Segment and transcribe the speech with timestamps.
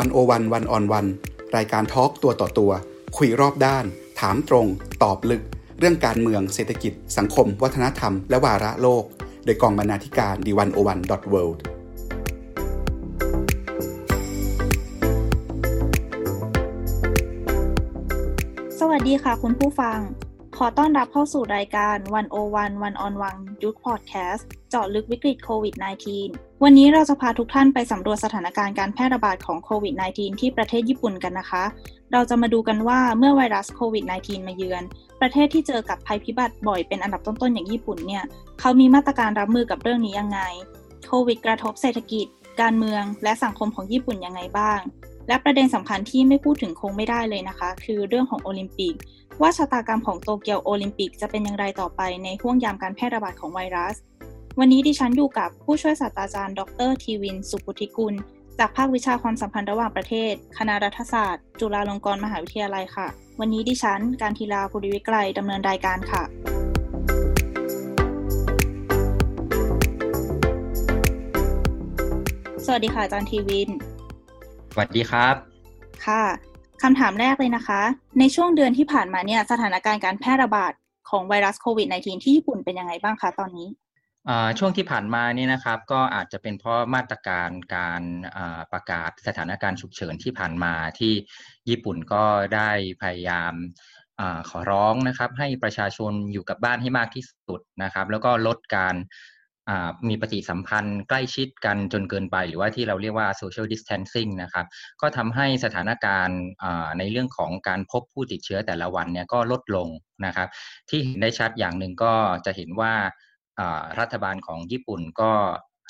[0.02, 1.06] ันโอวันวันออนวัน
[1.56, 2.72] รายการทอล์กตัวต่อตัว
[3.16, 3.84] คุยรอบด้าน
[4.20, 4.66] ถามตรง
[5.02, 5.42] ตอบลึก
[5.78, 9.04] เรื่องการเมืองเศรษฐกิจ สังคม วัฒนธรรม และวาระโลก
[9.44, 11.62] โดยกองบรรณาธิการดีวันโอวันดอทเวิลด์
[18.78, 19.98] สวัสดีค่ะคุณผู้ฟัง
[20.56, 21.96] ขอต้อนรับเข้าสู่รายการ
[22.32, 31.64] 101 One on One Youth Podcast เจาะลึกวิกฤตโควิด -19 วันนี้เราจะพาทุกท่านไปสำรวจสถานการณ์การแพร่ระบาดของโควิด -19 ที่ประเทศญี่ปุ่นกันนะคะ
[32.12, 34.82] เราจะมาดูกันว่าเมื่อไวรัสโควิด -19 มาเยือน
[35.20, 38.24] ประเทศที่เจอกับภัยพิบัติบ่อยเป็นอันดับต้นๆ อย่างญี่ปุ่นเนี่ย
[38.60, 40.40] เขามีมาตรการรับมือกับเรื่องนี้ยังไง
[41.06, 42.26] โควิดกระทบเศรษฐกิจ
[42.60, 44.80] การเมือง และสังคมของญี่ปุ่นยังไงบ้าง
[45.28, 48.94] และประเด็นสำคัญที่ไม่พูดถึงคงไม่ได้เลยนะคะ คือเรื่องของโอลิมปิก
[49.40, 53.96] ว่าชะตากรรมของโตเกียวโอลิมปิกจะเป็นอย่างไรต่อไปในห่วงยามการแพร่ระบาดของไวรัส
[54.60, 58.14] วันนี้ดิฉันอยู่กับผู้ช่วยศาสตราจารย์ ดรทีวิน สุปุธิกุล
[58.58, 63.06] จากภาควิชาความสัมพันธ์ระหว่างประเทศ คณะรัฐศาสตร์ จุฬาลงกรณ์มหาวิทยาลัยค่ะ
[63.40, 66.22] วันนี้ดิฉัน การทีลาภูริวิไกรดำเนินรายการค่ะ
[72.64, 73.70] สวัสดีค่ะอาจารย์ทีวิน
[74.72, 75.34] สวัสดีครับ
[76.06, 76.22] ค่ะ
[76.82, 77.80] คำถามแรกเลยนะคะ
[78.18, 80.72] ในช่วงเดือนที่ผ่านมาเนี่ยสถานการณ์การแพร่ระบาด
[81.10, 83.68] ของไวรัสโควิด -19 ที่ญี่ปุ่นเป็นยังไงบ้างคะตอนนี้
[84.58, 88.02] ช่วงที่ผ่านมานี่นะครับ ก็อาจจะเป็นเพราะมาตรการการ
[88.72, 91.14] ประกาศสถานการณ์ฉุกเฉินที่ผ่านมาที่
[91.68, 92.24] ญี่ปุ่นก็
[92.54, 92.70] ได้
[93.02, 93.54] พยายาม
[94.20, 98.96] อขอร้องนะครับ ให้ประชาชนอยู่กับบ้านให้มากที่สุดนะครับ แล้วก็ลดการ
[100.08, 104.66] มีปฏิสัมพันธ์ใกล้ชิดกันจนเกินไป หรือว่าที่เราเรียกว่า social distancing นะครับ
[105.00, 106.40] ก็ทำให้สถานการณ์
[106.98, 109.88] ในเรื่องของการพบผู้ติดเชื้อแต่ละวันเนี่ยก็ลดลง
[110.26, 110.48] นะครับ
[110.90, 112.12] ที่เห็นได้ชัดอย่างหนึ่งก็
[112.46, 112.94] จะเห็นว่า
[114.00, 115.32] รัฐบาลของญี่ปุ่นก็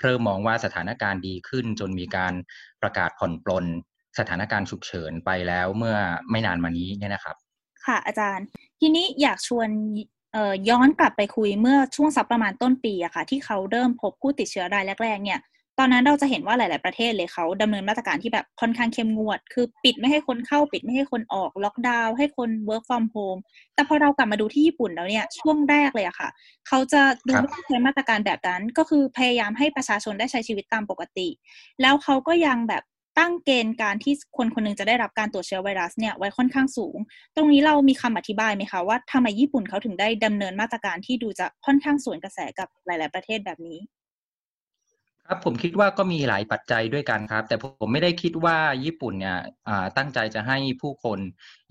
[0.03, 2.34] เริ่มมองว่าสถานการณ์ดีขึ้นจนมีการ
[2.83, 3.64] ประกาศผ่อนปลน
[4.19, 5.97] สถานการณ์ฉุกเฉินไปแล้วเมื่อ
[6.31, 7.37] ไม่นานมานี้เนี่ยนะครับ
[7.87, 8.47] ค่ะอาจารย์
[8.81, 9.69] ทีนี้อยากชวน
[10.69, 15.41] ย้อนกลับไปคุยเมื่อช่วงสักประมาณต้นปีอะค่ะ ที่เขาเริ่มพบผู้ติดเชื้อรายแรก ๆ เนี่ย
[15.78, 23.41] ตอนนั้นเราจะเห็นว่าหลาย ๆ ประเทศเลยเขาดำเนินมาตรการที่แบบค่อนข้างเข้มงวด คือปิดไม่ให้คนเข้าปิดไม่ให้คนออกล็อกดาวน์ให้คน work from home
[23.75, 26.28] แต่พอเรากลับมาดูที่ญี่ปุ่นแล้วเนี่ยช่วงแรกเลยอะค่ะ
[26.69, 31.28] เขาจะดูไม่ใช้มาตรการแบบนั้น ก็คือพยายามให้ประชาชนได้ใช้ชีวิตตามปกติ
[31.82, 32.84] แล้วเขาก็ยังแบบ
[33.19, 36.97] ตั้งเกณฑ์การที่คนคนนึงจะได้รับการตรวจเชื้อไวรัสเนี่ยไว้ค่อนข้างสูง
[37.37, 43.78] ตรงนี้เรามีคำอธิบายไหมคะว่าทำไมญี่ปุ่นเขาถึงได้ดำเนินมาตรการที่ดูจะค่อนข้างสวนกระแสกับหลาย ๆ ประเทศแบบนี้
[45.28, 49.38] ครับผมคิดว่าก็มีหลายปัจจัยด้วยกันครับ แต่ผมไม่ได้คิดว่าญี่ปุ่นเนี่ย
[49.97, 51.19] ตั้งใจจะให้ผู้คน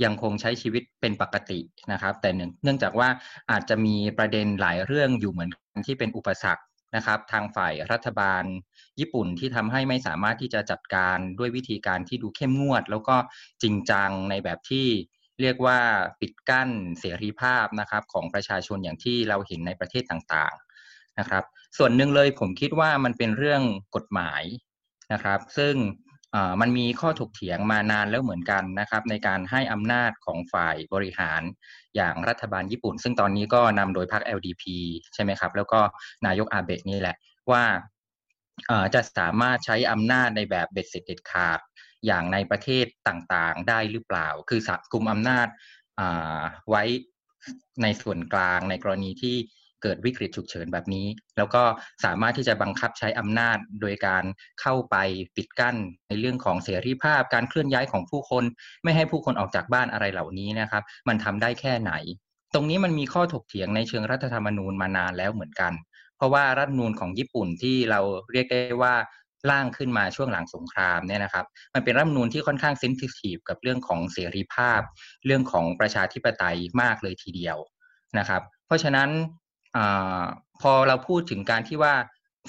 [0.03, 1.59] ยังคงใช้ชีวิตเป็นปกติ
[1.91, 2.29] นะครับ แต่
[2.63, 3.09] เนื่องจากว่า
[3.51, 6.63] อาจจะมีประเด็นหลายเรื่องอยู่เหมือนกันที่เป็นอุปสรรค
[6.95, 8.43] นะครับ ทางฝ่ายรัฐบาล
[8.99, 13.16] ญี่ปุ่นที่ทำให้ไม่สามารถที่จะจัดการด้วยวิธีการที่ดูเข้มงวด แล้วก็
[13.63, 14.87] จริงจังในแบบที่
[15.41, 15.79] เรียกว่า
[16.22, 20.55] ปิดกั้นเสรีภาพนะครับของประชาชนอย่างที่เราเห็นในประเทศต่าง
[21.20, 21.44] นะครับ
[21.78, 23.62] ส่วนหนึ่งเลยผมคิดว่ามันเป็นเรื่อง
[23.96, 24.44] กฎหมาย
[25.14, 25.76] นะครับ ซึ่ง
[26.62, 31.42] มันมีข้อถกเถียงมานานแล้วเหมือนกันนะครับ ในการให้อำนาจของฝ่ายบริหาร
[31.96, 34.64] อย่างรัฐบาลญี่ปุ่น ซึ่งตอนนี้ก็นำโดยพรรค LDP
[35.14, 35.81] ใช่ไหมครับ แล้วก็
[36.26, 37.18] นายกอาเบะนี่แหละ
[37.52, 37.64] ว่า
[38.94, 41.59] จะสามารถใช้อำนาจในแบบเบ็ดเสร็จเด็ดขาด
[42.06, 45.47] อย่างในประเทศต่างๆ ได้หรือเปล่า คือสักุมอำนาจ
[46.70, 46.84] ไว้
[47.82, 49.38] ในส่วนกลางในกรณีที่
[49.84, 51.63] เกิดวิกฤตฉุกเฉินแบบนี้ แล้วก็
[52.03, 54.24] สามารถที่จะบังคับใช้อำนาจโดยการ
[54.62, 54.96] เข้าไป
[55.36, 55.75] ปิดกั้น
[56.08, 58.44] ในเรื่องของเสรีภาพ การเคลื่อนย้ายของผู้คน
[58.84, 61.94] ไม่ให้ผู้คนออกจากบ้านอะไรเหล่านี้นะครับ มันทำได้แค่ไหน
[62.53, 65.74] ตรงนี้มันมีข้อถกเถียงในเชิงรัฐธรรมนูญมานานแล้วเหมือนกัน
[66.18, 68.00] เพราะว่ารัฐนูญของญี่ปุ่นที่เรา
[68.31, 68.96] เรียกได้ว่า
[69.52, 74.81] ร่างขึ้นมาช่วงหลังสงครามเนี่ยนะครับ มันเป็นรัฐนูญที่ค่อนข้างเซนซิทีฟกับเรื่องของเสรีภาพ
[75.25, 77.58] เรื่องของประชาธิปไตยมากเลยทีเดียว
[78.18, 79.09] นะครับ เพราะฉะนั้น
[79.75, 79.80] อ
[80.62, 81.94] พอเราพูดถึงการที่ว่า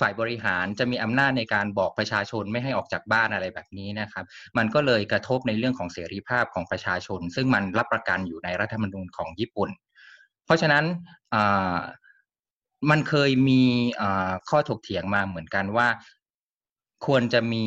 [0.01, 4.25] ฝ่ายบริหารจะมีอำนาจในการบอกประชาชนไม่ให้ออกจากบ้านอะไรแบบนี้นะครับ
[4.57, 9.71] มันก็เลยกระทบในเรื่องของเสรีภาพของประชาชน ซึ่งมันรับประกันอยู่ในรัฐธรรมนูญของญี่ปุ่น
[10.45, 10.85] เพราะฉะนั้น
[12.91, 13.63] มันเคยมี
[14.49, 15.89] ข้อถกเถียงมาเหมือนกันว่า
[17.07, 17.67] ควรจะมี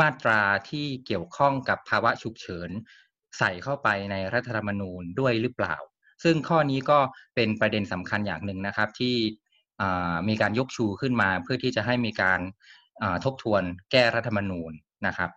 [0.00, 0.40] มาตรา
[0.70, 2.70] ที่เกี่ยวข้องกับภาวะฉุกเฉิน
[3.38, 5.76] ใส่เข้าไปในรัฐธรรมนูญด้วยหรือเปล่า
[6.22, 6.98] ซึ่งข้อนี้ก็
[7.34, 9.16] เป็นประเด็นสำคัญอย่างหนึ่งนะครับ ที่
[10.28, 12.40] มีการยกชูขึ้นมาเพื่อที่จะให้มีการ
[13.24, 14.72] ทบทวนแก้รัฐธรรมนูญ
[15.06, 15.30] นะครับ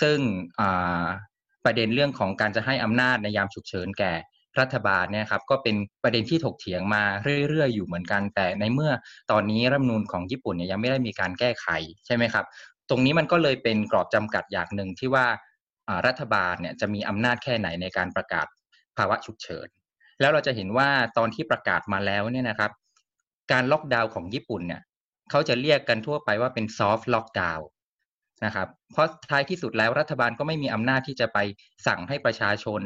[0.00, 0.18] ซึ่ง
[1.64, 4.12] ประเด็นเรื่องของการจะให้อำนาจในยามฉุกเฉินแก่
[4.60, 7.02] รัฐบาลเนี่ยครับก็เป็นประเด็นที่ถกเถียงมา
[7.48, 8.92] เรื่อยๆ อยู่เหมือนกัน แต่ในเมื่อ
[9.30, 11.66] ตอนนี้รัฐมนูญของญี่ปุ่นเนี่ยยังไม่ได้มีการแก้ไข
[12.06, 12.44] ใช่ไหมครับ
[12.90, 15.26] ตรงนี้มันก็เลยเป็นกรอบจำกัดอย่างหนึ่งที่ว่า
[16.06, 18.46] รัฐบาลเนี่ยจะมีอำนาจแค่ไหนในการประกาศ
[18.96, 19.68] ภาวะฉุกเฉิน
[20.20, 20.88] แล้วเราจะเห็นว่า
[21.18, 22.70] ตอนที่ประกาศมาแล้วเนี่ยนะครับ
[23.52, 24.82] การล็อกดาวน์ของญี่ปุ่นเนี่ย
[25.30, 27.66] เขาจะเรียกกันทั่วไปว่าเป็นซอฟต์ล็อกดาวน์
[28.44, 31.38] นะครับ เพราะท้ายที่สุดแล้วรัฐบาลก็ไม่มีอำนาจที่จะไป
[31.86, 32.80] สั่งให้ประชาชน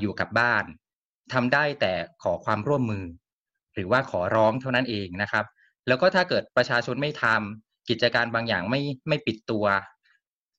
[0.00, 0.64] อยู่กับบ้าน
[1.32, 1.92] ทำได้แต่
[2.22, 3.04] ขอความร่วมมือ
[3.74, 5.44] หรือว่าขอร้องเท่านั้นเองนะครับ
[5.88, 9.64] แล้วก็ถ้าเกิดประชาชนไม่ทำกิจการบางอย่างไม่ไม่ปิดตัว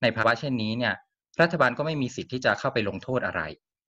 [0.01, 0.94] ในภาวะเช่นนี้เนี่ย
[1.42, 3.42] รัฐบาลก็ไม่มีสิทธิ์ที่จะเข้าไปลงโทษอะไร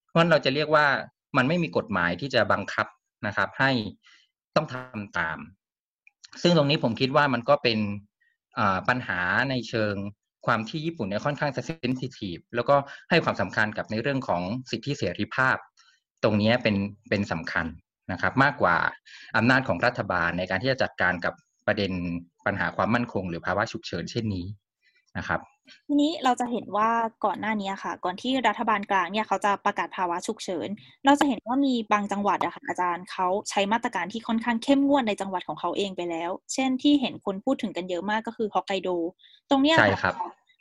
[0.07, 0.87] เพราะฉะนั้นเราจะเรียกว่า
[1.37, 2.87] มันไม่มีกฎหมายที่จะบังคับ
[3.27, 3.71] นะครับ ให้
[4.55, 5.37] ต้องทำตาม
[6.41, 7.79] ซึ่งตรงนี้ผมคิดว่ามันก็เป็น
[8.89, 9.95] ปัญหาในเชิง
[10.45, 11.57] ความที่ญี่ปุ่นเนี่ยค่อนข้างเซ
[11.91, 12.75] นซิทีฟแล้วก็
[13.09, 14.41] ให้ความสำคัญกับในเรื่องของ
[14.71, 15.57] สิทธิเสรีภาพ
[16.23, 16.75] ตรงนี้เป็น
[17.09, 17.65] เป็นสำคัญ
[18.11, 18.77] นะครับ มากกว่า
[19.37, 21.33] อำนาจของรัฐบาลในการที่จะจัดการกับ
[21.67, 21.91] ประเด็น
[22.45, 24.45] ปัญหาความมั่นคง หรือภาวะฉุกเฉินเช่นนี้
[25.17, 25.41] นะครับ
[25.87, 26.89] ทีนี้เราจะเห็นว่า
[27.25, 30.69] ก่อนหน้านี้ค่ะ ก่อนที่รัฐบาลกลางเนี่ยเขาจะประกาศภาวะฉุกเฉิน
[31.05, 38.89] เราจะเห็นว่ามีบางจังหวัดอะค่ะอาจารย์เขาใช้มาตรการที่ค่อนข้างเข้มงวดในจังหวัดของเขาเองไปแล้ว เช่นที่เห็นคนพูดถึงกันเยอะมากก็คือฮอกไกโด
[39.49, 40.15] ตรงเนี้ยใช่ครับ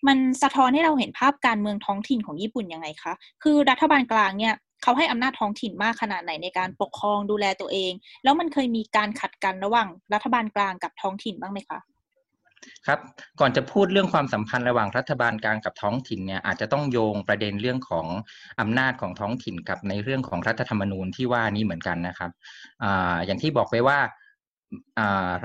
[0.06, 3.12] มันสะท้อนให้เราเห็นภาพการเมืองท้องถิ่นของญี่ปุ่นยังไงคะ
[3.42, 7.92] คือรัฐบาลกลางเนี่ยเขาให้อำนาจท้องถิ่นมากขนาดไหนในการปกครองดูแลตัวเอง
[8.24, 11.78] แล้วมันเคยมีการขัดกันระหว่างรัฐบาลกลางกับท้องถิ่นบ้างไหมคะ
[12.86, 12.98] ครับ
[13.40, 18.06] ก่อนจะพูดเรื่องความสัมพันธ์ระหว่างรัฐบาลกลางกับท้องถิ่นเนี่ยอาจจะต้องโยงประเด็นเรื่องของ
[18.60, 22.30] อำนาจของท้องถิ่นกับในเรื่องของรัฐธรรมนูญที่ว่านี้เหมือนกันนะครับ
[22.82, 22.84] อ
[23.26, 23.98] อย่างที่บอกไปว่า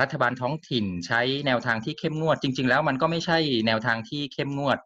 [0.02, 3.38] รัฐบาลท้องถิ่นใช้แนวทางที่เข้มงวด จริง ๆ แล้วมันก็ไม่ใช่
[3.68, 4.78] แนวทางที่เข้มงวด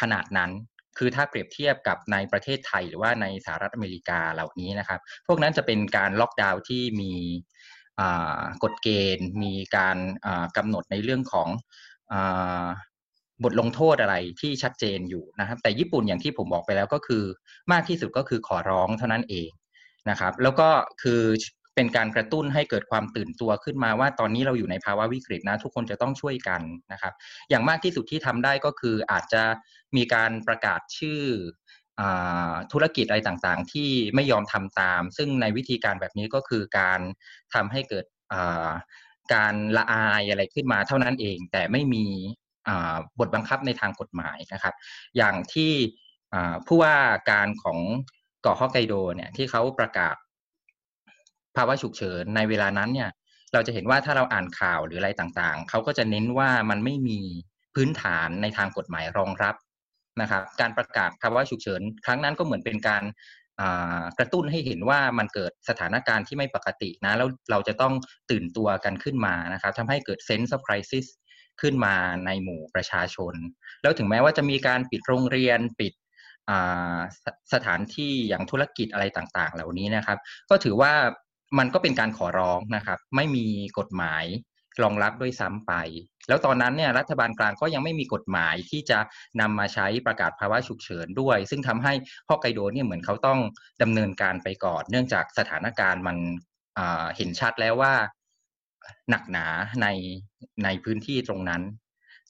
[0.00, 0.50] ขนาดนั้น
[0.98, 7.12] คือถ้าเปรียบเทียบกับในประเทศไทยหรือว่าในสหรัฐอเมริกาเหล่านี้นะครับ พวกนั้นจะเป็นการล็อกดาวน์ที่มี
[8.62, 9.96] กฎเกณฑ์ มีการ
[10.56, 11.48] กำหนดในเรื่องของ
[13.44, 17.24] บทลงโทษอะไรที่ชัดเจนอยู่นะครับ แต่ญี่ปุ่นอย่างที่ผมบอกไปแล้วก็คือ
[17.72, 19.50] มากที่สุดก็คือขอร้องเท่านั้นเอง
[20.10, 20.68] นะครับ แล้วก็
[21.02, 21.22] คือ
[21.74, 26.62] เป็นการกระตุ้นให้เกิดความตื่นตัวขึ้นมาว่าตอนนี้เราอยู่ในภาวะวิกฤตนะ ทุกคนจะต้องช่วยกัน
[26.92, 27.12] นะครับ
[27.50, 29.42] อย่างมากที่สุดที่ทำได้ก็คืออาจจะ
[29.96, 31.22] มีการประกาศชื่อ
[32.72, 37.00] ธุรกิจอะไรต่างๆ ที่ไม่ยอมทำตาม ซึ่งในวิธีการแบบนี้ก็คือการ
[37.54, 38.04] ทำให้เกิด
[39.34, 42.06] การละอายอะไรขึ้นมาเท่านั้นเอง แต่ไม่มี
[43.18, 44.74] บทบังคับในทางกฎหมายนะครับ
[45.16, 45.72] อย่างที่
[46.66, 46.96] ผู้ว่า
[47.30, 47.78] การของ
[48.42, 50.16] เกาะฮอกไกโดเนี่ยที่เขาประกาศ
[51.56, 53.10] ภาวะฉุกเฉินในเวลานั้นเนี่ย
[53.52, 57.20] เราจะเห็นว่าถ้าเราอ่านข่าวหรืออะไรต่างๆ เขาก็จะเน้นว่ามันไม่มี
[57.74, 59.54] พื้นฐานในทางกฎหมายรองรับ
[60.20, 63.04] นะครับ การประกาศภาวะฉุกเฉินครั้งนั้นก็เหมือนเป็นการ
[64.18, 67.94] กระตุ้นให้เห็นว่ามันเกิดสถานการณ์ที่ไม่ปกตินะแล้วเราจะต้อง
[68.30, 71.06] ตื่นตัวกันขึ้นมานะครับทำให้เกิด sense of crisis
[71.60, 71.94] ขึ้นมา
[72.26, 73.34] ในหมู่ประชาชน
[73.82, 75.92] แล้วถึงแม้ว่าจะมีการปิดโรงเรียนปิด
[77.24, 80.18] สสถานที่อย่างธุรกิจอะไรต่าง ๆ เหล่านี้นะครับ
[80.50, 80.92] ก็ถือว่า
[81.58, 83.46] มันก็เป็นการขอร้องนะครับ ไม่มี
[83.78, 84.24] กฎหมาย
[84.82, 85.72] รองรับด้วยซ้ำไป
[86.28, 88.98] แล้วตอนนั้นเนี่ยรัฐบาลกลางก็ยังไม่มีกฎหมายที่จะ
[89.40, 91.92] นำมาใช้ประกาศภาวะฉุกเฉินด้วย ซึ่งทำให้
[92.28, 93.40] ฮอกไกโดเนี่ยเหมือนเขาต้อง
[93.82, 96.16] ดำเนินการไปก่อน เนื่องจากสถานการณ์มัน
[97.16, 97.94] เห็นชัดแล้วว่า
[99.10, 99.46] หนักหนา
[99.82, 99.86] ใน
[100.64, 101.62] ในพื้นที่ตรงนั้น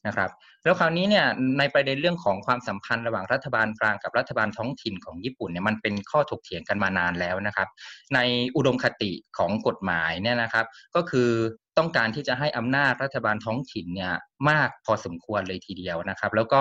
[0.06, 0.30] นะครับ
[0.64, 1.26] แล้วคราวนี้เนี่ย
[1.58, 7.68] ในประเด็นเรื่องของความสัมพันธ์ระหว่างรัฐบาลกลางกับรัฐบาลท้องถิ่นของญี่ปุ่นเนี่ยมันเป็นข้อถกเถียงกันมานานแล้วนะครับ
[8.14, 8.18] ใน
[8.56, 11.30] อุดมคติของกฎหมายเนี่ยนะครับ ก็คือ
[11.78, 14.12] ต้องการที่จะให้อำนาจรัฐบาลท้องถิ่นเนี่ย
[14.50, 16.60] มากพอสมควรเลยทีเดียวนะครับ แล้วก็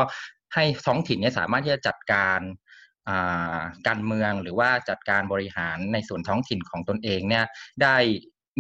[0.53, 2.39] ให้ท้องถิ่นเนี่ยสามารถที่จะจัดการ
[3.88, 7.45] การเมืองหรือว่าจัดการบริหารในส่วนท้องถิ่นของตนเองเนี่ย
[7.83, 7.98] ได้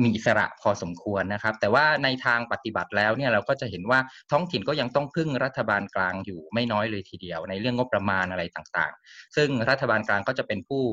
[0.01, 3.99] มีอิสระพอสมควรนะครับ แต่ว่าในทางปฏิบัติแล้วเนี่ยเราก็จะเห็นว่า
[4.31, 10.83] ท้องถิ่นก็ยังต้องพึ่งรัฐบาลกลางอยู่ไม่น้อยเลยทีเดียว ในเรื่องงบประมาณอะไรต่างๆ ซึ่งรัฐบาลกลางก็จะเป็นผู้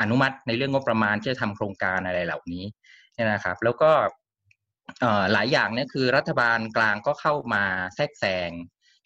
[0.00, 2.64] อนุมัติในเรื่องงบประมาณที่จะทำโครงการอะไรเหล่านี้
[3.32, 3.90] นะครับ แล้วก็
[5.32, 8.50] หลายอย่างเนี่ยคือรัฐบาลกลางก็เข้ามาแทรกแซง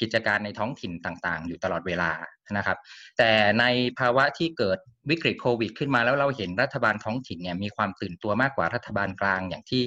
[0.00, 2.10] กิจการในท้องถิ่นต่างๆ อยู่ตลอดเวลา
[2.56, 2.78] นะครับ
[3.18, 3.64] แต่ใน
[3.98, 4.78] ภาวะที่เกิด
[5.10, 9.82] วิกฤตโควิด ขึ้นมาแล้วเราเห็นรัฐบาลท้องถิ่นเนี่ยมีความตื่นตัวมากกว่ารัฐบาลกลางอย่างที่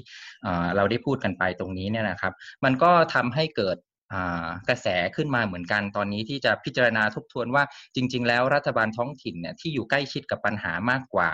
[0.76, 2.34] เราได้พูดกันไปตรงนี้เนี่ยนะครับ
[2.64, 3.78] มันก็ทำให้เกิด
[4.70, 7.64] กระแสขึ้นมาเหมือนกันตอนนี้ที่จะพิจารณาทบทวนว่า
[7.96, 11.30] จริง ๆ แล้วรัฐบาลท้องถิ่นเนี่ยที่อยู่ใกล้ชิดกับปัญหามากกว่า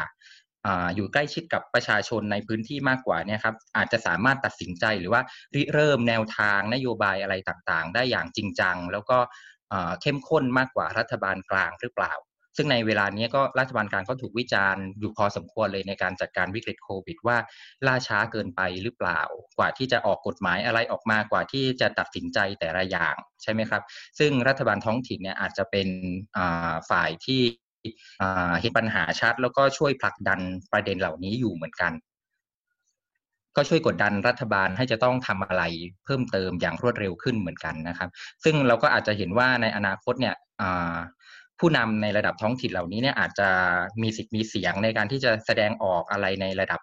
[0.96, 5.22] อยู่ใกล้ชิดกับประชาชนในพื้นที่มากกว่าเนี่ยครับอาจจะสามารถตัดสินใจหรือว่า
[5.56, 9.18] ริเริ่มแนวทางนโยบายอะไรต่างๆ ได้อย่างจริงจัง แล้วก็
[10.02, 12.14] เข้มข้นมากกว่ารัฐบาลกลางหรือเปล่า
[12.58, 17.38] ซึ่งในเวลานี้ก็รัฐบาลกลางก็ถูกวิจารณ์อยู่พอสมควรเลยในการจัดการวิกฤตโควิด ว่า
[17.88, 19.22] ล่าช้าเกินไปหรือเปล่า
[19.58, 23.84] กว่าที่จะออกกฎหมายอะไรออกมากว่าที่จะตัดสินใจแต่ละอย่างใช่ไหมครับ
[24.20, 25.88] ซึ่งรัฐบาลท้องถิ่นเนี่ยอาจจะเป็น
[26.90, 27.42] ฝ่ายที่
[28.60, 30.40] เห็นปัญหาชัด แล้วก็ช่วยผลักดัน
[30.72, 31.94] ประเด็นเหล่านี้อยู่เหมือนกัน
[33.56, 35.64] ก็ช่วยกดดันรัฐบาลให้จะต้องทำอะไร
[36.06, 38.10] เพิ่มเติมอย่างรวดเร็วขึ้นเหมือนกันนะครับ
[38.44, 40.36] ซึ่งเราก็อาจจะเห็นว่าในอนาคตเนี่ย
[41.60, 43.50] ผู้นำในระดับท้องถิ่นเหล่านี้เนี่ยอาจจะ
[44.02, 46.82] มีสิทธิ์มีเสียงในการที่จะแสดงออกอะไรในระดับ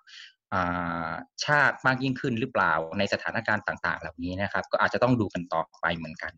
[1.44, 6.32] ชาติมากยิ่งขึ้นหรือเปล่าในสถานการณ์ต่าง ๆ เหล่านี้นะครับ ก็อาจจะต้องดูกันต่อไปเหมือนกัน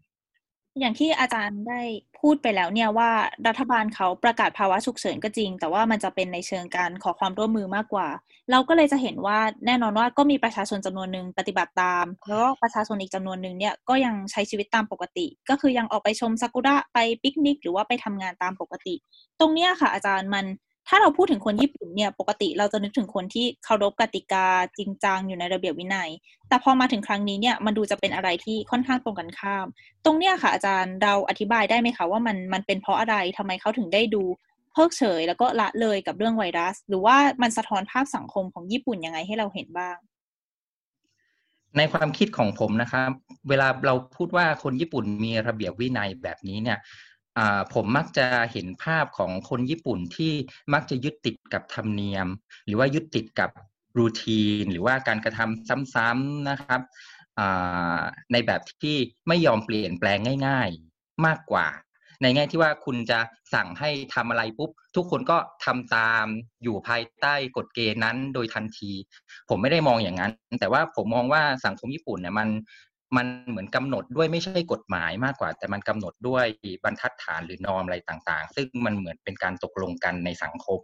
[0.81, 1.81] อย่างที่อาจารย์ได้
[2.21, 3.11] พูดไปแล้วเนี่ยว่า
[3.47, 8.09] รัฐบาลเขาประกาศภาวะฉุกเฉินก็จริง แต่ว่ามันจะเป็นในเชิงการขอความร่วมมือมากกว่า
[8.51, 18.95] เราก็เลยจะเห็นว่าแน่นอนว่าก็มีประชาชนจำนวนหนึ่งปฏิบัติตาม แล้วก็ประชาชนอีกจำนวนหนึ่งเนี่ยก็ยังใช้ชีวิตตามปกติ ก็คือยังออกไปชมซากุระไปปิกนิก หรือว่าไปทำงานตามปกติ
[19.41, 20.45] ตรงเนี้ยค่ะอาจารย์มัน
[20.95, 24.47] ถ้าเราพูดถึงคนญี่ปุ่นเนี่ยปกติเราจะนึกถึงคนที่เคารพกติกา
[24.79, 26.11] จริงจังอยู่ในระเบียบวินัย
[26.49, 29.67] แต่พอมาถึงครั้งนี้เนี่ยมันดูจะเป็นอะไรที่ค่อนข้างตรงกันข้าม
[30.05, 34.23] ตรงเนี้ยค่ะอาจารย์เราอธิบายได้ไหมคะว่ามันมันเป็นเพราะอะไรทำไมเขาถึงได้ดู
[34.73, 39.97] เพิกเฉย แล้วก็ละเลยกับเรื่องไวรัส หรือว่ามันสะท้อนภาพสังคมของญี่ปุ่นยังไงให้เราเห็นบ้าง
[41.77, 43.11] ในความคิดของผมนะครับ
[43.49, 46.79] เวลาเราพูดว่าคนญี่ปุ่นมีระเบียบวินัยแบบนี้เนี่ย
[47.75, 50.33] ผมมักจะเห็นภาพของคนญี่ปุ่นที่
[50.75, 52.27] มักจะยึดติดกับธรรมเนียม
[52.67, 53.51] หรือว่ายึดติดกับ
[53.99, 56.81] รูทีน หรือว่าการกระทำซ้ำๆนะครับ
[58.33, 58.97] ในแบบที่
[59.29, 61.69] ไม่ยอมเปลี่ยนแปลงง่าย ๆมากกว่า
[62.23, 63.19] ในแง่ที่ว่าคุณจะ
[63.55, 66.27] สั่งให้ทำอะไรปุ๊บ ทุกคนก็ทำตาม
[66.63, 68.93] อยู่ภายใต้กฎเกณฑ์นั้นโดยทันที
[69.49, 72.49] ผมไม่ได้มองอย่างนั้น แต่ว่าผมมองว่าสังคมญี่ปุ่นเนี่ยมัน
[73.17, 76.47] มันเหมือนกำหนดด้วยไม่ใช่กฎหมายมากกว่า แต่มันกำหนดด้วย
[76.85, 80.81] บรรทัดฐานหรือนอมอะไรต่างๆ ซึ่งมันเหมือนเป็นการตกลงกันในสังคม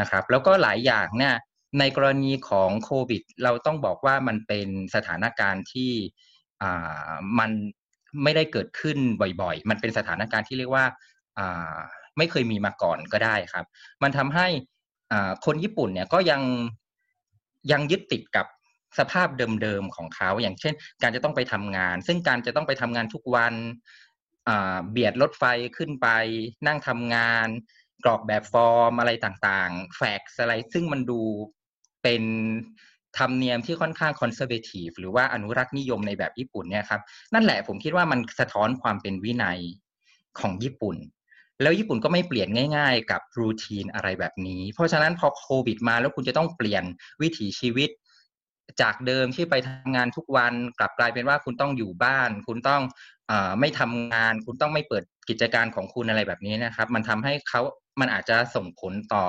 [0.00, 1.34] นะครับ แล้วก็หลายอย่างเนี่ย
[1.78, 5.92] ในกรณีของโควิด เราต้องบอกว่ามันเป็นสถานการณ์ที่
[6.62, 7.50] อ่ามัน
[8.22, 8.98] ไม่ได้เกิดขึ้น
[9.42, 10.86] บ่อยๆ มันเป็นสถานการณ์ที่เรียกว่า
[11.38, 11.76] อ่า
[12.18, 13.66] ไม่เคยมีมาก่อนก็ได้ครับ
[14.02, 14.46] มันทำให้
[15.12, 16.42] อ่าคนญี่ปุ่นเนี่ยก็ยัง
[17.72, 18.46] ยังยึดติดกับ
[18.98, 19.28] สภาพ
[19.62, 23.54] เดิมๆของเขา อย่างเช่น การจะต้องไปทำงาน ซึ่งการจะต้องไปทำงานทุกวัน
[24.90, 25.44] เบียดรถไฟ
[25.76, 26.08] ขึ้นไป
[26.66, 27.48] นั่งทำงาน
[28.04, 31.20] กรอกแบบฟอร์มอะไรต่างๆ แฟกซ์อะไร ซึ่งมันดู
[32.02, 32.22] เป็น
[33.18, 37.00] ธรรมเนียมที่ค่อนข้างคอนเซอร์เวทีฟหรือว่าอนุรักษ์นิยมในแบบญี่ปุ่นเนี่ยครับ
[37.34, 39.60] นั่นแหละผมคิดว่ามันสะท้อนความเป็นวินัย
[40.40, 40.96] ของญี่ปุ่น
[41.62, 46.84] แล้วญี่ปุ่นก็ไม่เปลี่ยนง่าย ๆ กับรูทีนอะไรแบบนี้ เพราะฉะนั้นพอโควิดมาแล้วคุณจะต้องเปลี่ยน
[47.22, 47.90] วิถีชีวิต
[48.80, 52.82] จากเดิมที่ไปทำงานทุกวันกลับกลายเป็นว่าคุณต้องอยู่บ้าน คุณต้อง
[53.30, 57.62] อไม่ทำงาน คุณต้องไม่เปิดกิจการของคุณอะไรแบบนี้นะครับ มันทำให้เขา
[58.00, 59.24] มันอาจจะส่งผลต่อ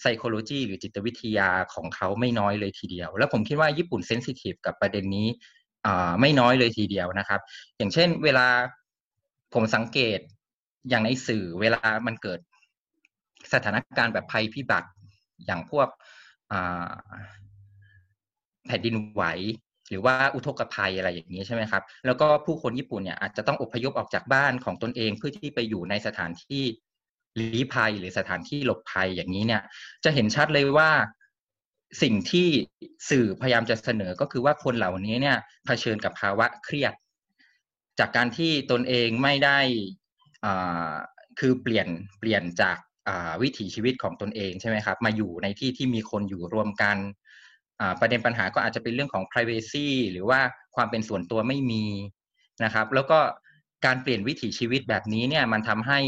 [0.00, 5.28] psychology หรือจิตวิทยาของเขาไม่น้อยเลยทีเดียว แล้วผมคิดว่าญี่ปุ่นเซนซิทีฟกับประเด็นนี้
[6.20, 7.40] ไม่น้อยเลยทีเดียวนะครับ
[7.76, 8.46] อย่างเช่น เวลา
[9.54, 10.18] ผมสังเกต
[10.88, 12.40] อย่างในสื่อเวลามันเกิด
[13.52, 14.88] สถานการณ์แบบภัยพิบัติ
[15.46, 15.88] อย่างพวก
[18.66, 19.24] แผ่นดินไหว
[19.90, 26.64] หรือว่าอุทกภัยอะไรอย่างนี้ใช่ไหมครับ แล้วก็ผู้คนญี่ปุ่นเนี่ยอาจจะต้องอพยพออกจากบ้านของตนเองเพื่อที่ไปอยู่ในสถานที่
[27.40, 29.62] ลี้ภัยหรือสถานที่หลบภัยอย่างนี้เนี่ย
[30.04, 30.90] จะเห็นชัดเลยว่า
[32.02, 32.48] สิ่งที่
[33.10, 36.94] สื่อพยายามจะเสนอก็คือว่าคนเหล่านี้เนี่ยเผชิญกับภาวะเครียด
[37.98, 39.58] จากการที่ตนเองไม่ได้
[41.40, 41.88] คือเปลี่ยน
[42.20, 42.76] เปลี่ยนจาก
[43.42, 46.96] วิถีชีวิตของตนเองใช่ไหมครับ มาอยู่ในที่ที่มีคนอยู่รวมกัน
[48.00, 50.40] ประเด็นปัญหาก็อาจจะเป็นเรื่องของ privacy หรือว่า
[50.76, 51.84] ความเป็นส่วนตัวไม่มี
[52.64, 53.18] นะครับ แล้วก็
[53.86, 55.98] การเปลี่ยนวิถีชีวิตแบบนี้เนี่ยมันทำให้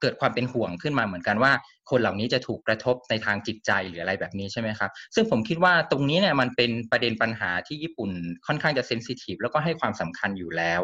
[0.00, 1.52] เกิดความเป็นห่วงขึ้นมาเหมือนกันว่า
[1.90, 8.10] คนเหล่านี้จะถูกกระทบในทางจิตใจหรืออะไรแบบนี้ใช่ไหมครับ ซึ่งผมคิดว่าตรงนี้เนี่ยมันเป็นประเด็นปัญหาที่ญี่ปุ่น
[8.46, 10.82] ค่อนข้างจะเซนซิทีฟแล้วก็ให้ความสำคัญอยู่แล้ว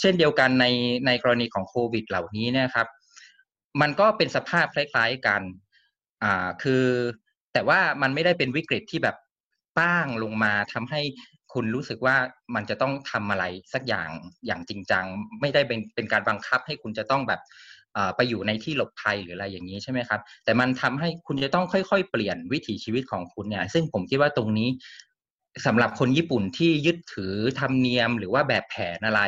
[0.00, 0.66] เช่นเดียวกันใน
[1.06, 2.86] ในกรณีของโควิดเหล่านี้นะครับ
[3.80, 5.42] มันก็เป็นสภาพคล้ายๆกัน
[6.62, 6.84] คือ
[7.54, 9.16] แต่ว่ามันไม่ได้เป็นวิกฤตที่แบบ
[9.78, 11.00] ป้างลงมาทำให้
[11.52, 12.16] คุณรู้สึกว่า
[12.54, 14.10] มันจะต้องทำอะไรสักอย่าง
[14.46, 15.04] อย่างจริงจัง
[15.40, 17.40] ไม่ได้เป็นเป็นการบังคับให้คุณจะต้องแบบ
[18.16, 24.68] ไปอยู่ในที่หลบภัยหรืออะไรอย่างนี้ใช่ไหมครับ แต่มันทำให้คุณจะต้องค่อยๆ เปลี่ยนวิถีชีวิตของคุณเนี่ย ซึ่งผมคิดว่าตรงนี้
[25.66, 29.22] สำหรับคนญี่ปุ่นที่ยึดถือธรรมเนียมหรือว่าแบบแผนอะไร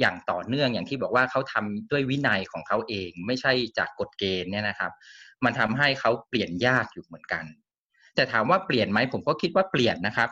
[0.00, 4.92] อย่างต่อเนื่องอย่างที่บอกว่าเขาทำด้วยวินัยของเขาเอง ไม่ใช่จากกฎเกณฑ์เนี่ยนะครับ
[5.44, 7.44] มันทำให้เขาเปลี่ยนยากอยู่เหมือนกัน
[8.14, 10.30] แต่ถามว่าเปลี่ยนไหมผมก็คิดว่าเปลี่ยนนะครับ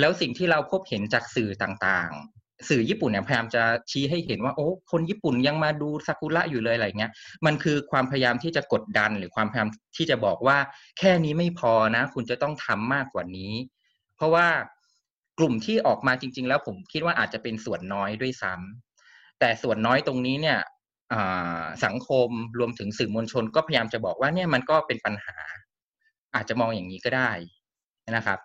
[0.00, 2.12] แล้วสิ่งที่เราพบเห็นจากสื่อต่าง
[2.70, 7.12] สื่อญี่ปุ่นเนี่ยพยายามจะชี้ให้เห็นว่าโอ้คนญี่ปุ่นยังมาดูซากุระอยู่เลยอะไรเงี้ย
[7.46, 10.58] มันคือความพยายามที่จะกดดันหรือความพยายามที่จะบอกว่า
[10.98, 13.52] แค่นี้ไม่พอนะ คุณจะต้องทำมากกว่านี้
[14.16, 14.46] เพราะว่า
[15.38, 20.58] กลุ่มที่ออกมาจริง ๆ แล้วผมคิดว่าอาจจะเป็นส่วนน้อยด้วยซ้ำแต่ส่วนน้อยตรงนี้เนี่ย
[21.84, 25.36] สังคมรวมถึงสื่อมวลชนก็พยายามจะบอกว่าเนี่ยมันก็เป็นปัญหา
[26.34, 27.30] อาจจะมองอย่างนี้ก็ได้
[28.16, 28.38] นะครับ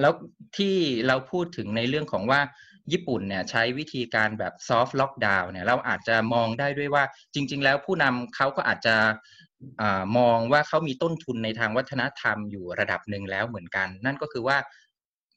[0.00, 0.12] แล้ว
[0.56, 2.40] ที่เราพูดถึงในเรื่องของว่า
[2.92, 8.96] ญี่ปุ่นเนี่ยใช้วิธีการแบบซอฟต์ล็อกดาวน์เนี่ยเราอาจจะมองได้ด้วยว่าจริง ๆ แล้วผู้นำเขาก็อาจจะ
[9.80, 9.82] อ
[10.18, 14.56] มองว่าเขามีต้นทุนในทางวัฒนธรรมอยู่ระดับหนึ่งแล้วเหมือนกัน นั่นก็คือว่า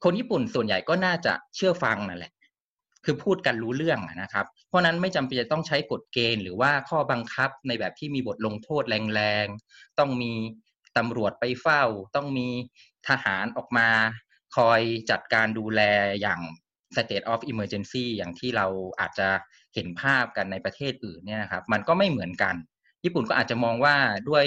[0.04, 2.34] คนญี่ปุ่นส่วนใหญ่ก็น่าจะเชื่อฟังนั่นแหละ
[3.06, 10.34] คือพูดกันรู้เรื่องนะครับ เพราะนั้นไม่จำเป็นจะต้องใช้กฎเกณฑ์หรือว่าข้อบังคับในแบบที่มีบทลงโทษแรงๆ ต้องมี
[10.98, 11.84] ตำรวจไปเฝ้า
[12.16, 12.48] ต้องมี
[13.08, 13.90] ทหารออกมา
[14.56, 15.82] คอยจัดการดูแล
[16.22, 16.40] อย่าง
[16.96, 18.68] state of emergency อย่างที่เรา
[19.00, 19.30] อาจจะ
[19.74, 22.56] เห็นภาพกันในประเทศอื่นเนี่ยครับ มันก็ไม่เหมือนกัน
[23.04, 23.96] ญี่ปุ่นก็อาจจะมองว่า
[24.30, 24.46] ด้วย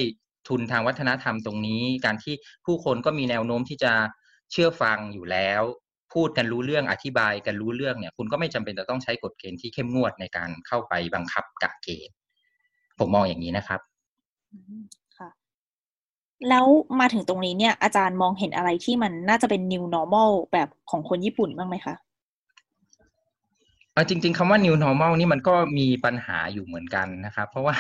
[0.49, 2.35] ทุนทางวัฒนธรรมตรงนี้ การที่
[2.67, 3.93] ผู้คนก็มีแนวโน้มที่จะ
[4.53, 5.63] เชื่อฟังอยู่แล้ว
[6.14, 12.14] พูดกันรู้เรื่องอธิบายกันรู้เรื่องเนี่ยคุณก็ไม่จำเป็นจะต้องใช้กฎเกณฑ์ที่เข้มงวดในการเข้าไปบังคับกะเกณฑ์
[12.99, 13.81] ผมมองอย่างนี้นะครับ
[16.49, 16.66] แล้ว
[17.00, 21.95] มาถึงตรงนี้เนี่ยอาจารย์มองเห็นอะไรที่มันน่าจะเป็น new normal แบบของคนญี่ปุ่นบ้างไหมคะ
[24.09, 27.76] จริง ๆคำว่า new normal นี่มันก็มีปัญหาอยู่เหมือนกันนะครับ เพราะว่า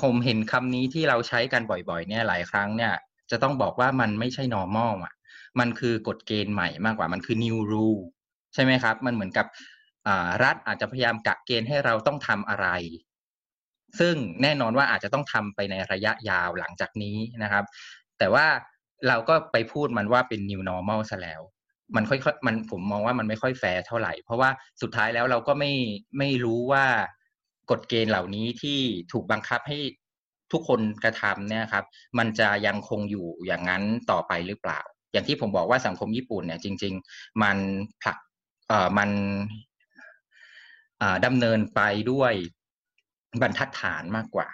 [0.00, 2.92] ผมเห็นคำนี้ที่เราใช้กันบ่อย ๆ เนี่ยหลายครั้งเนี่ย
[3.30, 5.12] จะต้องบอกว่ามันไม่ใช่ normal อะ
[5.58, 8.02] มันคือกฎเกณฑ์ใหม่มากกว่ามันคือ new rule
[8.54, 9.46] ใช่ไหมครับ มันเหมือนกับ
[10.44, 12.68] รัฐอาจจะพยายามกะเกณฑ์ให้เราต้องทำอะไร
[14.00, 17.64] ซึ่งแน่นอนว่าอาจจะต้องทำไปในระยะยาวหลังจากนี้นะครับ
[18.18, 18.46] แต่ว่า
[19.08, 21.40] เราก็ไปพูดมันว่าเป็น new normal ซะแล้ว
[21.96, 24.50] มันค่อยๆมันผมมองว่ามันไม่ค่อยแฟร์เท่าไหร่ เพราะว่า
[24.82, 25.72] สุดท้ายแล้วเราก็ไม่
[26.18, 26.84] ไม่รู้ว่า
[27.70, 28.78] กฎเกณฑ์เหล่านี้ที่
[29.12, 29.78] ถูกบังคับให้
[30.52, 31.84] ทุกคนกระทำเนี่ยครับ
[32.18, 34.80] มันจะยังคงอยู่อย่างนั้นต่อไปหรือเปล่า
[35.12, 37.56] อย่างที่ผมบอกว่าสังคมญี่ปุ่นเนี่ยจริง ๆ มัน
[38.02, 38.16] ผลัก
[38.68, 39.10] เอ่อมัน
[41.26, 42.32] ดำเนินไปด้วย
[43.42, 44.48] บรรทัดฐานมากกว่า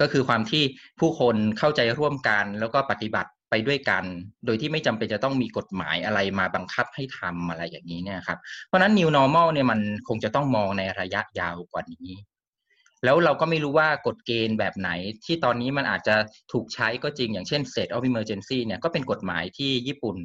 [0.00, 0.62] ก็คือความที่
[1.00, 4.04] ผู้คนเข้าใจร่วมกันแล้วก็ปฏิบัติไปด้วยกัน
[4.46, 12.08] โดยที่ไม่จำเป็นจะต้องมีกฎหมายอะไรมาบังคับให้ทำอะไรอย่างนี้เนี่ยครับ เพราะนั้น new normal เนี่ยมันคงจะต้องมองในระยะยาวกว่านี้
[13.04, 14.90] แล้วเราก็ไม่รู้ว่ากฎเกณฑ์แบบไหน
[15.24, 16.16] ที่ตอนนี้มันอาจจะ
[16.52, 20.16] ถูกใช้ก็จริงอย่างเช่น state of emergency เนี่ยก็เป็นกฎหมายที่ญี่ปุ่น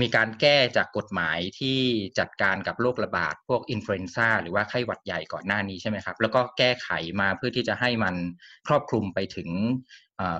[0.00, 1.78] มีการแก้จากกฎหมายที่
[2.18, 6.88] จัดการกับโรคระบาด พวก influenza หรือว่าไข้หวัดใหญ่ก่อนหน้านี้ใช่ไหมครับ แล้วก็แก้ไข
[7.20, 8.14] มาเพื่อที่จะให้มัน
[8.68, 9.48] ครอบคลุมไปถึง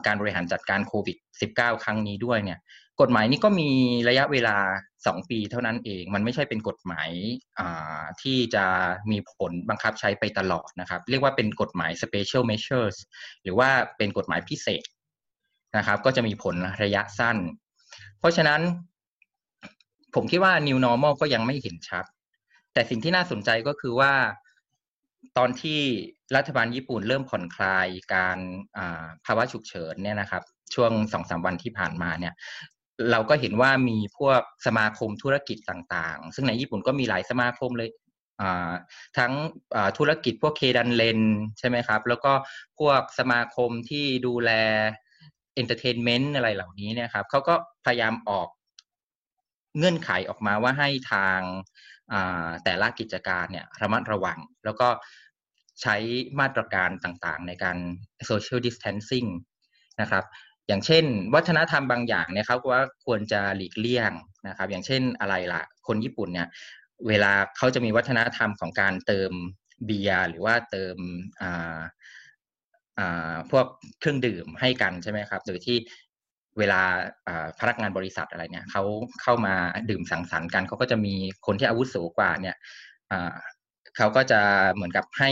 [0.06, 2.58] การบริหารจัดการโควิด -19 ครั้งนี้ด้วยเนี่ย
[3.00, 3.70] กฎหมายนี้ก็มี
[4.08, 4.56] ระยะเวลา
[4.94, 7.10] 2ปีเท่านั้นเอง มันไม่ใช่เป็นกฎหมาย
[8.22, 8.64] ที่จะ
[9.10, 12.96] มีผลบังคับใช้ไปตลอดนะครับ เรียกว่าเป็นกฎหมาย special measures
[13.42, 14.84] หรือว่าเป็นกฎหมายพิเศษ
[15.76, 17.36] นะครับ ก็จะมีผลระยะสั้น
[18.18, 18.60] เพราะฉะนั้น
[20.14, 22.04] ผมคิดว่า new normal ก็ยังไม่เห็นชัด
[22.72, 24.12] แต่สิ่งที่น่าสนใจก็คือว่า
[25.38, 25.80] ตอนที่
[26.36, 28.38] รัฐบาลญี่ปุ่นเริ่มผ่อนคลายการ
[29.26, 30.42] ภาวะฉุกเฉินเนี่ยนะครับ
[30.74, 32.34] ช่วงสองสามวันที่ผ่านมาเนี่ย
[33.10, 37.90] เราก็เห็นว่ามีพวกสมาคมธุรกิจต่างๆ ซึ่งในญี่ปุ่นก็มีหลายสมาคมเลย
[39.18, 39.32] ทั้ง
[39.98, 41.20] ธุรกิจพวกเคดันเรน
[41.58, 42.32] ใช่ไหมครับ แล้วก็
[42.78, 44.50] พวกสมาคมที่ดูแล
[45.54, 47.54] entertainment อะไรเหล่านี้เนี่ยครับเขาก็
[47.86, 48.48] พยายามออก
[49.78, 51.40] เงื่อนไขออกมาว่าให้ทาง
[52.64, 54.88] แต่ละกิจการเนี่ยระมัดระวัง แล้วก็
[55.82, 55.96] ใช้
[56.40, 57.76] มาตรการต่างๆ ในการ
[58.30, 59.28] social distancing
[60.00, 60.24] นะครับ
[60.68, 64.12] อย่างเช่น วัฒนธรรมบางอย่างเนี่ยเขาว่าควรจะหลีกเลี่ยง
[64.48, 66.48] นะครับ อย่างเช่นอะไรล่ะ คนญี่ปุ่นเนี่ย
[67.08, 69.32] เวลาเขาจะมีวัฒนธรรมของการเติม
[69.86, 70.96] เบียร์หรือว่าเติม
[73.50, 73.66] พวก
[74.00, 75.76] เครื่องดื่มให้กันใช่ไหมครับ โดยที่
[76.58, 76.82] เวลา
[77.60, 78.82] พนักงานบริษัทอะไรเนี่ยเขา
[79.22, 79.54] เข้ามา
[79.90, 81.14] ดื่มสังสรรค์กันเขาก็จะมี
[81.46, 82.56] คนที่อาวุโสกว่าเนี่ย
[83.96, 84.40] เขาก็จะ
[84.74, 85.30] เหมือนกับให้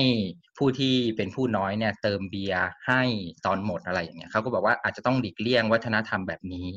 [0.59, 3.03] ผู้ที่เป็นผู้น้อยเนี่ยเติมเบียร์ให้
[3.47, 6.69] ตอนหมดอะไรอย่างเงี้ยเขาก็บอกว่าอาจจะต้องหลีกเลี่ยงวัฒนธรรมแบบนี้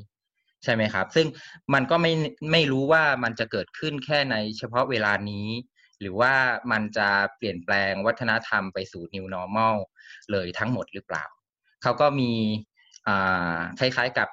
[0.63, 1.27] ใช่ไหมครับ ซึ่ง
[1.73, 2.13] มันก็ไม่
[2.51, 5.47] ไม่รู้ว่ามันจะเกิดขึ้นแค่ในเฉพาะเวลานี้
[6.01, 6.33] หรือว่า
[6.71, 9.75] มันจะเปลี่ยนแปลงวัฒนธรรมไปสู่ new normal
[10.31, 11.25] เลยทั้งหมดหรือเปล่า
[11.83, 12.31] เขาก็มี
[13.79, 14.29] คล้ายๆกับ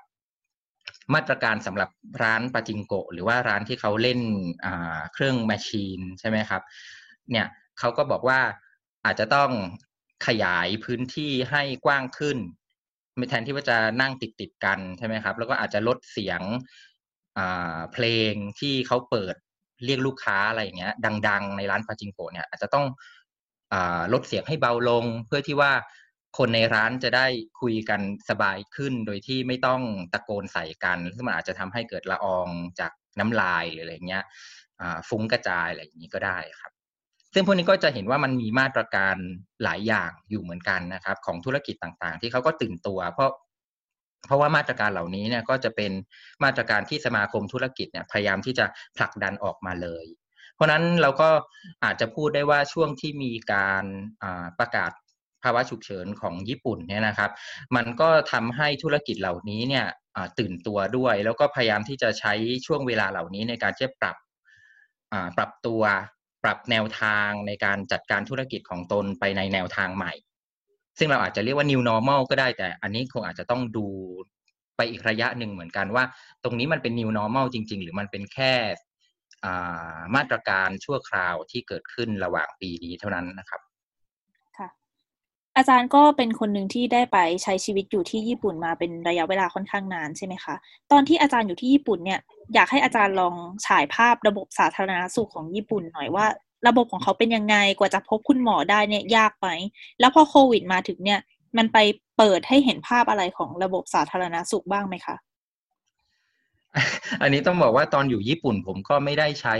[1.14, 1.90] มาตรการสำหรับ
[2.22, 4.20] ร้านปาจิงโกหรือว่าร้านที่เขาเล่น
[5.12, 6.62] เครื่องแมชชีนใช่ไหมครับ
[7.30, 7.46] เนี่ย
[7.78, 8.40] เขาก็บอกว่า
[9.04, 9.50] อาจจะต้อง
[10.26, 12.38] ขยายพื้นที่ให้กว้างขึ้น
[13.16, 16.40] ไม่แทนที่ว่าจะนั่งติดติดกันใช่ไหมครับ แล้วก็อาจจะลดเสียง
[17.92, 19.34] เพลงที่เขาเปิด
[19.84, 20.94] เรียกลูกค้าอะไรอย่างเงี้ย
[21.28, 22.86] ดัง ๆ ในร้านปาจิงโกเนี่ย อาจจะต้อง
[23.72, 23.74] อ
[24.12, 25.72] ลดเสียงให้เบาลง เพื่อที่ว่า
[26.38, 27.26] คนในร้านจะได้
[27.60, 32.48] คุยกันสบายขึ้น โดยที่ไม่ต้องตะโกนใส่กันซึ่งมันอาจจะทำให้เกิดละออง
[32.80, 34.24] จากน้ำลายหรืออะไรเงี้ย
[35.08, 36.72] ฟุ้งกระจายอะไรอย่างนี้ก็ได้ครับ
[37.34, 39.16] ซึ่งพวกนี้ก็จะเห็นว่ามันมีมาตรการ
[39.64, 43.30] หลายอย่างอยู่เหมือนกันนะครับ ของธุรกิจต่างๆ ที่เขาก็ตื่นตัว เพราะ
[44.26, 45.92] เพราะว่ามาตรการเหล่านี้เนี่ยก็จะเป็น
[46.44, 48.66] มาตรการที่สมาคมธุรกิจเนี่ยพยายามที่จะ
[48.96, 50.06] ผลักดันออกมาเลย
[50.54, 51.28] เพราะนั้นเราก็
[51.84, 53.84] อาจจะพูดได้ว่าช่วงที่มีการ
[54.58, 54.92] ประกาศ
[55.42, 57.30] ภาวะฉุกเฉินของญี่ปุ่นเนี่ยนะครับ
[57.76, 59.86] มันก็ทำให้ธุรกิจเหล่านี้เนี่ย
[60.38, 62.32] ตื่นตัวด้วย แล้วก็พยายามที่จะใช้
[62.66, 64.16] ช่วงเวลาเหล่านี้ในการที่จะปรับ
[65.36, 65.82] ปรับตัว
[66.42, 70.12] ปรับแนวทางในการจัดการธุรกิจของตนไปในแนวทางใหม่
[70.98, 73.86] ซึ่งเราอาจจะเรียกว่า new normal ก็ได้แต่อันนี้คงอาจจะต้องดู
[74.76, 76.04] ไปอีกระยะหนึ่งเหมือนกันว่า
[76.44, 78.54] ตรงนี้มันเป็น new normal จริง ๆ หรือมันเป็นแค่
[80.14, 83.60] มาตรการชั่วคราวที่เกิดขึ้นระหว่างปีนี้เท่านั้นนะครับ
[85.60, 90.54] อาจารย์ก็เป็นคนหนึ่งที่ได้ไปใช้ชีวิตอยู่ที่ญี่ปุ่นมาเป็นระยะเวลาค่อนข้างนานใช่ไหมคะ
[90.92, 92.20] ตอนที่อาจารย์อยู่ที่ญี่ปุ่นเนี่ย
[92.54, 93.34] อยากให้อาจารย์ลอง
[93.66, 96.26] ฉายภาพระบบสาธารณสุขของญี่ปุ่นหน่อยว่า
[96.68, 99.48] ระบบของเขาเป็นยังไงกว่าจะพบคุณหมอได้เนี่ยยากไหม
[100.00, 101.20] แล้วพอโควิดมาถึงเนี่ย
[101.56, 101.78] มันไป
[102.16, 105.16] เปิดให้เห็นภาพอะไรของระบบสาธารณสุขบ้างไหมคะ
[107.22, 109.56] อันนี้ต้องบอกว่าตอนอยู่ญี่ปุ่นผมก็ไม่ได้ใช้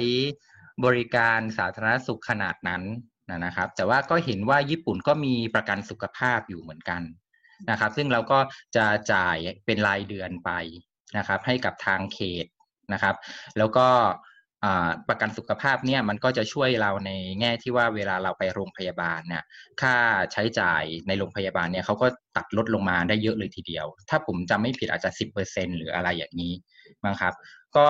[0.85, 2.83] บริการสาธารณสุขขนาดนั้น
[3.31, 7.03] นะครับ แต่ว่าก็เห็นว่าญี่ปุ่นก็มีประกันสุขภาพอยู่เหมือนกัน
[7.71, 8.39] นะครับ ซึ่งเราก็
[8.77, 10.51] จะจ่ายเป็นรายเดือนไป
[11.19, 12.47] นะครับ ให้กับทางเขต
[12.93, 13.15] นะครับ
[13.59, 13.89] แล้วก็
[15.09, 19.45] ประกันสุขภาพเนี่ยมันก็จะช่วยเราในแง่ที่ว่าเวลาเราไปโรงพยาบาลเนี่ย
[19.81, 19.95] ค่า
[20.33, 26.53] ใช้จ่ายในโรงพยาบาลเนี่ยเขาก็ตัดลดลงมาได้เยอะเลยทีเดียว ถ้าผมจำไม่ผิดอาจจะสิบเปอร์เซ็นหรืออะไรอย่างนี้
[27.05, 27.35] มั้งครับ
[27.77, 27.87] ก็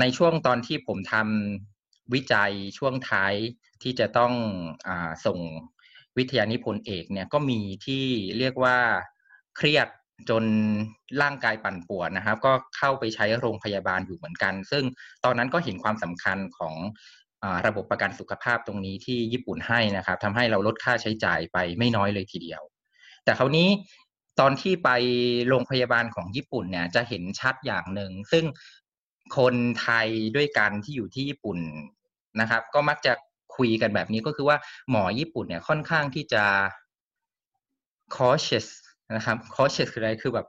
[0.00, 1.75] ในช่วงตอนที่ผมทำ
[2.14, 3.34] วิจัยช่วงท้าย
[3.82, 4.32] ที่จะต้อง
[4.88, 4.90] อ
[5.26, 5.38] ส่ง
[6.18, 8.04] วิทยานิพนธ์เอกเนี่ยก็มีที่
[8.38, 8.76] เรียกว่า
[9.56, 9.88] เครียด
[10.30, 10.44] จน
[11.22, 14.84] ร่างกายปั่นป่วนนะครับ ก็เข้าไปใช้โรงพยาบาลอยู่เหมือนกัน ซึ่ง
[15.24, 16.74] ตอนนั้นก็เห็นความสำคัญของ
[17.66, 22.62] ระบบประกันสุขภาพตรงนี้ที่ญี่ปุ่นให้นะครับทำให้เราลดค่าใช้จ่ายไปไม่น้อยเลยทีเดียว
[23.24, 23.68] แต่คราวนี้
[24.40, 24.90] ตอนที่ไป
[25.48, 28.44] โรงพยาบาลของญี่ปุ่นเนี่ยจะเห็นชัดอย่างหนึ่งซึ่ง
[29.36, 31.58] คนไทยด้วยกันที่อยู่ที่ญี่ปุ่น
[32.40, 33.12] นะครับ ก็มักจะ
[33.56, 34.56] คุยกันแบบนี้ก็คือว่า
[34.90, 36.44] หมอญี่ปุ่นเนี่ยค่อนข้างที่จะ
[38.16, 38.68] cautious
[39.16, 40.46] นะครับคอเชสคืออะไรคือแบบ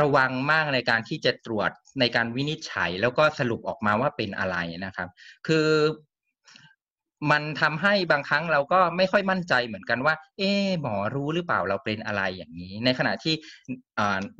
[0.00, 5.08] ระวังมากในการที่จะตรวจในการวินิจฉัย แล้วก็สรุปออกมาว่าเป็นอะไรนะครับ
[5.46, 5.66] คือ
[7.30, 13.34] มันทำให้บางครั้งเราก็ไม่ค่อยมั่นใจเหมือนกันว่า เอ๊หมอรู้หรือเปล่าเราเป็นอะไรอย่างนี้ ในขณะที่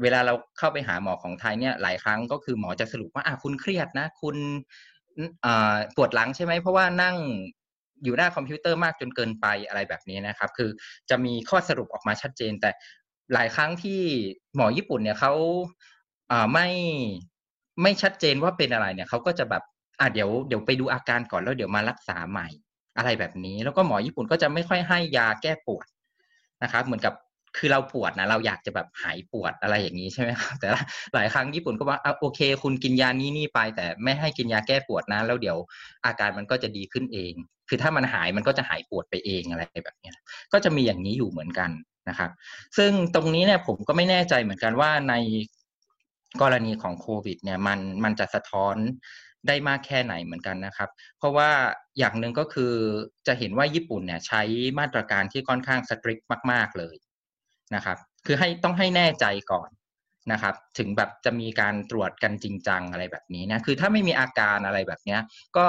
[0.02, 4.36] เวลาเราเข้าไปหาหมอของไทยเนี่ยหลายครั้งก็คือหมอจะสรุปว่าอะคุณเครียดนะ คุณ
[5.96, 7.16] ปวดหลังใช่ไหมเพราะว่านั่ง
[8.04, 10.70] อยู่หน้าคอมพิวเตอร์มากจนเกินไปอะไรแบบนี้นะครับ คือ
[11.10, 12.70] จะมีข้อสรุปออกมาชัดเจน แต่
[13.34, 14.00] หลายครั้งที่
[14.56, 15.32] หมอญี่ปุ่นเนี่ยเขา
[16.52, 16.68] ไม่
[17.82, 19.62] ไม่ชัดเจนว่าเป็นอะไรเนี่ยเขาก็จะแบบ
[20.00, 22.48] อ่าเดี๋ยวเดี๋ยวไปดูอาการก่อนแล้วเดี๋ยวมารักษาใหม่
[22.96, 25.86] อะไรแบบนี้ แล้วก็หมอญี่ปุ่นก็จะไม่ค่อยให้ยาแก้ปวด
[26.62, 27.14] นะครับ เหมือนกับ
[27.56, 30.68] คือเราปวดนะเราอยากจะแบบหายปวดอะไรอย่างนี้ใช่ไหมครับแต่
[31.14, 35.58] หลายครั้งญี่ปุ่นก็ว่าโอเค คุณกินยานี้นี่ไป แต่ไม่ให้กินยาแก้ปวดนะแล้วเดี๋ยว
[36.06, 37.32] อาการมันก็จะดีขึ้นเอง
[37.68, 40.12] คือถ้ามันหายมันก็จะหายปวดไปเองอะไรแบบนี้
[40.52, 41.70] ก็จะมีอย่างนี้อยู่เหมือนกัน
[42.08, 42.30] นะครับ
[42.76, 45.14] ซึ่งตรงนี้เนี่ยผมก็ไม่แน่ใจเหมือนกันว่าใน
[46.42, 48.76] กรณีของโควิด เนี่ยมันมันจะสะท้อน
[49.48, 51.50] ได้มากแค่ไหนเหมือนกันนะครับ เพราะว่า
[51.98, 52.72] อย่างหนึ่งก็คือ
[53.26, 54.42] จะเห็นว่าญี่ปุ่นเนี่ยใช้
[54.78, 56.18] มาตรการที่ค่อนข้างสตริก
[56.52, 56.94] มาก ๆเลย
[57.74, 59.68] นะครับ คือให้ต้องให้แน่ใจก่อน
[60.32, 65.18] นะครับ ถึงแบบจะมีการตรวจกันจริงจังอะไรแบบนี้นะคือถ้าไม่มีอาการอะไรแบบนี้
[65.56, 65.68] ก็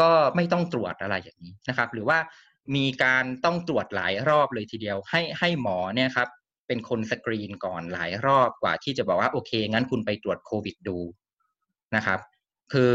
[0.00, 2.18] ก็ไม่ต้องตรวจอะไรอย่างนี้นะครับ หรือว่า
[2.76, 6.28] มีการต้องตรวจหลายรอบเลยทีเดียว ให้ให้หมอเนี่ยครับ
[6.66, 10.98] เป็นคนสกรีนก่อนหลายรอบกว่าที่จะบอกว่าโอเค งั้นคุณไปตรวจโควิดดู
[11.96, 12.18] นะครับ
[12.72, 12.94] คือ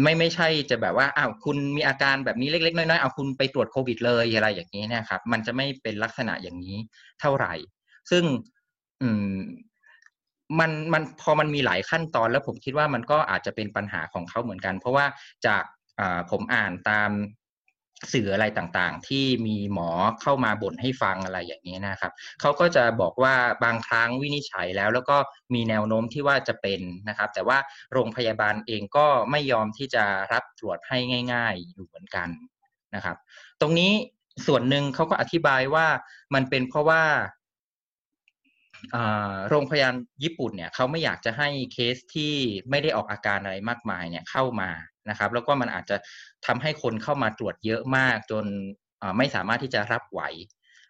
[0.00, 6.76] ไม่ไม่ใช่จะแบบว่าอ้าวคุณมีอาการแบบนี้เล็กๆน้อยๆเอาคุณไปตรวจโควิดเลยอะไรอย่างนี้นะครับ มันจะไม่เป็นลักษณะอย่างนี้
[7.20, 7.54] เท่าไหร่
[8.10, 8.24] ซึ่ง
[9.02, 9.36] อืม
[10.60, 15.06] มันมันพอมันมีหลายขั้นตอนแล้วผมคิดว่ามันก็อาจจะเป็นปัญหาของเขาเหมือนกัน เพราะว่า
[15.46, 15.62] จาก
[16.30, 17.10] ผมอ่านตาม
[18.12, 19.90] สื่ออะไรต่างๆ ที่มีหมอ
[20.22, 23.34] เข้ามาบ่นให้ฟังอะไรอย่างนี้นะครับเขาก็จะบอกว่า
[23.64, 25.16] บางครั้งวินิจฉัยแล้ว แล้วก็
[25.54, 27.58] มีแนวโน้มที่ว่าจะเป็นนะครับ แต่ว่า
[27.92, 30.98] โรงพยาบาลเองก็ไม่ยอมที่จะรับตรวจให้
[31.32, 32.28] ง่าย ๆ อยู่เหมือนกัน
[32.94, 33.16] นะครับ
[33.60, 33.92] ตรงนี้
[34.46, 35.86] ส่วนหนึ่งเขาก็อธิบายว่า
[36.34, 37.02] มันเป็นเพราะว่า
[39.48, 42.34] โรงพยาบาลญี่ปุ่นเนี่ยเขาไม่อยากจะให้เคสที่
[42.70, 44.70] ไม่ได้ออกอาการอะไรมากมายเนี่ยเข้ามา
[45.08, 45.96] นะครับ แล้วก็มันอาจจะ
[46.46, 48.44] ทำให้คนเข้ามาตรวจเยอะมากจน
[49.18, 50.20] ไม่สามารถที่จะรับไหว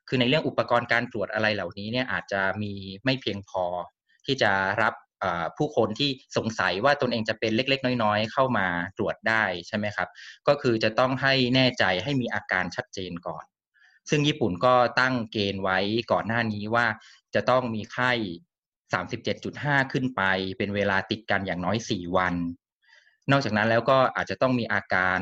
[0.09, 2.73] คือในเรื่องอุปกรณ์การตรวจอะไรเหล่านี้เนี่ยอาจจะมี
[3.05, 3.65] ไม่เพียงพอ
[4.27, 4.53] ที่จะ
[4.83, 4.95] รับ
[5.57, 8.67] ผู้คนที่สงสัยว่าตนเองจะเป็นเล็ก ๆ น้อย ๆ เข้ามา
[8.99, 10.09] ตรวจได้ใช่ไหมครับ
[10.49, 13.45] ก็คือจะต้องให้แน่ใจให้มีอาการชัดเจนก่อน
[14.11, 15.79] ซึ่งญี่ปุ่นก็ตั้งเกณฑ์ไว้
[16.13, 16.87] ก่อนหน้านี้ว่า
[17.35, 18.13] จะต้องมีไข้
[18.83, 20.23] 37.5 ขึ้นไป
[20.59, 22.35] เป็นเวลาติดกันอย่างน้อย 4 วัน
[23.31, 25.21] นอกจากนั้นแล้วก็อาจจะต้องมีอาการ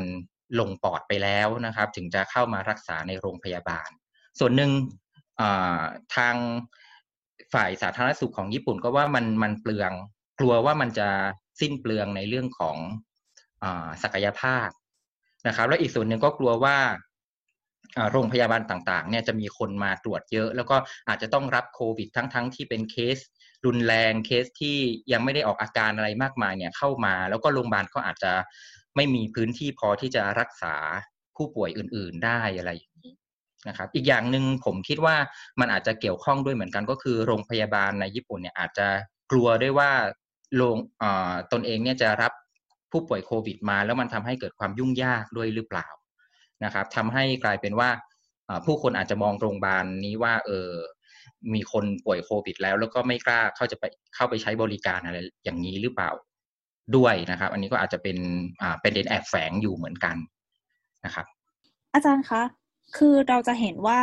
[0.60, 3.88] ลงปอดไปแล้วนะครับ ถึงจะเข้ามารักษาในโรงพยาบาล
[4.38, 4.70] ส่วนหนึ่ง
[6.16, 6.34] ทาง
[7.54, 9.92] ฝ่ายสาธารณสุขของญี่ปุ่นก็ว่ามันมันเปลือง
[10.38, 11.08] กลัวว่ามันจะ
[11.60, 12.76] สิ้นเปลืองในเรื่องของ
[14.02, 14.68] ศักยภาพ
[15.46, 16.76] นะครับ แล้วอีกส่วนหนึ่งก็กลัวว่า
[18.12, 20.76] โรงพยาบาลต่างๆเนี่ยจะมีคนมาตรวจเยอะ แล้วก็
[21.08, 23.18] อาจจะต้องรับโควิดทั้งๆทที่เป็นเคส
[23.66, 24.78] รุนแรงเคสที่
[25.12, 28.32] ยังไม่ได้ออกอาการอะไรมากมายเนี่ยเข้ามา แล้วก็โรงพยาบาลก็อาจจะ
[28.96, 30.74] ไม่มีพื้นที่พอที่จะรักษา
[31.36, 33.12] ผู้ป่วยอื่น ๆ ได้อะไรอย่างนี้
[33.68, 35.16] นะครับ อีกอย่างหนึ่งผมคิดว่า
[35.60, 38.88] มันอาจจะเกี่ยวข้องด้วยเหมือนกัน ก็คือโรงพยาบาลในญี่ปุ่นเนี่ยอาจจะ
[39.30, 39.90] กลัวด้วยว่า
[40.56, 40.76] โรง
[41.52, 42.32] ตนเองเนี่ยจะรับ
[42.92, 45.88] ผู้ป่วยโควิดมา แล้วมันทำให้เกิดความยุ่งยากด้วยหรือเปล่า
[46.64, 47.90] นะครับทำให้กลายเป็นว่า
[48.66, 50.70] ผู้คนอาจจะมองโรงพยาบาลนี้ว่าเออ
[51.54, 56.10] มีคนป่วยโควิด แล้ว แล้วก็ไม่กล้าเข้าจะไปเข้าไปใช้บริการอะไรอย่างนี้หรือเปล่า
[56.96, 58.16] ด้วยนะครับ อันนี้ก็อาจจะเป็น
[58.62, 60.16] อ่าเป็นเด่นแอบแฝงอยู่เหมือนกัน
[61.04, 61.26] นะครับ
[61.94, 62.42] อาจารย์คะ
[62.96, 63.98] คือเราจะเห็นว่า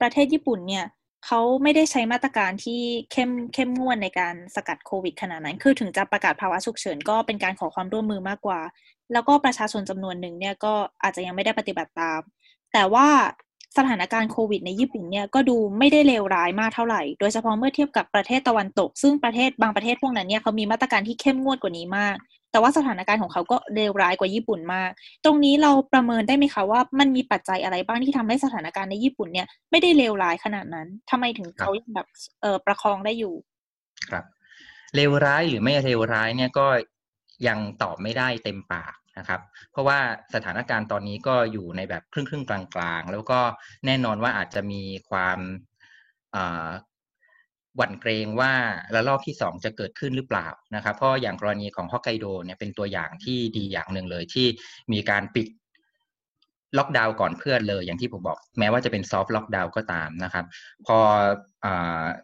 [0.00, 0.86] ประเทศญี่ปุ่นเนี่ย
[1.26, 2.80] เขาไม่ได้ใช้มาตรการที่
[3.12, 8.60] เข้มเข้มงวดในการสกัดโควิดขนาดนั้น คือถึงจะประกาศภาวะฉุกเฉินก็เป็นการขอความร่วมมือมากกว่า
[9.12, 12.20] แล้วก็ประชาชนจำนวนหนึ่งเนี่ยก็อาจจะยังไม่ได้ปฏิบัติตาม
[12.72, 13.08] แต่ว่า
[13.78, 22.16] สถานการณ์โควิดในญี่ปุ่นเนี่ยก็ดูไม่ได้เลวร้ายมากเท่าไหร่ โดยเฉพาะเมื่อเทียบกับประเทศตะวันตก ซึ่งประเทศบางประเทศพวกนั้นเนี่ยเขามีมาตรการที่เข้มงวดกว่านี้มาก
[22.52, 24.90] แต่ว่าสถานการณ์ของเขาก็เลวร้ายกว่าญี่ปุ่นมาก
[25.24, 32.06] ตรงนี้เราประเมินได้ไหมคะว่ามันมีปัจจัยอะไรบ้างที่ทำให้สถานการณ์ในญี่ปุ่นเนี่ยไม่ได้เลวร้ายขนาดนั้นทำไมถึงเขายังแบบ
[32.42, 33.34] เออประคองได้อยู่
[34.10, 34.24] ครับ
[34.94, 36.66] เลวร้ายหรือไม่เลวร้ายเนี่ยก็
[37.48, 39.40] ยังตอบไม่ได้เต็มปาก นะครับ
[39.72, 39.98] เพราะว่า
[40.34, 43.40] สถานการณ์ตอนนี้ก็อยู่ในแบบครึ่งครึ่งกลางๆ แล้วก็
[43.86, 45.38] แน่นอนว่าอาจจะมีความ
[47.76, 48.52] หวั่นเกรงว่า
[48.94, 54.46] ระลอกที่สองจะเกิดขึ้นหรือเปล่านะครับ เพราะอย่างกรณีของฮอกไกโดเนี่ยเป็นตัวอย่างที่ดีอย่างหนึ่งเลยที่
[54.92, 55.46] มีการปิด
[56.78, 60.44] ล็อกดาวน์ก่อนเพื่อนเลย อย่างที่ผมบอก แม้ว่าจะเป็นซอฟต์ล็อกดาวน์ก็ตามนะครับ
[60.86, 60.98] พอ
[61.64, 61.66] อ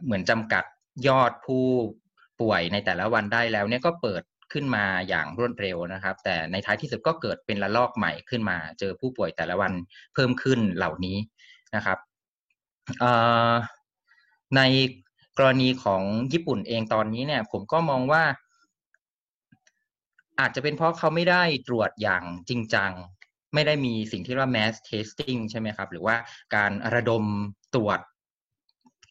[0.05, 0.65] เหมือนจำกัด
[1.09, 1.67] ยอดผู้
[2.41, 4.23] ป่วยในแต่ละวันได้แล้วเนี่ยก็เปิด
[4.53, 9.73] ขึ้นมาอย่างรวดเร็วนะครับ แต่ในท้ายที่สุดก็เกิดเป็นระลอกใหม่ขึ้นมา เจอผู้ป่วยแต่ละวัน
[10.15, 11.17] เพิ่มขึ้นเหล่านี้
[11.77, 11.99] นะครับ
[14.57, 14.61] ใน
[15.39, 18.23] กรณีของญี่ปุ่นเองตอนนี้เนี่ย ผมก็มองว่า
[20.41, 22.93] อาจจะเป็นเพราะเขาไม่ได้ตรวจอย่างจริงจัง
[23.55, 26.17] ไม่ได้มีสิ่งที่เรียกว่า mass testing ใช่ไหมครับ หรือว่า
[26.55, 27.25] การระดม
[27.75, 28.01] ตรวจ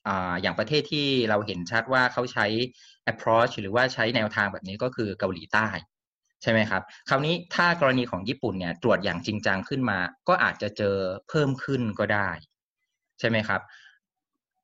[0.07, 0.09] อ
[0.41, 2.45] อย่างประเทศที่เราเห็นชัดว่าเขาใช้
[3.11, 5.67] approach หรือว่าใช้แนวทางแบบนี้ก็คือเกาหลีใต้
[6.41, 10.95] ใช่ไหมครับ คราวนี้ถ้ากรณีของญี่ปุ่นเนี่ยตรวจอย่างจริงจังขึ้นมา ก็อาจจะเจอ
[11.29, 12.29] เพิ่มขึ้นก็ได้
[13.19, 13.61] ใช่ไหมครับ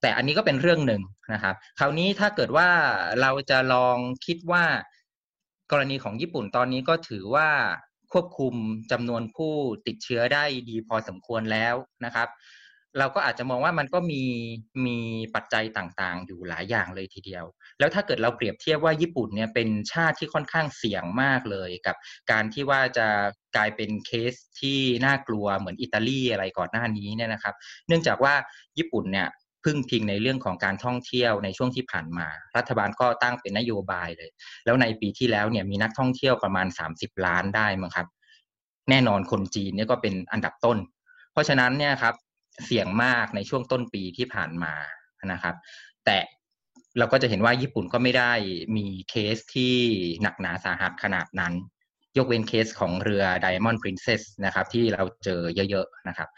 [0.02, 1.02] แต่อันนี้ก็เป็นเรื่องหนึ่ง
[1.34, 2.70] นะครับ คราวนี้ถ้าเกิดว่า
[3.22, 4.64] เราจะลองคิดว่า
[5.72, 7.50] กรณีของญี่ปุ่นตอนนี้ก็ถือว่า
[8.12, 8.54] ควบคุม
[8.92, 9.54] จำนวนผู้
[9.88, 11.76] ติดเชื้อได้ดีพอสมควรแล้ว
[12.06, 12.28] นะครับ
[13.00, 14.24] เราก็อาจจะมองว่ามันก็มี
[14.86, 14.98] มี
[15.36, 17.46] ปัจจัยต่างๆ อยู่หลายอย่างเลยทีเดียว
[17.80, 21.96] แล้วถ้าเกิดเราเปรียบเทียบว่าญี่ปุ่นเนี่ยเป็นชาติที่ค่อนข้างเสี่ยงมากเลยกับ
[22.32, 23.08] การที่ว่าจะ
[23.56, 27.56] กลายเป็นเคสที่น่ากลัวเหมือนอิตาลีอะไรก่อนหน้านี้เนี่ยนะครับ
[27.88, 28.34] เนื่องจากว่า
[28.78, 29.28] ญี่ปุ่นเนี่ย
[29.64, 32.28] พึ่งพิงในเรื่องของการท่องเที่ยวในช่วงที่ผ่านมา
[32.58, 34.30] รัฐบาลก็ตั้งเป็นนโยบายเลย
[34.66, 38.08] แล้วในปีที่แล้วเนี่ยมีนักท่องเที่ยวประมาณ 30 ล้านได้มั้งครับ
[38.90, 40.78] แน่นอนคนจีนเนี่ยก็เป็นอันดับต้น
[41.32, 42.16] เพราะฉะนั้นเนี่ยครับ
[42.66, 44.74] เสี่ยงมากในช่วงต้นปีที่ผ่านมา
[45.32, 45.56] นะครับ
[46.06, 46.18] แต่
[46.98, 48.34] เราก็จะเห็นว่าญี่ปุ่นก็ไม่ได้
[48.78, 49.76] มีเคสที่
[50.22, 51.54] หนักหนาสาหัสขนาดนั้น
[52.18, 56.30] ยกเว้นเคสของเรือ Diamond Princess นะครับ ที่เราเจอเยอะๆนะครับ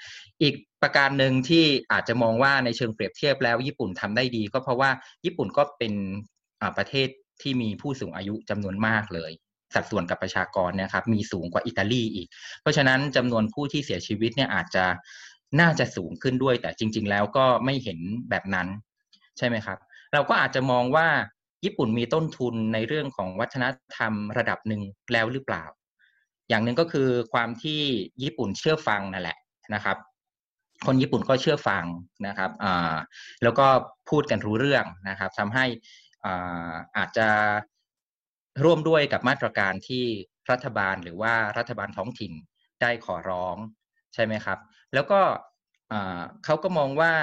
[0.42, 4.90] อีกประการหนึ่งที่อาจจะมองว่าในเชิงเปรียบเทียบแล้ว ญี่ปุ่นทำได้ดี ก็เพราะว่า
[5.26, 5.94] ญี่ปุ่นก็เป็น
[6.78, 7.08] ประเทศ
[7.42, 9.32] ที่มีผู้สูงอายุจำนวนมากเลย
[9.76, 12.28] สัดส่วนกับประชากรนะครับ มีสูงกว่าอิตาลีอีก
[12.62, 14.86] เพราะฉะนั้นจำนวนผู้ที่เสียชีวิตเนี่ยอาจจะ
[15.60, 18.68] น่าจะสูงขึ้นด้วย แต่จริง ๆ แล้วก็ไม่เห็นแบบนั้น
[19.38, 19.78] ใช่ไหมครับ
[20.14, 21.08] เราก็อาจจะมองว่า
[21.66, 24.82] ญี่ปุ่นมีต้นทุนในเรื่องของวัฒนธรรมระดับหนึ่ง
[25.14, 25.64] แล้วหรือเปล่า
[26.50, 27.82] อย่างหนึ่งก็คือความที่
[28.24, 29.38] ญี่ปุ่นเชื่อฟังนั่นแหละ
[29.74, 29.98] นะครับ
[30.86, 31.86] คนญี่ปุ่นก็เชื่อฟัง
[32.28, 32.52] นะครับ
[33.44, 33.68] แล้วก็
[34.10, 35.66] พูดกันรู้เรื่องนะครับทำให้
[36.26, 37.28] อ่าอาจจะ
[38.64, 40.06] ร่วมด้วยกับมาตรการที่
[40.52, 42.34] รัฐบาลหรือว่ารัฐบาลท้องถิ่น
[42.82, 43.58] ได้ขอร้อง
[44.14, 44.60] ใช่ไหมครับ
[44.94, 45.20] แล้วก็
[46.46, 47.14] เขาก็มองว่า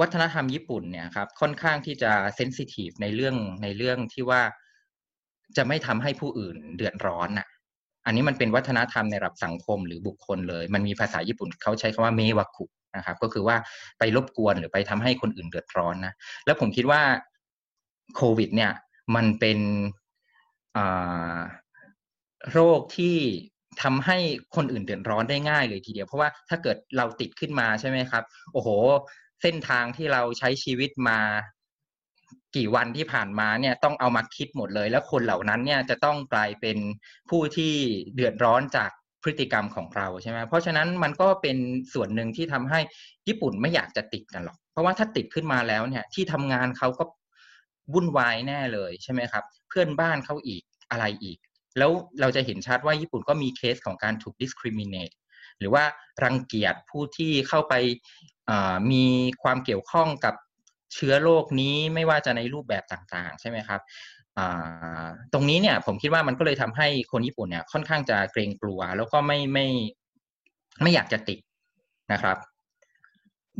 [0.00, 4.42] วัฒนธรรมญี่ปุ่นเนี่ยครับค่อนข้างที่จะเซนซิทีฟในเรื่องในเรื่องที่ว่า
[5.56, 7.48] จะไม่ทำให้ผู้อื่นเดือดร้อนน่ะ
[8.06, 12.64] อันนี้มันเป็นวัฒนธรรมในระดับสังคมหรือบุคคลเลย มันมีภาษาญี่ปุ่นเขาใช้คำว่าเมวะคุ
[12.96, 13.56] นะครับ ก็คือว่า
[13.98, 16.14] ไปรบกวนหรือไปทำให้คนอื่นเดือดร้อนนะ
[16.46, 17.02] แล้วผมคิดว่า
[18.16, 18.72] โควิด เนี่ย
[19.14, 19.58] มันเป็น
[22.52, 23.16] โรคที่
[23.82, 24.16] ทำให้
[24.56, 28.68] คนอื่นเดือดร้อนได้ง่ายเลยทีเดียว เพราะว่าถ้าเกิดเราติดขึ้นมาใช่ไหมครับ โอ้โห
[29.42, 31.20] เส้นทางที่เราใช้ชีวิตมา
[32.56, 36.78] กี่วันที่ผ่านมาเนี่ยต้องเอามาคิดหมดเลย แล้วคนเหล่านั้นเนี่ยจะต้องกลายเป็น
[37.30, 37.74] ผู้ที่
[38.14, 38.90] เดือดร้อนจาก
[39.22, 41.56] พฤติกรรมของเราใช่ไหมเพราะฉะนั้นมันก็เป็น
[41.94, 42.80] ส่วนหนึ่งที่ทำให้
[43.28, 47.04] ญี่ปุ่นไม่อยากจะติดกันหรอก เพราะว่าถ้าติดขึ้นมาแล้วเนี่ย ที่ทำงานเขาก็
[47.94, 51.38] วุ่นวายแน่เลยใช่ไหมครับ เพื่อนบ้านเขาอีกอะไรอีก
[51.78, 55.14] แล้วเราจะเห็นชัดว่าญี่ปุ่นก็มีเคสของการถูก discriminate
[55.58, 55.84] หรือว่า
[56.24, 57.74] รังเกียจผู้ที่เข้าไป
[58.92, 59.04] มี
[59.42, 60.34] ความเกี่ยวข้องกับ
[60.94, 63.80] เชื้อโรคนี้ไม่ว่าจะในรูปแบบต่างๆ ใช่ไหมครับ
[65.32, 69.66] ตรงนี้เนี่ยผมคิดว่ามันก็เลยทำให้คนญี่ปุ่นเนี่ยค่อนข้างจะเกรงกลัว แล้วก็ไม่ไม่
[70.82, 71.38] ไม่อยากจะติด
[72.12, 72.36] นะครับ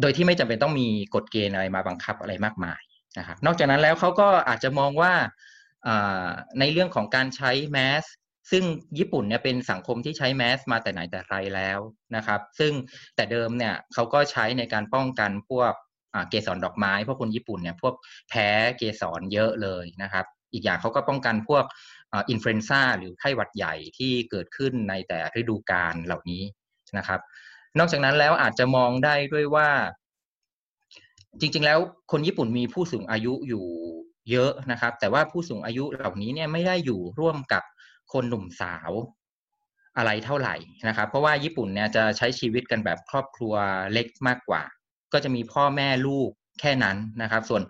[0.01, 2.81] โดยที่ไม่จำเป็นต้องมีกฎเกณฑ์อะไรมาบังคับอะไรมากมาย
[3.19, 5.13] นะครับ นอกจากนั้นแล้วเขาก็อาจจะมองว่า
[6.59, 8.05] ในเรื่องของการใช้แมส
[8.51, 8.65] ซึ่ง
[8.99, 11.79] ญี่ปุ่นเนี่ยเป็นสังคมที่ใช้แมสมาแต่ไหนแต่ไรแล้ว
[12.17, 12.73] นะครับ ซึ่ง
[13.17, 15.73] แต่เดิมเนี่ยเขาก็ใช้ในการป้องกันพวก
[16.31, 17.95] เกสรดอกไม้เพราะคนญี่ปุ่นเนี่ยพวก
[18.31, 21.65] แพ้เกสรเยอะเลยนะครับ อีกอย่างเขาก็ป้องกันพวก
[22.15, 26.43] influenza หรือไข้หวัดใหญ่ที่เกิดขึ้นในแต่ฤดูกาลเหล่านี้
[26.99, 27.21] นะครับ
[27.79, 29.69] นอกจากนั้นแล้วอาจจะมองได้ด้วยว่า
[31.41, 31.79] จริง ๆ แล้ว
[32.13, 33.67] คนญี่ปุ่นมีผู้สูงอายุอยู่
[34.31, 37.63] เยอะนะครับ แต่ว่าผู้สูงอายุเหล่านี้เนี่ยไม่ได้อยู่ร่วมกับ
[38.13, 38.91] คนหนุ่มสาว
[39.99, 40.57] อะไรเท่าไหร่
[40.89, 43.55] นะครับ เพราะว่าญี่ปุ่นเนี่ยจะใช้ชีวิตกันแบบครอบครัว
[43.93, 44.63] เล็กมากกว่า
[45.13, 46.31] ก็จะมีพ่อแม่ลูก
[46.61, 47.63] แค่นั้นนะครับ ส่วน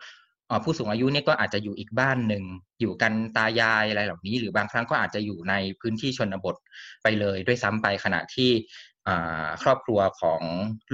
[0.65, 2.45] ผู้สูงอายุเนี่ยก็อาจจะอยู่อีกบ้านหนึ่ง
[2.81, 6.57] อยู่กันตายายอะไรเหล่านี้ หรือบางครั้งก็อาจจะอยู่ในพื้นที่ชนบท
[7.03, 8.51] ไปเลยด้วยซ้ำไปขณะที่
[9.63, 10.43] ครอบครัวของ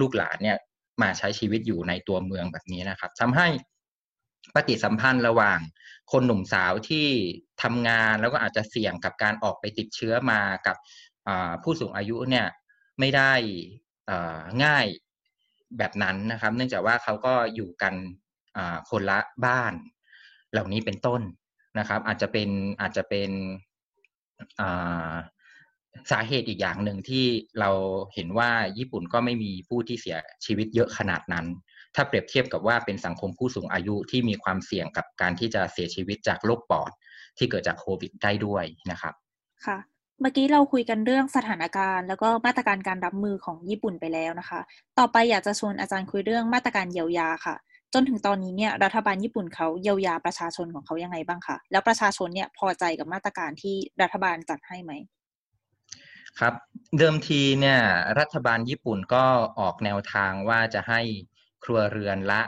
[0.00, 0.58] ลูกหลานเนี่ย
[1.02, 3.48] มาใช้ชีวิตอยู่ในตัวเมืองแบบนี้นะครับทำให้
[4.56, 5.58] ปฏิสัมพันธ์ระหว่าง
[6.12, 7.06] คนหนุ่มสาวที่
[7.62, 10.76] ทำงานแล้วก็อาจจะเสี่ยงกับการออกไปติดเชื้อมากับ
[11.62, 12.46] ผู้สูงอายุเนี่ย
[13.00, 13.32] ไม่ได้
[14.64, 14.86] ง่าย
[15.78, 17.94] แบบนั้นนะครับ เนื่องจากว่าเขาก็อยู่กัน
[18.90, 19.74] คนละบ้าน
[20.52, 21.22] เหล่านี้เป็นต้น
[21.78, 23.30] นะครับ อาจจะเป็นอาจจะเป็น
[26.10, 27.24] สาเหตุอีกอย่างหนึ่งที่
[27.60, 27.70] เรา
[28.14, 31.46] เห็นว่าญี่ปุ่นก็ไม่มีผู้ที่เสียชีวิตเยอะขนาดนั้น
[31.96, 36.90] ถ้าเปรียบเทียบกับว่าเป็นสังคมผู้สูงอายุที่มีความเสี่ยงกับการที่จะเสียชีวิตจากโรคปอด
[37.38, 39.14] ที่เกิดจากโควิดได้ด้วยนะครับ
[39.66, 39.78] ค่ะ
[40.20, 44.60] เมื่อกี้เราคุยกันเรื่องสถานการณ์ แล้วก็มาตรการการรับมือของญี่ปุ่นไปแล้วนะคะ
[44.98, 47.56] ต่อไปอยากจะชวนอาจารย์คุยเรื่องมาตรการเยียวยาค่ะ
[47.94, 54.92] จนถึงตอนนี้เนี่ยรัฐบาลญี่ปุ่นเขาเยียวยาประชาชนของเขายังไงบ้างคะแล้วประชาชนเนี่ยพอใจกับมาตรการที่รัฐบาลจัดให้ไหม
[56.38, 56.54] ครับ
[56.98, 57.80] เดิมทีเนี่ย
[58.18, 59.24] รัฐบาลญี่ปุ่นก็
[59.60, 61.00] ออกแนวทางว่าจะให้
[61.66, 62.42] ครัวเรือนละ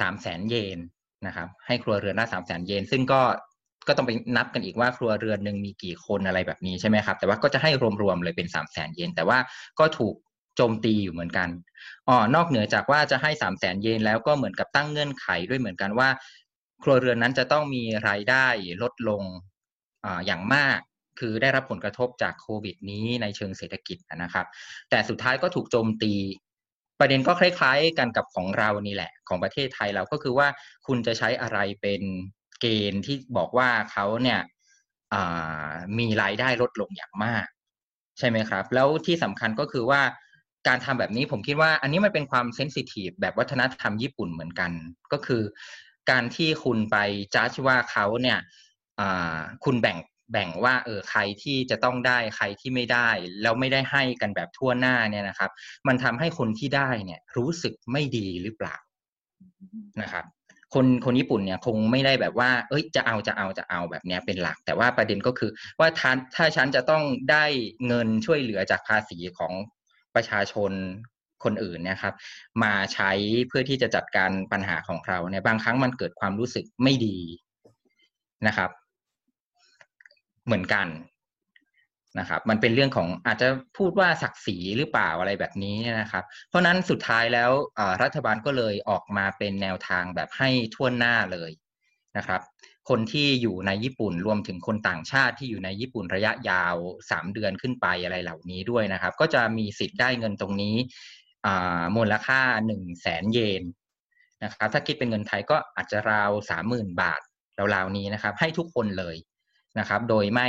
[0.00, 0.78] สามแสนเยน
[1.26, 3.22] นะครับ ให้ครัวเรือนละสามแสนเยน ซึ่งก็
[3.88, 7.70] ก็ต้องไปนับกันอีกว่าครัวเรือนหนึ่งมีกี่คนอะไรแบบนี้ใช่ไหมครับ แต่ว่าก็จะให้
[8.02, 9.38] รวมๆเลยเป็นสามแสนเยนแต่ว่า
[9.78, 10.14] ก็ถูก
[10.56, 11.48] โจมตีอยู่เหมือนกัน
[12.08, 16.08] อ๋อนอกเหนือจากว่าจะให้สามแสนเยนแล้วก็เหมือนกับตั้งเงื่อนไขด้วยเหมือนกันว่า
[16.82, 18.46] ครัวเรือนนั้นจะต้องมีรายได้
[18.82, 19.22] ลดลง
[20.04, 20.78] ออย่างมาก
[21.20, 24.46] คือได้รับผลกระทบจากโควิดนี้ในเชิงเศรษฐกิจนะครับ
[24.90, 26.12] แต่สุดท้ายก็ถูกโจมตี
[26.98, 30.48] ประเด็นก็คล้ายๆกันกับของเรานี่แหละ ของประเทศไทยเราก็คือว่า
[30.86, 32.02] คุณจะใช้อะไรเป็น
[32.60, 34.40] เกณฑ์ที่บอกว่าเขาเนี่ย
[35.98, 37.46] มีรายได้ลดลงอย่างมาก
[38.18, 40.00] ใช่ไหมครับ แล้วที่สำคัญก็คือว่า
[40.68, 44.70] การทำแบบนี้ผมคิดว่า อันนี้มันเป็นความเซนซิทีฟแบบวัฒนธรรมญี่ปุ่นเหมือนกัน
[45.12, 45.42] ก็คือ
[46.10, 46.96] การที่คุณไป
[47.34, 48.38] จ้าชว่าเขาเนี่ย
[49.64, 49.96] คุณแบ่ง
[50.32, 53.08] แบ่งว่าเออใครที่จะต้องได้ใครที่ไม่ได้
[53.42, 55.50] แล้วไม่ได้ให้กันแบบทั่วหน้าเนี่ยนะครับ
[55.88, 58.76] มันทำให้คนที่ได้เนี่ยรู้สึกไม่ดีหรือเปล่า
[60.02, 60.24] นะครับ
[60.74, 67.44] คนคนญี่ปุ่นเนี่ยคงไม่ได้แบบว่า เอ้ย จะเอาจะเอาจะเอาแบบนี้เป็นหลัก แต่ว่าประเด็นก็คือ ว่าถ้าถ้าฉันจะต้องได้
[67.86, 69.52] เงินช่วยเหลือจากภาษีของ
[70.14, 70.72] ประชาชน
[71.44, 72.14] คนอื่นเนี่ยครับ
[72.62, 73.10] มาใช้
[73.48, 77.18] เพื่อที่จะจัดการปัญหาของเราเนี่ยบางครั้งมันเกิดความรู้สึกไม่ดี
[78.46, 78.70] นะครับ
[80.46, 80.88] เหมือนกัน
[82.18, 87.50] นะครับ มันเป็นเรื่องของอาจจะพูดว่าศักดิ์ศรีหรือเปล่าอะไรแบบนี้นะครับ เพราะนั้นสุดท้ายแล้ว
[88.02, 91.50] รัฐบาลก็เลยออกมาเป็นแนวทางแบบให้ทั่วหน้าเลย
[92.16, 92.40] นะครับ
[92.88, 96.76] คนที่อยู่ในญี่ปุ่นรวมถึงคนต่างชาติที่อยู่ในญี่ปุ่นระยะยาว
[97.10, 100.76] สามเดือนขึ้นไปอะไรเหล่านี้ด้วยนะครับ ก็จะมีสิทธิ์ได้เงินตรงนี้
[101.96, 103.62] มูลค่าหนึ่งแสนเยน
[104.44, 107.20] นะครับ ถ้าคิดเป็นเงินไทยก็อาจจะราวสามหมื่นบาท
[107.74, 109.16] ราวๆนี้นะครับ ให้ทุกคนเลย
[109.78, 110.48] นะครับ โดยไม่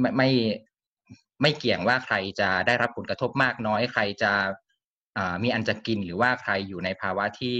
[0.00, 0.30] ไม่ไม่
[1.42, 4.32] ไม่เกี่ยงว่าใครจะได้รับผลกระทบมากน้อย ใครจะ
[5.42, 7.56] มีอันจะกินหรือว่าใครอยู่ในภาวะที่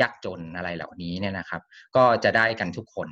[0.00, 1.62] ยากจนอะไรเหล่านี้เนี่ยนะครับ
[1.96, 3.08] ก็จะได้กันทุกคน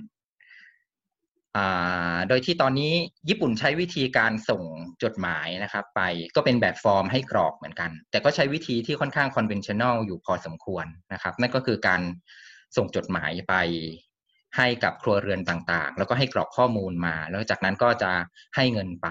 [2.28, 2.92] โดยที่ตอนนี้
[3.28, 4.62] ญี่ปุ่นใช้วิธีการส่ง
[5.02, 6.00] จดหมายนะครับ ไป
[6.36, 12.02] ก็เป็นแบบฟอร์มให้กรอกเหมือนกัน แต่ก็ใช้วิธีที่ค่อนข้าง conventional อยู่พอสมควรนะครับ นั่นก็คือการ
[12.76, 13.54] ส่งจดหมายไป
[14.56, 18.10] ให้กับครัวเรือนต่างๆ แล้วก็ให้กรอกข้อมูลมา แล้วจากนั้นก็จะ
[18.56, 19.08] ให้เงินไป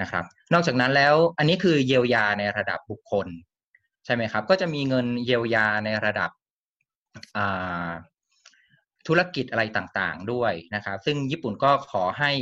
[0.00, 3.28] นะครับ นอกจากนั้นแล้วอันนี้คือเยียวยาในระดับบุคคล
[4.04, 6.30] ใช่ไหมครับ ก็จะมีเงินเยียวยาในระดับ
[9.06, 12.32] ธุรกิจอะไรต่างๆด้วยนะครับ ซึ่งญี่ปุ่นก็ขอให้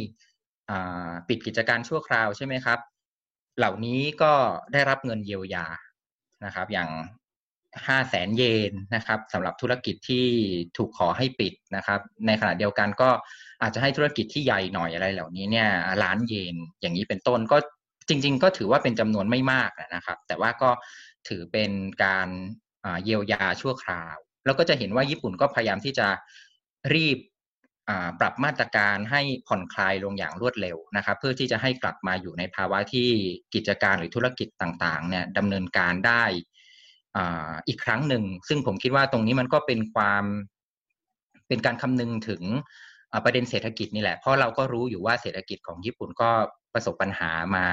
[1.29, 2.79] ปิดกิจการชั่วคราวใช่ไหมครับ
[3.59, 4.33] เหล่านี้ก็
[4.73, 5.67] ได้รับเงินเยียวยา
[6.45, 6.89] นะครับ อย่าง
[7.87, 10.27] ห้าแสนเยนนะครับสำหรับธุรกิจที่
[10.77, 13.11] ถูกขอให้ปิดนะครับ ในขณะเดียวกันก็
[13.63, 15.69] อาจจะให้ธุรกิจที่ใหญ่หน่อยอะไรเหล่านี้เนี่ย
[16.03, 17.57] ล้านเยนอย่างนี้เป็นต้นก็
[18.09, 20.71] จริง ๆ ก็ถือว่าเป็นจำนวนไม่มากนะครับ แต่ว่าก็
[21.29, 21.71] ถือเป็น
[22.05, 22.29] การ
[23.05, 24.17] เยียวยาชั่วคราว
[24.47, 26.09] แล้วก็จะเห็นว่าญี่ปุ่นก็พยายามที่จะ
[26.95, 27.19] รีบ
[28.21, 33.09] ปรับมาตรการให้ผ่อนคลายลงอย่างรวดเร็วนะครับ เพื่อที่จะให้กลับมาอยู่ในภาวะที่
[33.55, 36.25] กิจการหรือธุรกิจต่างๆเนี่ยดำเนินการได้
[37.69, 40.25] อีกครั้งหนึ่ง ซึ่งผมคิดว่าตรงนี้มันก็เป็นความ
[41.49, 42.43] เป็นการคำนึงถึง
[43.25, 46.31] ประเด็นเศรษฐกิจนี่แหละ เพราะเราก็รู้อยู่ว่าเศรษฐกิจของญี่ปุ่นก็
[46.75, 47.67] ประสบปัญหามา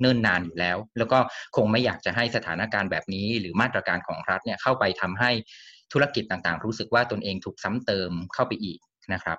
[0.00, 1.18] เนิ่นนานอยู่แล้ว แล้วก็
[1.56, 5.30] คงไม่อยากจะให้สถานการณ์แบบนี้ หรือมาตรการของรัฐเนี่ยเข้าไปทำให้
[5.92, 8.78] ธุรกิจต่างๆ รู้สึกว่าตนเองถูกซ้ำเติมเข้าไปอีก
[9.12, 9.38] นะครับ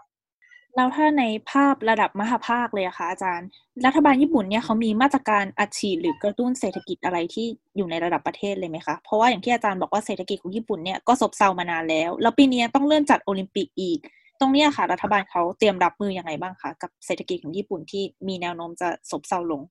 [0.76, 3.48] แล้วถ้าในภาพระดับมหาภาคเลยอะคะอาจารย์
[3.86, 7.46] รัฐบาลญี่ปุ่นเนี่ยเขามีมาตรการอัดฉีดหรือกระตุ้นเศรษฐกิจอะไรที่
[7.78, 14.00] อยู่ในระดับประเทศเลยไหมคะเพราะว่าอย่างที่อาจารย์บอกว่าเศรษฐกิจของญี่ปุ่นเนี่ยก็ซบเซามานานแล้ว แล้วปีนี้ต้องเลื่อนจัดโอลิมปิกอีก
[14.40, 19.62] ตรงนี้ค่ะรัฐบาลเขาเตรียมรับมืออยังไงบ้างคะกับเศรษฐกิจของญี่ปุ่นที่มีแนวโน้มจะซบเซาลง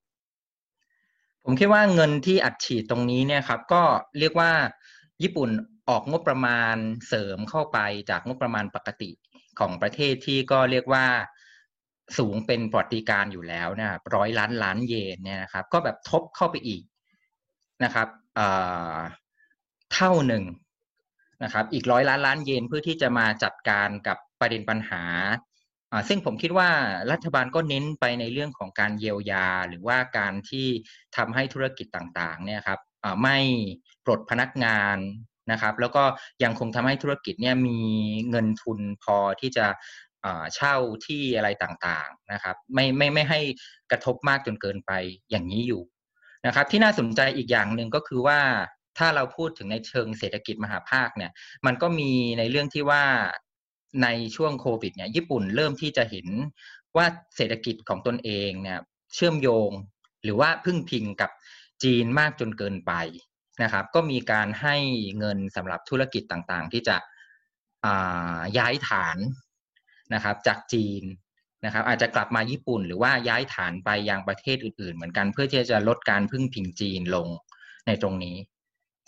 [1.45, 3.83] ผมคิดว่าเงินที่อัดฉีดตรงนี้เนี่ยครับ ก็
[4.19, 4.51] เรียกว่า
[5.23, 5.49] ญี่ปุ่น
[5.89, 6.77] ออกงบประมาณ
[7.09, 7.79] เสริมเข้าไป
[8.11, 9.11] จากงบประมาณปกติ
[9.61, 11.07] ของประเทศที่ก็เรียกว่า
[12.19, 16.83] สูงเป็นปรติการอยู่แล้วนะครับร้อยล้านล้านเยนเนี่ยนะครับ ก็แบบทบเข้าไปอีก
[17.85, 18.09] นะครับ
[19.95, 20.45] เท่าหนึ่ง
[21.45, 25.05] นะครับ อีกร้อยล้านล้านเยนเพื่อที่จะมาจัดการกับประเด็นปัญหา
[26.09, 26.71] ซึ่งผมคิดว่า
[27.13, 30.67] รัฐบาลก็เน้นไปในเรื่องของการเยียวยา หรือว่าการที่
[31.17, 32.81] ทำให้ธุรกิจต่างๆ เนี่ยครับ
[33.23, 33.39] ไม่
[34.05, 34.97] ปลดพนักงาน
[35.51, 36.03] นะครับแล้วก็
[36.43, 37.79] ยังคงทำให้ธุรกิจเนี่ยมี
[38.31, 39.67] เงินทุนพอที่จะ
[40.55, 40.75] เช่า
[41.07, 43.41] ที่อะไรต่างๆนะครับไม่ไม่ไม่ให้
[43.91, 44.93] กระทบมากจนเกินไป
[45.31, 45.83] อย่างนี้อยู่
[46.47, 48.41] นะครับที่น่าสนใจอีกอย่างหนึ่งก็คือว่า
[48.99, 51.33] ถ้าเราพูดถึงในเชิงเศรษฐกิจมหาภาคเนี่ย
[51.67, 53.05] มันก็มีในเรื่องที่ว่า
[54.03, 56.27] ในช่วงโควิดเนี่ยญี่ปุ่นเริ่มที่จะเห็น
[56.97, 58.79] ว่าเศรษฐกิจของตนเองเนี่ย
[59.15, 59.71] เชื่อมโยง
[60.25, 61.31] หรือว่าพึ่งพิงกับ
[61.83, 62.93] จีนมากจนเกินไป
[63.63, 64.77] นะครับ ก็มีการให้
[65.19, 66.97] เงินสำหรับธุรกิจต่างๆ ที่จะ
[68.59, 69.17] ย้ายฐาน
[70.15, 71.03] นะครับ จากจีน
[71.65, 77.29] นะครับ อาจจะกลับมาญี่ปุ่น หรือว่าย้ายฐานไปยังประเทศอื่น ๆ เหมือนกันเพื่อที่จะลดการพึ่งพิงจีนลง
[77.87, 78.37] ในตรงนี้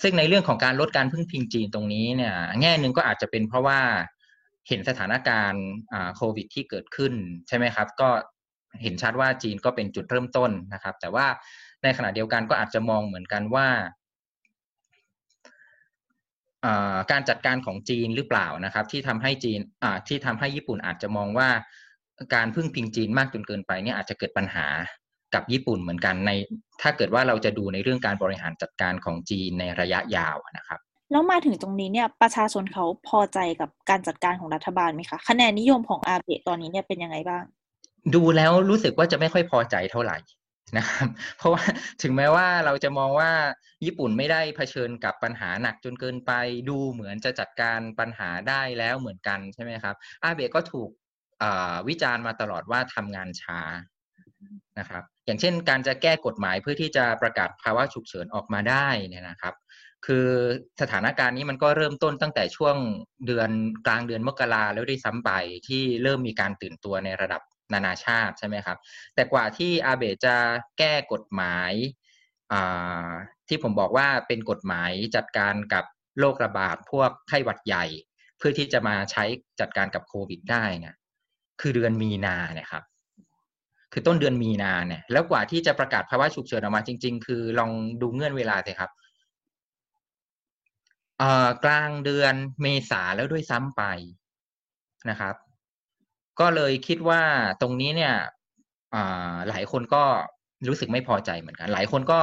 [0.02, 3.80] ซึ่งในเรื่องของการลดการพึ่งพิงจีนตรงนี้เนี่ยแง่หนึ่งก็อาจจะเป็นเพราะว่า
[4.68, 5.64] เห็นสถานการณ์
[6.16, 7.12] โควิดที่เกิดขึ้น
[7.48, 8.08] ใช่ไหมครับ ก็
[8.82, 11.26] เห็นชัดว่าจีนก็เป็นจุดเริ่มต้นนะครับ แต่ว่า
[11.82, 13.68] ในขณะเดียวกันก็อาจจะมองเหมือนกันว่า
[17.10, 19.60] การจัดการของจีนหรือเปล่านะครับ ที่ทำให้จีน
[20.08, 21.48] ที่ทำให้ญี่ปุ่นอาจจะมองว่า
[22.34, 24.66] การพึ่งพิงจีนมากจนเกินไปเนี่ยอาจจะเกิดปัญหา
[25.34, 26.30] กับญี่ปุ่นเหมือนกันใน
[26.82, 30.80] ถ้าเกิดว่าเราจะดูในเรื่องการบริหารจัดการของจีนในระยะยาวนะครับ
[31.12, 37.44] แล้วมาถึงตรงนี้เนี่ยประชาชนเขาพอใจกับการจัดการของรัฐบาลไหมคะคะแนนนิยมของอาเบะตอนนี้เนี่ยเป็นยังไงบ้าง
[38.14, 40.16] ดูแล้วรู้สึกว่าจะไม่ค่อยพอใจเท่าไหร่
[40.76, 41.08] นะครับ
[41.38, 41.64] เพราะว่า
[42.02, 43.30] ถึงแม้ว่าเราจะมองว่า
[43.84, 46.32] ญี่ปุ่นไม่ได้เผชิญกับปัญหาหนักจนเกินไป
[46.68, 50.90] ดูเหมือนจะจัดการปัญหาได้แล้วเหมือนกันใช่ไหมครับ อาเบะก็ถูก
[51.88, 53.60] วิจารณ์มาตลอดว่าทำงานช้า
[54.78, 59.54] นะครับ อย่างเช่นการจะแก้กฎหมายเพื่อที่จะประกาศภาวะฉุกเฉินออกมาได้เนี่ยนะครับ
[60.06, 60.28] คือ
[60.80, 62.76] สถานการณ์นี้มันก็เริ่มต้นตั้งแต่ช่วง
[63.26, 63.50] เดือน
[63.86, 65.30] กลางเดือนมกราแล้วได้ซ้ำไป
[65.68, 68.78] ที่เริ่มมีการตื่นตัวในระดับ นานาชาติใช่ไหมครับ
[69.14, 70.36] แต่กว่าที่อาเบะจะ
[70.78, 71.72] แก้กฎหมาย
[73.48, 75.84] ที่ผมบอกว่าเป็นกฎหมายจัดการกับ
[76.20, 77.84] โรคระบาดพวกไข้หวัดใหญ่
[78.38, 79.24] เพื่อที่จะมาใช้
[79.60, 80.94] จัดการกับโควิดได้เนี่ย
[81.60, 82.84] คือเดือนมีนาเนี่ยครับ
[83.92, 87.70] คือต้นเดือนมีนาเนี่ย แล้วกว่าที่จะประกาศภาวะฉุกเฉินออกมาจริง ๆ คือลอง
[88.02, 88.90] ดูเงื่อนเวลาเลยครับ
[91.64, 93.82] กลางเดือนเมษาแล้วด้วยซ้ำไป
[95.10, 95.34] นะครับ
[96.40, 97.22] ก็เลยคิดว่า
[97.62, 98.14] ตรงนี้เนี่ย
[99.48, 100.04] หลายคนก็
[100.68, 102.20] รู้สึกไม่พอใจเหมือนกัน หลายคนก็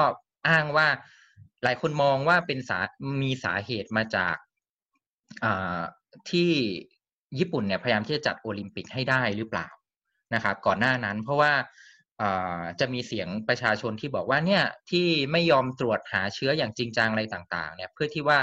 [0.48, 0.88] อ้างว่า
[1.64, 2.80] หลายคนมองว่าเป็นสา
[3.22, 4.36] มีสาเหตุมาจาก
[6.30, 6.52] ที่
[7.40, 9.68] ญี่ปุ่นเนี่ยพยายามที่จะจัดโอลิมปิกให้ได้หรือเปล่า
[10.34, 11.54] นะครับ ก่อนหน้านั้นเพราะว่า
[12.80, 18.38] จะมีเสียงประชาชนที่บอกว่าเนี่ยที่ไม่ยอมตรวจหาเชื้ออย่างจริงจังอะไรต่าง ๆ เนี่ยเพื่อที่ว่า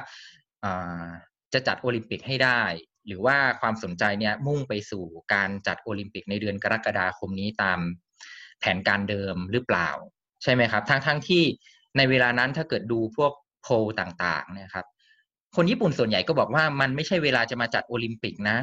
[1.53, 2.62] จะจัดโอลิมปิกให้ได้
[3.09, 5.05] หรือว่าความสนใจเนี่ยมุ่งไปสู่
[5.35, 7.79] การจัดโอลิมปิกในเดือนกรกฎาคมนี้ตาม
[8.61, 9.89] แผนการเดิมหรือเปล่า
[10.43, 11.43] ใช่ไหมครับ ทั้งทั้งที่
[11.97, 13.33] ในเวลานั้นถ้าเกิดดูพวก
[13.63, 14.87] โพลต่างๆนะครับ
[15.57, 18.59] คนญี่ปุ่นส่วนใหญ่ก็บอกว่ามันไม่ใช่เวลาจะมาจัดโอลิมปิกนะ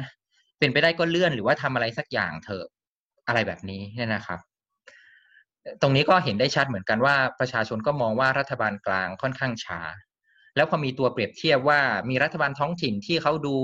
[0.58, 2.66] เป็นไปได้ก็เลื่อนหรือว่าทำอะไรสักอย่างเถอะ
[3.26, 4.40] อะไรแบบนี้เนี่ยนะครับ
[5.82, 9.80] ตรงนี้ก็เห็นได้ชัดเหมือนกันว่าประชาชนก็มองว่ารัฐบาลกลางค่อนข้างช้า
[10.56, 11.80] แล้วพอมีตัวเปรียบเทียบว่า
[12.10, 13.56] มีรัฐบาลท้องถิ่นที่เขาดู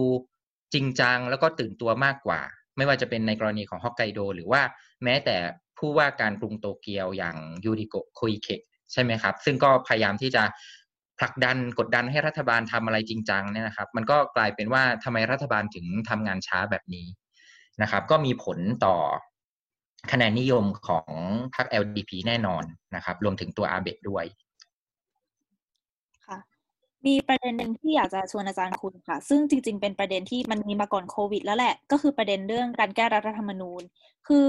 [0.74, 2.40] จริงจังแล้วก็ตื่นตัวมากกว่า
[2.76, 4.62] ไม่ว่าจะเป็นในกรณีของฮอกไกโด หรือว่า
[5.04, 5.36] แม้แต่
[5.78, 8.62] ผู้ว่าการกรุงโตเกียวอย่างยูริโกะคอิเคะ
[8.92, 10.42] ใช่ไหมครับ ซึ่งก็พยายามที่จะ
[11.18, 17.06] ผลักดันกดดันให้รัฐบาลทำอะไรจริงจังเนี่ยนะครับ มันก็กลายเป็นว่าทำไมรัฐบาลถึงทำงานช้าแบบนี้
[17.82, 18.96] นะครับ ก็มีผลต่อ
[20.12, 21.10] คะแนนนิยมของ
[21.54, 22.64] พรรค LDP แน่นอน
[22.96, 24.24] นะครับ รวมถึงตัวอาเบะด้วย
[27.06, 33.82] มีประเด็นหนึ่งที่อยากจะชวนอาจารย์คุณค่ะ ซึ่งจริง ๆ เป็นประเด็นที่มันมีมาก่อนโควิด แล้วแหละ ก็คือประเด็นเรื่องการแก้รัฐธรรมนูญ
[34.28, 34.48] คือ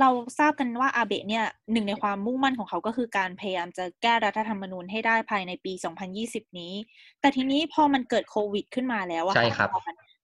[0.00, 5.72] เราทราบกันว่าอาเบะเนี่ยหนึ่งในความมุ่งมั่นของเขาก็คือการพยายามจะแก้รัฐธรรมนูญให้ได้ภายในปี
[6.14, 6.74] 2020 นี้
[7.20, 9.68] แต่ทีนี้พอมันเกิดโควิด ขึ้นมาแล้วอะใช่ครับ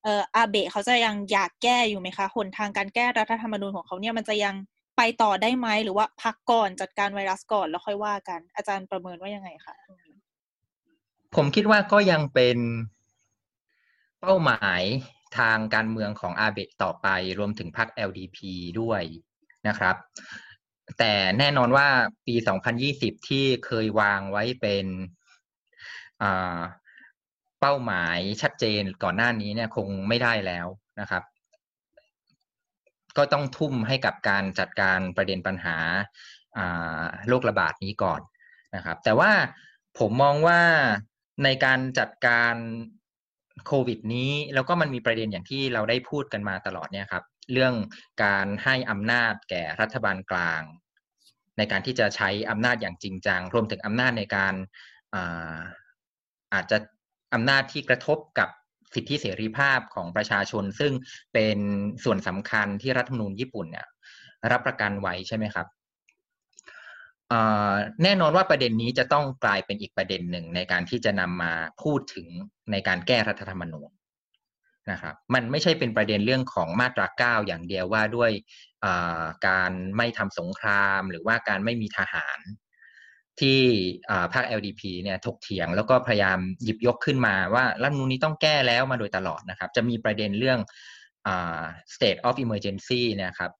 [0.05, 4.55] เอออาเบะเขาจะยังอยากแก้อยู่ไหมคะหนทางการแก้รัฐธรรมนูญของเขาเนี่ยมันจะยัง
[4.97, 9.75] ไปต่อได้ไหมหรือว่าพักก่อนจัดการไวรัสก่อนแล้วค่อยว่ากัน อาจารย์ประเมินว่ายังไงคะ
[11.37, 12.59] ผมคิดว่าก็ยังเป็น
[14.21, 14.83] เป้าหมาย
[15.39, 17.09] ทางการเมืองของอาเบะต่อไป
[17.39, 18.39] รวมถึงพรรค LDP
[18.81, 19.03] ด้วย
[19.69, 19.97] นะครับ
[20.99, 21.89] แต่แน่นอนว่า
[22.27, 22.35] ปี
[22.83, 24.87] 2020 ที่เคยวางไว้เป็น
[27.61, 30.67] เป้าหมายชัดเจนก่อนหน้านี้เนี่ยคงไม่ได้แล้ว
[31.01, 31.23] นะครับ
[33.17, 35.77] ก็ต้องทุ่มให้กับการจัดการประเด็นปัญหา
[37.29, 38.21] โรคระบาดนี้ก่อน
[38.77, 39.33] นะครับ แต่ว่า
[39.99, 40.61] ผมมองว่า
[41.45, 42.55] ในการจัดการ
[43.67, 47.75] โควิดนี้ แล้วก็มันมีประเด็นอย่างที่เราได้พูดกันมาตลอดเนี่ยครับ เรื่อง
[48.25, 50.63] การให้อำนาจแก่รัฐบาลกลาง
[51.59, 54.55] ในการที่จะใช้อำนาจอย่างจริงจังรวมถึงอำนาจในการ
[55.15, 55.57] อา
[56.55, 56.79] อาจจะ
[57.35, 58.49] อำนาจที่กระทบกับ
[58.95, 60.93] สิทธิเสรีภาพของประชาชน ซึ่ง
[61.35, 61.59] เป็น
[62.05, 63.87] ส่วนสำคัญที่รัฐธรรมนูญญี่ปุ่นเนี่ย
[64.53, 65.67] รับประกันไว้ใช่ไหมครับ
[68.03, 71.53] แน่นอนว่าประเด็นนี้จะต้องกลายเป็นอีกประเด็นหนึ่งในการที่จะนำมา
[71.83, 72.27] พูดถึง
[72.73, 73.91] ในการแก้รัฐธรรมนูญ
[74.91, 78.31] นะครับมันไม่ใช่เป็นประเด็นเรื่องของมาตราเก้าอย่างเดียวว่าด้วย
[79.49, 82.39] การไม่ทำสงคราม หรือว่าการไม่มีทหาร
[83.41, 83.61] ที่
[84.35, 90.59] พรรค LDP เนี่ยถกเถียงแล้วก็พยายามหยิบยกขึ้นมาว่ารัฐมนูลนี้ต้องแก้แล้วมาโดยตลอดนะครับ จะมีประเด็นเรื่อง
[91.95, 93.51] state of emergency นะครับ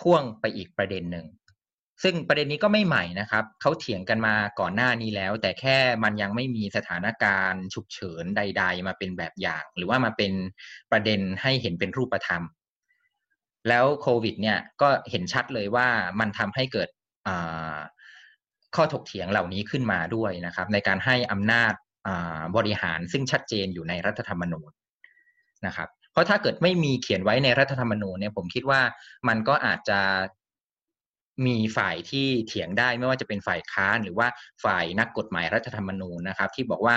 [0.00, 1.26] พ่วงไปอีกประเด็นหนึ่ง
[2.02, 10.32] ซึ่งประเด็นนี้ก็ไม่ใหม่นะครับเขาเถียงกันมาก่อนหน้านี้แล้ว แต่แค่มันยังไม่มีสถานการณ์ฉุกเฉินใด ๆ มาเป็นแบบอย่าง หรือว่ามาเป็น
[10.92, 12.42] ประเด็นให้เห็นเป็นรูปธรรม
[13.68, 15.88] แล้วโควิด เนี่ยก็เห็นชัดเลยว่า
[16.20, 16.88] มันทำให้เกิด
[18.76, 21.72] ข้อถกเถียงเหล่านี้ขึ้นมาด้วยนะครับ ในการให้อำนาจ
[22.56, 24.70] บริหารซึ่งชัดเจนอยู่ในรัฐธรรมนูญ
[25.66, 28.80] นะครับ เพราะถ้าเกิดไม่มีเขียนไว้ในรัฐธรรมนูญเนี่ยผมคิดว่า
[29.28, 30.00] มันก็อาจจะ
[31.46, 34.28] มีฝ่ายที่เถียงได้ไม่ว่าจะเป็นฝ่ายค้านหรือว่า
[34.64, 36.96] ฝ่ายนักกฎหมายรัฐธรรมนูญนะครับ ที่บอกว่า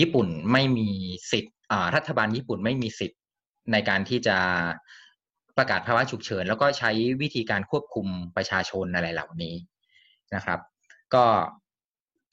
[0.00, 0.88] ญี่ปุ่นไม่มี
[1.32, 1.54] สิทธิ์
[1.94, 3.20] รัฐบาลญี่ปุ่นไม่มีสิทธิ์
[3.72, 4.36] ในการที่จะ
[5.56, 6.90] ประกาศภาวะฉุกเฉิน แล้วก็ใช้
[7.22, 9.54] วิธีการควบคุมประชาชนอะไรเหล่านี้
[10.34, 10.60] นะครับ
[11.14, 11.24] ก็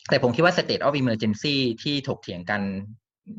[0.10, 2.62] แต่ผมคิดว่า state of emergency ที่ถกเถียงกัน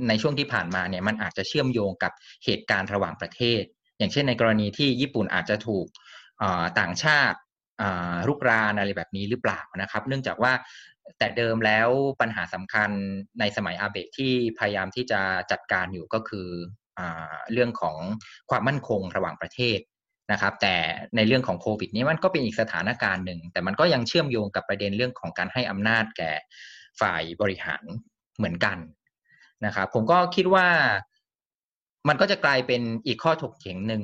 [0.08, 2.12] ในช่วงที่ผ่านมาเนี่ยมันอาจจะเชื่อมโยงกับ
[2.44, 3.62] เหตุการณ์ระหว่างประเทศ
[3.98, 5.86] อย่างเช่นในกรณีที่ญี่ปุ่นอาจจะถูก
[6.80, 7.38] ต่างชาติ
[8.28, 10.52] รุกรานอะไรแบบนี้หรือเปล่านะครับ เนื่องจากว่า
[11.18, 11.88] แต่เดิมแล้ว
[12.20, 12.90] ปัญหาสำคัญ
[13.40, 15.20] ในสมัยอาเบะที่พยายามที่จะ
[15.52, 16.48] จัดการอยู่ก็คือ
[16.98, 17.00] อ
[17.52, 17.96] เรื่องของ
[18.50, 19.78] ความมั่นคงระหว่างประเทศ
[20.32, 20.76] นะครับ แต่
[21.16, 26.32] ในเรื่องของโควิดนี้มันก็เป็นอีกสถานการณ์หนึ่ง แต่มันก็ยังเชื่อมโยงกับประเด็นเรื่องของการให้อำนาจแก่
[27.00, 27.84] ฝ่ายบริหาร
[28.36, 28.78] เหมือนกัน
[29.66, 30.66] นะครับ ผมก็คิดว่า
[32.08, 34.02] มันก็จะกลายเป็นอีกข้อถกเถียงหนึ่ง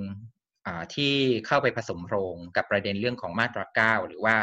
[0.95, 1.15] ที่
[1.47, 4.37] เข้าไปผสมโรงกับประเด็นเรื่องของมาตราเก้าหรือว่า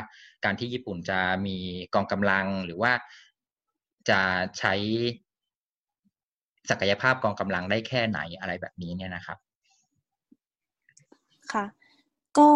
[0.46, 1.58] การที่ญี่ปุ่นจะมี
[1.94, 2.92] กองกำลังหรือว่า
[4.10, 4.22] จะ
[4.60, 4.74] ใช้
[6.70, 9.38] ศักยภาพกองกำลังได้แค่ไหนอะไรแบบนี้เนี่ยนะครับ
[11.54, 11.66] ค่ะ
[12.38, 12.50] ก็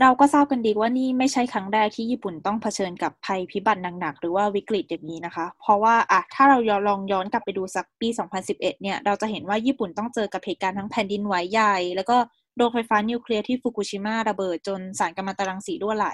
[0.00, 6.58] เราก็ทราบกันดีว่านี่ไม่ใช่ครั้งแรกที่ญี่ปุ่นต้องเผชิญกับภัยพิบัติหนักๆ หรือว่าวิกฤตอย่างนี้นะคะ เพราะว่าอะถ้าเรา
[6.88, 8.08] ลองย้อนกลับไปดูสักปี
[8.44, 12.16] 2011 เนี่ย เราจะเห็นว่าญี่ปุ่นต้องเจอกับเหตุการณ์ทั้งแผ่นดินไหวใหญ่ แล้วก็
[12.56, 16.06] โรงไฟฟ้านิวเคลียร์ที่ฟุกุชิมะระเบิดจนสารกัมมันตรังสีรั่วไหล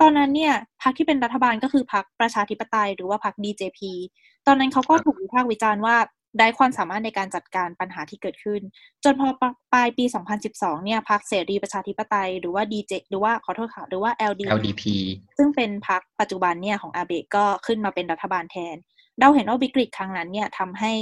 [0.00, 3.80] ตอนนั้นเนี่ยพรรคที่เป็นรัฐบาลก็คือพรรคประชาธิปไตยหรือว่าพรรค DJP
[4.46, 5.96] ตอนนั้นเขาก็ถูกวิพากษ์วิจารณ์ว่า
[6.38, 8.60] ได้ความสามารถในการจัดการปัญหาที่เกิดขึ้น
[9.04, 9.28] จนพอ
[9.72, 10.04] ปลายปี
[10.44, 14.82] 2012 เนี่ยพรรคเสรีประชาธิปไตยหรือว่า DJ หรือว่าขอโทษค่ะหรือว่า LD LDP
[15.38, 18.76] ซึ่งเป็นพรรคปัจจุบันเนี่ยของอาเบะก็ขึ้นมาเป็นรัฐบาลแทน
[19.20, 20.92] เราเห็นว่าวิกฤตครั้งนั้นเนี่ยทำให้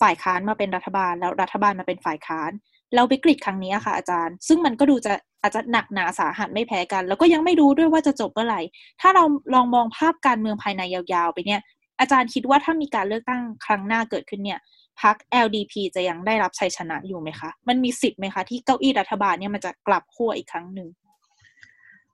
[0.00, 2.50] ฝ่ายค้านมาเป็นรัฐบาลแล้วรัฐบาลมาเป็นฝ่ายค้าน
[2.94, 5.12] แล้ววิกฤตครั้งนี้ค่ะอาจารย์ ซึ่งมันก็ดูจะ
[5.42, 8.60] อาจจะหนักหนาสาหัสไม่แพ้กัน แล้วก็ยังไม่รู้ด้วยว่าจะจบเมื่อไหร่
[9.00, 9.24] ถ้าเรา
[9.54, 11.60] ลองมองภาพการเมืองภายในยาวๆ ไปเนี่ย
[12.00, 14.60] อาจารย์คิดว่าถ้ามีการเลือกตั้งครั้งหน้าเกิดขึ้นเนี่ย
[15.00, 20.88] พรรค LDP จะยังได้รับชัยชนะอยู่ไหมคะ มันมีสิทธิ์ไหมคะ ที่เก้าอี้รัฐบาลเนี่ยมันจะกลับขั้วอีกครั้งหนึ่ง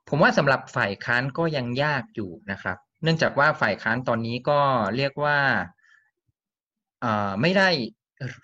[0.09, 4.61] ผมว่าสำหรับฝ่ายค้านก็ยังยากอยู่นะครับ เนื่องจากว่าฝ่ายค้านตอนนี้ก็
[4.97, 5.39] เรียกว่า
[7.41, 7.69] ไม่ได้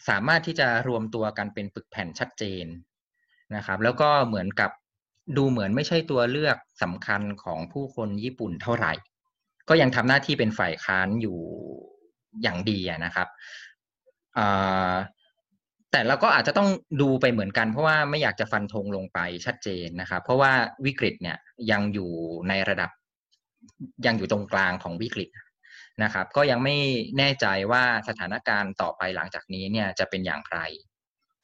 [0.09, 2.67] สามารถที่จะรวมตัวกันเป็นปึกแผ่นชัดเจน
[3.57, 4.71] นะครับ แล้วก็เหมือนกับ
[5.37, 8.93] ดูเหมือนไม่ใช่ตัวเลือกสำคัญของผู้คนญี่ปุ่นเท่าไหร่
[9.69, 11.39] ก็ยังทำหน้าที่เป็นฝ่ายค้านอยู่
[12.43, 13.29] อย่างดีนะครับ
[15.91, 16.69] แต่เราก็อาจจะต้อง
[17.03, 20.53] ดูไปเหมือนกันเพราะว่าไม่อยากจะฟันธงลงไปชัดเจนนะครับ เพราะว่า
[20.85, 21.37] วิกฤตเนี่ย
[21.71, 22.11] ยังอยู่
[22.49, 22.91] ในระดับ
[24.07, 25.29] ยังอยู่ตรงกลางของวิกฤต
[26.03, 26.77] นะครับ ก็ยังไม่
[27.19, 30.59] แน่ใจว่าสถานการณ์ต่อไปหลังจากนี้เนี่ยจะเป็นอย่างไร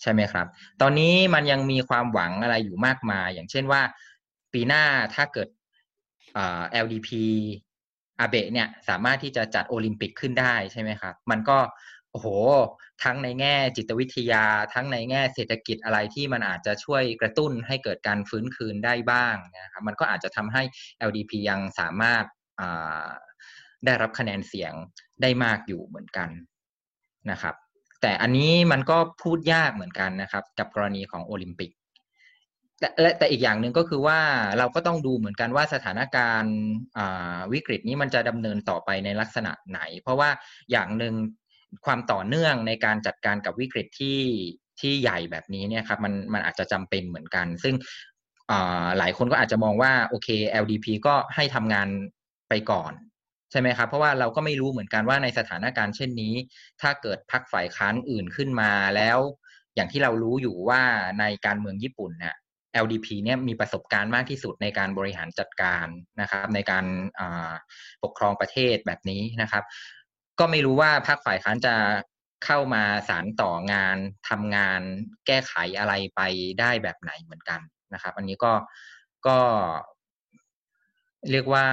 [0.03, 0.47] ใช่ไหมครับ
[0.81, 3.83] ตอนนี้มันยังมีความหวังอะไรอยู่มากมาย อย่างเช่นว่า
[4.53, 4.85] ปีหน้า
[5.15, 5.49] ถ้าเกิด
[6.85, 7.09] LDP
[8.21, 11.59] อาเบะเนี่ยสามารถที่จะจัดโอลิมปิกขึ้นได้ใช่ไหมครับ มันก็
[12.11, 12.27] โอ้โห
[13.05, 14.45] ทั้งในแง่จิตวิทยา
[14.75, 20.63] ทั้งในแง่เศรษฐกิจอะไรที่มันอาจจะช่วยกระตุ้นให้เกิดการฟื้นคืนได้บ้างนะครับ มันก็อาจจะทำให้
[21.09, 22.25] LDP ยังสามารถ
[23.85, 24.73] ได้รับคะแนนเสียง
[25.23, 26.29] ได้มากอยู่เหมือนกัน
[27.31, 27.55] นะครับ
[28.03, 31.71] แต่อันนี้มันก็พูดยากเหมือนกันนะครับ กับกรณีของโอลิมปิก
[32.81, 34.19] แต่และแต่อีกอย่างหนึ่งก็คือว่า
[34.59, 36.57] เราก็ต้องดูเหมือนกันว่าสถานการณ์
[37.53, 40.31] วิกฤตนี้มันจะดำเนินต่อไปในลักษณะไหน เพราะว่า
[40.71, 41.15] อย่างหนึ่ง
[41.87, 44.21] ความต่อเนื่องในการจัดการกับวิกฤตที่
[44.81, 47.75] ที่ใหญ่แบบนี้เนี่ยครับมันมันอาจจะจำเป็นเหมือนกัน ซึ่ง
[48.99, 50.29] หลายคนก็อาจจะมองว่าโอเค
[50.63, 51.89] LDP ก็ให้ทำงาน
[52.49, 52.93] ไปก่อน
[53.51, 56.35] ใช่ไหมครับ เพราะว่าเราก็ไม่รู้เหมือนกันว่าในสถานการณ์เช่นนี้
[56.81, 59.19] ถ้าเกิดพักฝ่ายค้านอื่นขึ้นมาแล้ว
[59.75, 60.83] อย่างที่เรารู้อยู่ว่า
[61.21, 62.35] ในการเมืองญี่ปุ่นเนี่ย
[62.85, 65.87] LDP เนี่ยมีประสบการณ์มากที่สุดในการบริหารจัดการ
[66.21, 66.85] นะครับ ในการ
[68.03, 69.65] ปกครองประเทศแบบนี้นะครับ
[70.39, 71.75] ก็ไม่รู้ว่าพรรคฝ่ายค้านจะ
[72.45, 73.97] เข้ามาสารต่องาน
[74.29, 74.81] ทำงาน
[75.27, 76.21] แก้ไขอะไรไป
[76.61, 77.61] ได้แบบไหนเหมือนกัน
[77.95, 78.53] นะครับ อันนี้ก็
[79.27, 79.39] ก็
[81.31, 81.67] เรียกว่า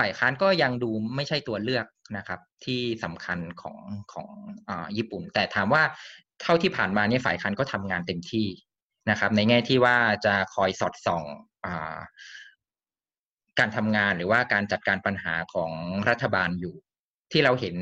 [0.00, 1.86] ฝ่ายค้านก็ยังดูไม่ใช่ตัวเลือก
[2.16, 3.78] นะครับ ที่สำคัญของ
[4.12, 4.28] ของ
[4.68, 5.82] อญี่ปุ่น แต่ถามว่า
[6.42, 8.46] เท่าที่ผ่านมาเนี่ยฝ่ายค้านก็ทำงานเต็มที่
[9.10, 11.22] นะครับ ในแง่ที่ว่าจะคอยสอดส่อง
[11.64, 11.66] อ
[13.58, 15.70] การทำงานหรือว่าการจัดการปัญหาของ
[16.08, 16.74] รัฐบาลอยู่
[17.32, 17.76] ที่เราเห็น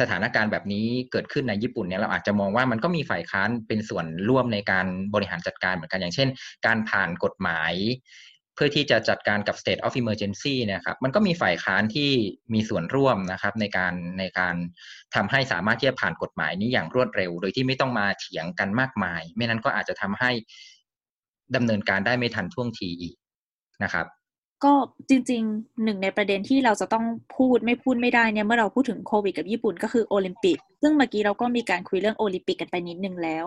[0.00, 6.28] สถานการณ์แบบนี้เกิดขึ้นในญี่ปุ่นเนี่ยเราอาจจะมองว่ามันก็มีฝ่ายค้านเป็นส่วนร่วมในการบริหารจัดการเหมือนกันอย่างเช่น
[6.66, 7.72] การผ่านกฎหมาย
[8.60, 12.10] พื่อที่จะจัดการกับ state of emergency นะครับ มันก็มีฝ่ายค้านที่
[12.54, 14.54] มีส่วนร่วมนะครับในการในการ
[15.14, 20.30] ทำให้สามารถที่จะผ่านกฎหมายนี้อย่างรวดเร็ว โดยที่ไม่ต้องมาเถียงกันมากมาย ไม่นั้นก็อาจจะทำให้
[21.54, 23.16] ดำเนินการได้ไม่ทันท่วงทีอีก
[23.84, 24.06] นะครับ
[24.64, 24.74] ก็
[25.08, 27.04] จริงๆ หนึ่งในประเด็นที่เราจะต้อง
[27.36, 33.44] พูดไม่พูดไม่ได้เนี่ยเมื่อเราพูดถึงโควิดกับญี่ปุ่นก็คือโอลิมปิก ซึ่งเมื่อกี้เราก็มีการคุยเรื่องโอลิมปิกกันไปนิดนึงแล้ว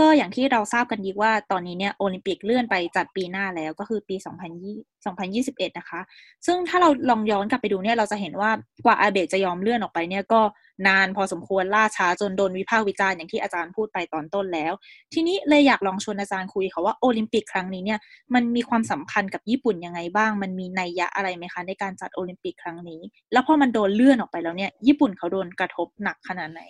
[0.00, 6.00] ก็อย่างที่เราทราบกันดีว่าตอนนี้เนี่ยโอลิมปิกเลื่อนไปจัดปีหน้าแล้วก็คือปี 2020 2021 นะคะ
[6.46, 8.50] ซึ่งถ้าเราลองย้อนกลับไปดูเนี่ยเราจะเห็นว่า
[8.84, 10.40] กว่าอาเบะจะยอมเลื่อนออกไปเนี่ยก็
[10.88, 14.72] นานพอสมควรล่าช้าจนโดนวิพากษ์วิจารณ์อย่างที่อาจารย์พูดไปตอนต้นแล้ว
[15.14, 17.98] ทีนี้เลยอยากลองชวนอาจารย์คุยค่ะว่าโอลิมปิกครั้งนี้เนี่ย
[18.34, 23.00] มันมีความสำคัญกับญี่ปุ่นยังไงบ้าง มันมีนัยยะอะไรไหมคะในการจัดโอลิมปิกครั้งนี้
[23.32, 26.62] แล้วพอมันโดนเลื่อนออกไปแล้วเนี่ยญี่ปุ่นเขาโดนกระทบหนักขนาดไหน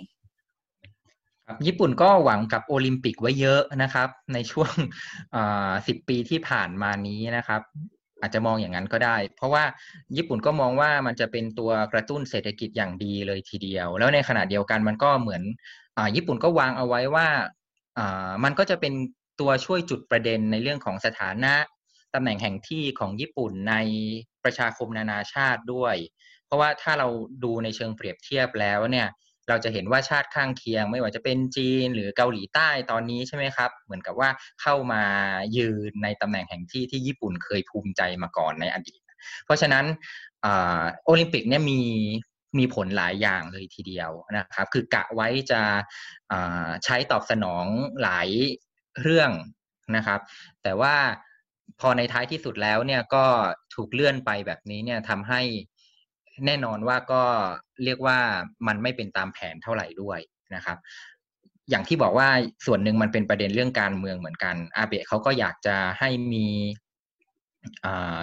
[1.67, 4.73] ญี่ปุ่นก็หวังกับโอลิมปิกไว้เยอะนะครับ ในช่วง
[5.87, 7.63] สิบปีที่ผ่านมานี้นะครับ
[8.21, 9.65] อาจจะมองอย่างนั้นก็ได้ เพราะว่า
[10.17, 15.43] ญี่ปุ่นก็มองว่ามันจะเป็นตัวกระตุ้นเศรษฐกิจอย่างดีเลยทีเดียว แล้วในขณะเดียวกันมันก็เหมือน
[15.97, 17.29] อญี่ปุ่นก็วางเอาไว้ว่า
[18.45, 18.93] มันก็จะเป็น
[19.41, 21.55] ตัวช่วยจุดประเด็นในเรื่องของสถานะ
[22.15, 23.75] ตำแหน่งแห่งที่ของญี่ปุ่นใน
[24.45, 25.95] ประชาคมนานาชาติด้วย
[26.47, 27.09] เพราะว่าถ้าเรา
[27.45, 29.09] ดูในเชิงเปรียบเทียบแล้วเนี่ย
[29.49, 34.31] เราจะเห็นว่าชาติข้างเคียง ไม่ว่าจะเป็นจีนหรือเกาหลีใต้ตอนนี้ใช่ไหมครับ เหมือนกับว่า
[34.63, 35.03] เข้ามา
[35.57, 39.01] ยืนในตำแหน่งแห่งที่ที่ญี่ปุ่นเคยภูมิใจมาก่อนในอดีต
[39.45, 39.85] เพราะฉะนั้น
[41.05, 41.81] โอลิมปิกเนี่ยมี
[42.59, 45.61] มีผลหลายอย่างเลยทีเดียวนะครับ คือกะไว้จะ
[46.85, 47.67] ใช้ตอบสนอง
[48.03, 48.29] หลาย
[49.03, 49.31] เรื่อง
[49.97, 50.21] นะครับ
[50.63, 50.95] แต่ว่า
[51.81, 53.25] พอในท้ายที่สุดแล้วเนี่ยก็
[53.75, 55.41] ถูกเลื่อนไปแบบนี้เนี่ยทำให้
[56.47, 57.23] แน่นอนว่าก็
[57.85, 58.19] เรียกว่า
[58.67, 60.19] มันไม่เป็นตามแผนเท่าไหร่ด้วย
[60.55, 60.79] นะครับ
[61.71, 62.29] อย่างที่บอกว่า
[62.67, 66.47] ส่วนหนึ่งมันเป็นประเด็นเรื่องการเมืองเหมือนกันอาเบะเขาก็อยากจะให้มี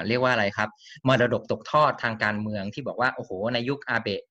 [0.07, 0.69] เรียกว่าอะไรครับ
[1.07, 4.23] มรดกตกทอดทางการเมืองที่บอกว่าโอ้โหในยุคอาเบะ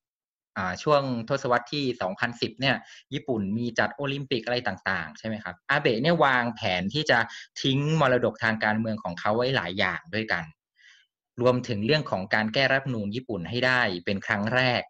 [0.83, 1.85] ช่วงทศวรรษที่
[2.23, 2.77] 2010 เนี่ย
[3.15, 7.19] ญี่ปุ่นมีจัดโอลิมปิกอะไรต่าง ๆ ใช่ไหมครับ อาเบะเนี่ยวางแผนที่จะ
[7.63, 10.45] ทิ้งมรดกทางการเมืองของเขาไว้หลายอย่างด้วยกัน
[11.41, 14.83] รวมถึงเรื่องของการแก้รัฐนูนญี่ปุ่นให้ได้เป็นครั้งแรก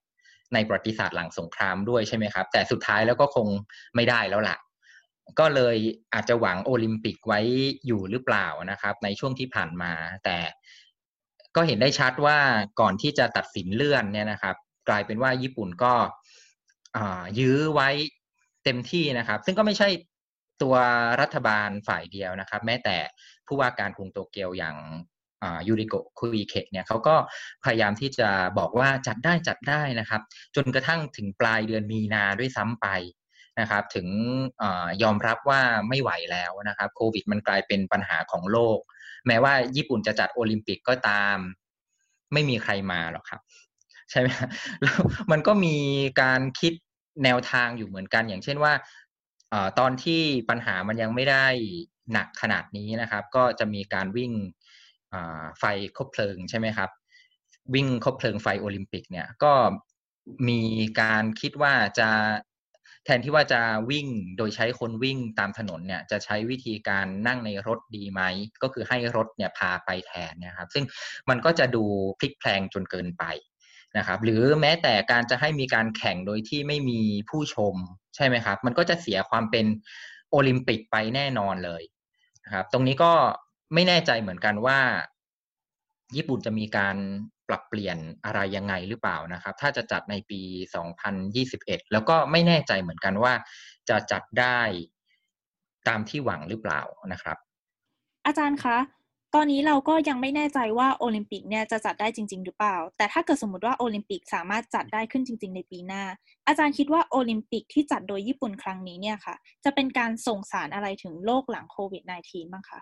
[0.54, 3.48] ในประวัติศาสตร์หลังสงครามด้วยใช่ไหมครับ แต่สุดท้ายแล้วก็คง
[3.94, 4.56] ไม่ได้แล้วล่ะ
[5.38, 5.76] ก็เลย
[6.14, 7.40] อาจจะหวังโอลิมปิกไว้
[7.86, 9.92] อยู่หรือเปล่านะครับ ในช่วงที่ผ่านมา
[10.24, 10.38] แต่
[11.56, 12.38] ก็เห็นได้ชัดว่า
[12.80, 14.56] ก่อนที่จะตัดสินเลื่อนเนี่ยนะครับ
[14.88, 15.94] กลายเป็นว่าญี่ปุ่นก็
[17.38, 17.88] ยื้อไว้
[18.64, 19.88] เต็มที่นะครับ ซึ่งก็ไม่ใช่
[20.62, 20.76] ตัว
[21.20, 22.96] รัฐบาลฝ่ายเดียวนะครับ แม้แต่
[23.46, 24.76] ผู้ว่าการกรุงโตเกียวอย่าง
[25.66, 27.16] ยูริโกคุยเคเนี่ยเขาก็
[27.64, 28.28] พยายามที่จะ
[28.58, 30.20] บอกว่าจัดได้จัดได้นะครับ
[30.56, 32.86] จนกระทั่งถึงปลายเดือนมีนาด้วยซ้ำไป
[33.60, 34.08] นะครับถึง
[34.62, 34.64] อ
[35.02, 38.78] ยอมรับว่าไม่ไหวแล้วนะครับโควิดมันกลายเป็นปัญหาของโลก
[39.26, 41.36] แม้ว่าญี่ปุ่นจะจัดโอลิมปิกก็ตาม
[42.32, 43.40] ไม่มีใครมาหรอกครับ
[44.10, 44.28] ใช่ไหม
[44.82, 45.76] แล้วมันก็มี
[46.20, 46.72] การคิด
[47.24, 48.72] แนวทางอยู่เหมือนกัน อย่างเช่นว่า
[49.52, 51.46] อตอนที่ปัญหามันยังไม่ได้
[52.12, 54.32] หนักขนาดนี้นะครับ ก็จะมีการวิ่ง
[55.58, 55.64] ไฟ
[55.96, 56.90] คบเพลิงใช่ไหมครับ
[57.74, 59.52] วิ่งคบเพลิงไฟโอลิมปิกเนี่ยก็
[60.48, 60.60] มี
[61.00, 62.08] การคิดว่าจะ
[63.04, 64.06] แทนที่ว่าจะวิ่ง
[64.36, 68.22] โดยใช้คนวิ่งตามถนนเนี่ยจะใช้วิธีการนั่งในรถดีไหม
[68.62, 70.84] ก็คือให้รถเนี่ยพาไปแทนนะครับ ซึ่ง
[71.28, 71.84] มันก็จะดู
[72.18, 73.24] พลิกแพลงจนเกินไป
[73.96, 77.00] นะครับ หรือแม้แต่การจะให้มีการแข่งโดยที่ไม่มี
[77.30, 77.74] ผู้ชม
[78.16, 79.66] ใช่ไหมครับ มันก็จะเสียความเป็น
[80.30, 81.82] โอลิมปิกไปแน่นอนเลย
[82.44, 83.12] นะครับ ตรงนี้ก็
[83.74, 84.78] ไม่แน่ใจเหมือนกันว่า
[86.16, 86.96] ญี่ปุ่นจะมีการ
[87.48, 90.40] ปรับเปลี่ยนอะไรยังไงหรือเปล่านะครับ ถ้าจะจัดในปี
[91.16, 93.32] 2021 แล้วก็ไม่แน่ใจเหมือนกันว่า
[93.88, 94.60] จะจัดได้
[95.88, 96.80] ตามที่หวังหรือเปล่า
[97.12, 97.36] นะครับ
[98.26, 98.78] อาจารย์คะ
[99.34, 106.02] ตอนนี้เราก็ยังไม่แน่ใจว่าโอลิมปิกเนี่ยจะจัดได้จริง ๆ หรือเปล่า แต่ถ้าเกิดสมมติว่าโอลิมปิกสามารถจัดได้ขึ้นจริง ๆ ในปีหน้า
[106.48, 112.80] อาจารย์คิดว่าโอลิมปิกที่จัดโดยญี่ปุ่นครั้งนี้เนี่ยค่ะ จะเป็นการส่งสารอะไรถึงโลกหลังโควิด -19 บ้างคะ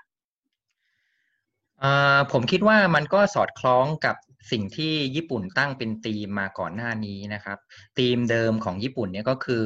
[2.32, 4.16] ผมคิดว่ามันก็สอดคล้องกับ
[4.52, 7.58] สิ่งที่ญี่ปุ่นตั้งเป็นธีมมาก่อนหน้านี้นะครับ
[7.98, 9.64] ธีมเดิมของญี่ปุ่นเนี่ยก็คือ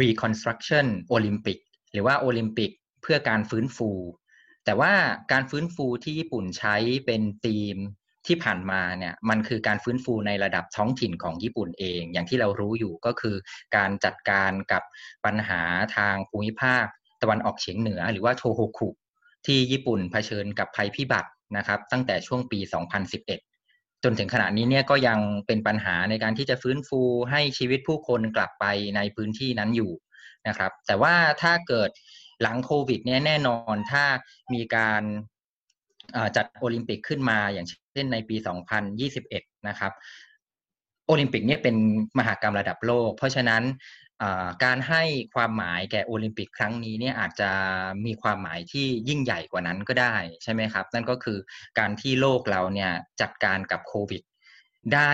[0.00, 1.58] reconstruction Olympic
[1.92, 2.70] หรือว่าโอลิมปิก
[3.02, 3.90] เพื่อการฟื้นฟู
[4.64, 4.92] แต่ว่า
[5.32, 7.76] การฟื้นฟูที่ญี่ปุ่นใช้เป็นธีม
[8.26, 13.36] ที่ผ่านมาเนี่ยมันคือการฟื้นฟูในระดับท้องถิ่นของญี่ปุ่นเอง อย่างที่เรารู้อยู่ก็คือ
[13.76, 14.82] การจัดการกับ
[15.24, 15.62] ปัญหา
[15.96, 16.84] ทางภูมิภาค
[17.22, 18.88] ตะวันออกเฉียงเหนือ หรือว่าโทโฮคุ
[19.46, 22.58] ที่ญี่ปุ่นเผชิญกับภัยพิบัตินะครับ ตั้งแต่ช่วงปี
[23.30, 28.64] 2011 จนถึงขณะนี้เนี่ยก็ยังเป็นปัญหาในการที่จะฟื้นฟูให้ชีวิตผู้คนกลับไป
[28.96, 29.92] ในพื้นที่นั้นอยู่
[30.48, 31.90] นะครับ แต่ว่าถ้าเกิด
[32.42, 34.04] หลังโควิดเนี่ยแน่นอนถ้า
[34.54, 35.02] มีการ
[36.36, 38.36] จัดโอลิมปิกขึ้นมาอย่างเช่นในปี
[39.02, 39.92] 2021 นะครับ
[41.06, 41.76] โอลิมปิกเนี่ยเป็น
[42.18, 43.62] มหกรรมระดับโลก เพราะฉะนั้น
[44.64, 45.02] การให้
[45.34, 47.50] ความหมายแก่โอลิมปิกครั้งนี้เนี่ยอาจจะ
[48.06, 51.38] มีความหมายที่ยิ่งใหญ่กว่านั้นก็ได้ใช่ไหมครับ นั่นก็คือ
[51.78, 52.90] การที่โลกเราเนี่ย
[53.20, 54.22] จัดการกับโควิด
[54.94, 55.12] ได้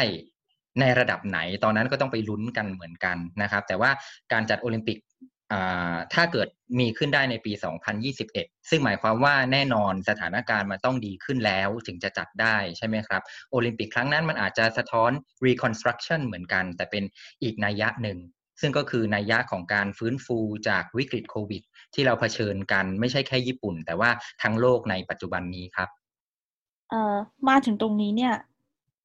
[0.81, 3.91] ในระดับไหนตอนนั้นก็ต้องไปลุ้นกันเหมือนกันนะครับ แต่ว่า
[4.33, 4.99] การจัดโอลิมปิก
[6.15, 6.49] ถ้าเกิด
[6.81, 7.53] มีขึ้นได้ในปี
[8.11, 15.11] 2021 ซึ่งหมายความว่าแน่นอนสถานการณ์มันต้องดีขึ้นแล้วถึงจะจัดได้ใช่ไหมครับ โอลิมปิกครั้งนั้นมันอาจจะสะท้อน
[15.47, 17.05] reconstruction เหมือนกัน แต่เป็น
[17.43, 18.19] อีกนัยยะหนึ่ง
[18.61, 20.39] ซึ่งก็คือนัยยะของการฟื้นฟู
[20.69, 21.63] จากวิกฤตโควิด
[21.95, 24.11] ที่เราเผชิญกันไม่ใช่แค่ญี่ปุ่น แต่ว่า
[24.43, 25.89] ทั้งโลกในปัจจุบันนี้ครับ
[26.91, 27.17] เอ่อ
[27.49, 28.35] มาถึงตรงนี้เนี่ย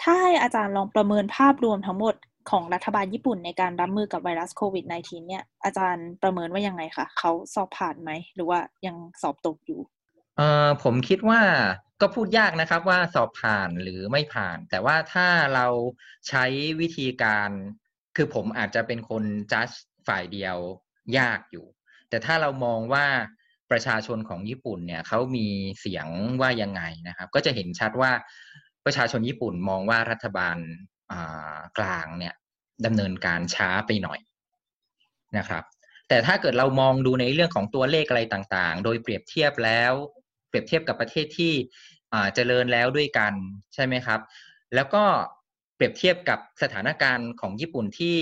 [0.04, 2.16] ถ้าให้อาจารย์ลองประเมินภาพรวมทั้งหมด
[2.50, 9.80] ของรัฐบาลญี่ปุ่นในการรับมือกับไวรัสโควิด -19 เนี่ย อาจารย์ประเมินว่ายังไงคะเขาสอบผ่านไหม หรือว่ายังสอบตกอยู่
[10.38, 11.42] เอ่อผมคิดว่า
[12.02, 15.68] ก็พูดยากนะครับว่าสอบผ่านหรือไม่ผ่าน แต่ว่าถ้าเรา
[16.28, 16.46] ใช้
[16.80, 17.52] วิธีการ
[18.18, 19.68] คือผมอาจจะเป็นคนจัด
[20.08, 20.58] ฝ่ายเดียว
[21.18, 21.66] ยากอยู่
[22.10, 23.06] แต่ถ้าเรามองว่า
[23.72, 25.48] ประชาชนของญี่ปุ่นเนี่ยเขามี
[25.80, 26.08] เสียง
[26.42, 28.12] ว่ายังไงนะครับ ก็จะเห็นชัดว่า
[28.86, 30.58] ประชาชนญี่ปุ่นมองว่ารัฐบาล
[31.78, 32.34] กลางเนี่ย
[32.86, 34.20] ดำเนินการช้าไปหน่อย
[35.38, 35.64] นะครับ
[36.10, 39.94] แต่ถ้าเกิดเรามองดูในเรื่องของตัวเลขอะไรต่างๆ โดยเปรียบเทียบแล้ว
[40.50, 41.54] เปรียบเทียบกับประเทศที่
[42.36, 43.34] เจริญแล้วด้วยกัน
[43.74, 44.20] ใช่ไหมครับ
[44.76, 45.04] แล้วก็
[45.78, 48.18] เปรียบเทียบกับสถานการณ์ของญี่ปุ่นที่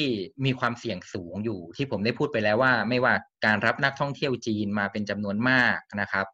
[0.45, 3.13] มีความเสี่ยงสูงอยู่ ที่ผมได้พูดไปแล้วว่า ไม่ว่า
[3.45, 6.27] การรับนักท่องเที่ยวจีนมาเป็นจำนวนมากนะครับ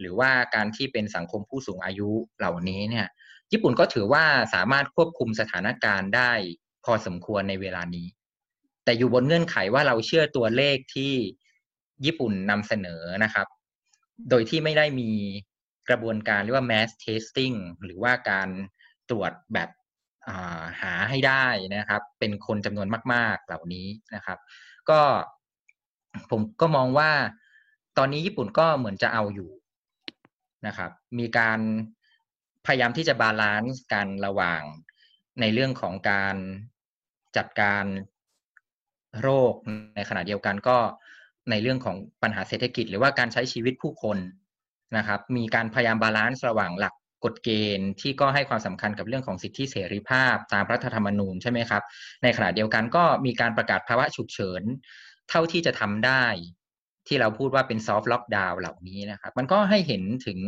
[0.00, 3.06] หรือว่าการที่เป็นสังคมผู้สูงอายุเหล่านี้เนี่ย
[3.52, 6.32] ญี่ปุ่นก็ถือว่าสามารถควบคุมสถานการณ์ได้
[6.84, 8.06] พอสมควรในเวลานี้
[8.84, 11.14] แต่อยู่บนเงื่อนไขว่าเราเชื่อตัวเลขที่
[12.04, 13.46] ญี่ปุ่นนำเสนอนะครับ
[14.30, 15.10] โดยที่ไม่ได้มี
[15.88, 18.48] กระบวนการเรียกว่า mass testing หรือว่าการ
[19.10, 19.68] ตรวจแบบ
[20.80, 21.46] หาให้ได้
[21.76, 24.38] นะครับ เป็นคนจำนวนมาก ๆเหล่านี้นะครับ
[24.90, 25.00] ก็
[26.30, 27.10] ผมก็มองว่า
[27.98, 29.50] ตอนนี้ญี่ปุ่นก็เหมือนจะเอาอยู่
[30.66, 31.60] นะครับ มีการ
[32.66, 34.62] พยายามที่จะ balance กันระหว่าง
[35.40, 36.36] ในเรื่องของการ
[37.36, 37.84] จัดการ
[39.20, 39.54] โรค
[39.96, 40.78] ในขณะเดียวกันก็
[41.50, 44.18] ในเรื่องของปัญหาเศรษฐกิจ หรือว่าการใช้ชีวิตผู้คน
[44.96, 46.94] นะครับ มีการพยายาม balance ระหว่างหลัก
[47.24, 51.82] กฎเกณฑ์ที่ก็ให้ความสำคัญกับเรื่องของสิทธิเสรีภาพ ตามรัฐธรรมนูญใช่ไหมครับ
[52.22, 54.62] ในขณะเดียวกันก็มีการประกาศภาวะฉุกเฉิน
[55.30, 56.24] เท่าที่จะทำได้
[57.06, 60.38] ที่เราพูดว่าเป็น soft lockdown เหล่านี้นะครับ มันก็ให้เห็นถึง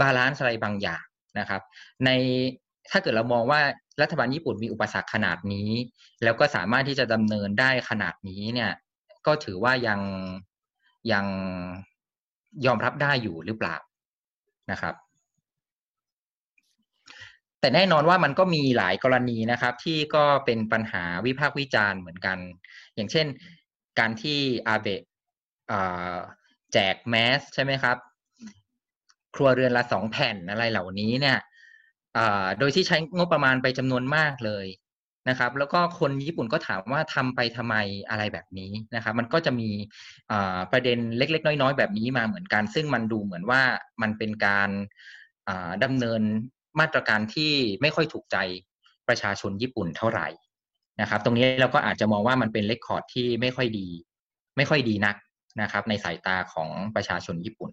[0.00, 1.04] balance อะไรบางอย่าง
[1.38, 1.62] นะครับ
[2.04, 2.10] ใน
[2.90, 3.60] ถ้าเกิดเรามองว่า
[4.02, 5.70] รัฐบาลญี่ปุ่นมีอุปสรรคขนาดนี้
[6.24, 8.72] แล้วก็สามารถที่จะดำเนินได้ขนาดนี้เนี่ย
[9.26, 10.00] ก็ถือว่ายัง
[11.12, 11.26] ยัง
[12.66, 13.76] ยอมรับได้อยู่หรือเปล่า
[14.70, 14.94] นะครับ
[17.64, 22.38] แต่แน่นอนว่ามันก็มีหลายกรณีนะครับ ที่ก็เป็นปัญหาวิพากษ์วิจารณ์เหมือนกัน
[22.94, 23.26] อย่างเช่น
[23.98, 24.38] การที่
[24.68, 25.02] อาเบะ
[26.72, 27.96] แจกแมสใช่ไหมครับ
[29.34, 31.38] ครัวเรือนละสองแผ่นอะไรเหล่านี้เนี่ย
[32.58, 34.66] โดยที่ใช้งบประมาณไปจำนวนมากเลย
[35.28, 37.76] นะครับ แล้วก็คนญี่ปุ่นก็ถามว่าทำไปทำไม
[38.10, 39.70] อะไรแบบนี้นะครับ มันก็จะมี
[40.72, 43.62] ประเด็นเล็ก ๆ น้อย ๆ แบบนี้มาเหมือนกัน ซึ่งมันดูเหมือนว่า
[44.02, 44.70] มันเป็นการ
[45.84, 46.22] ดำเนิน
[46.80, 47.52] มาตรการที่
[47.82, 48.36] ไม่ค่อยถูกใจ
[49.08, 50.28] ประชาชนญี่ปุ่นเท่าไหร่
[51.00, 53.88] นะครับ ตรงนี้เราก็อาจจะมองว่ามันเป็นเลคคอร์ดที่ไม่ค่อยดี
[54.56, 55.16] ไม่ค่อยดีนัก
[55.62, 57.70] นะครับ ในสายตาของประชาชนญี่ปุ่น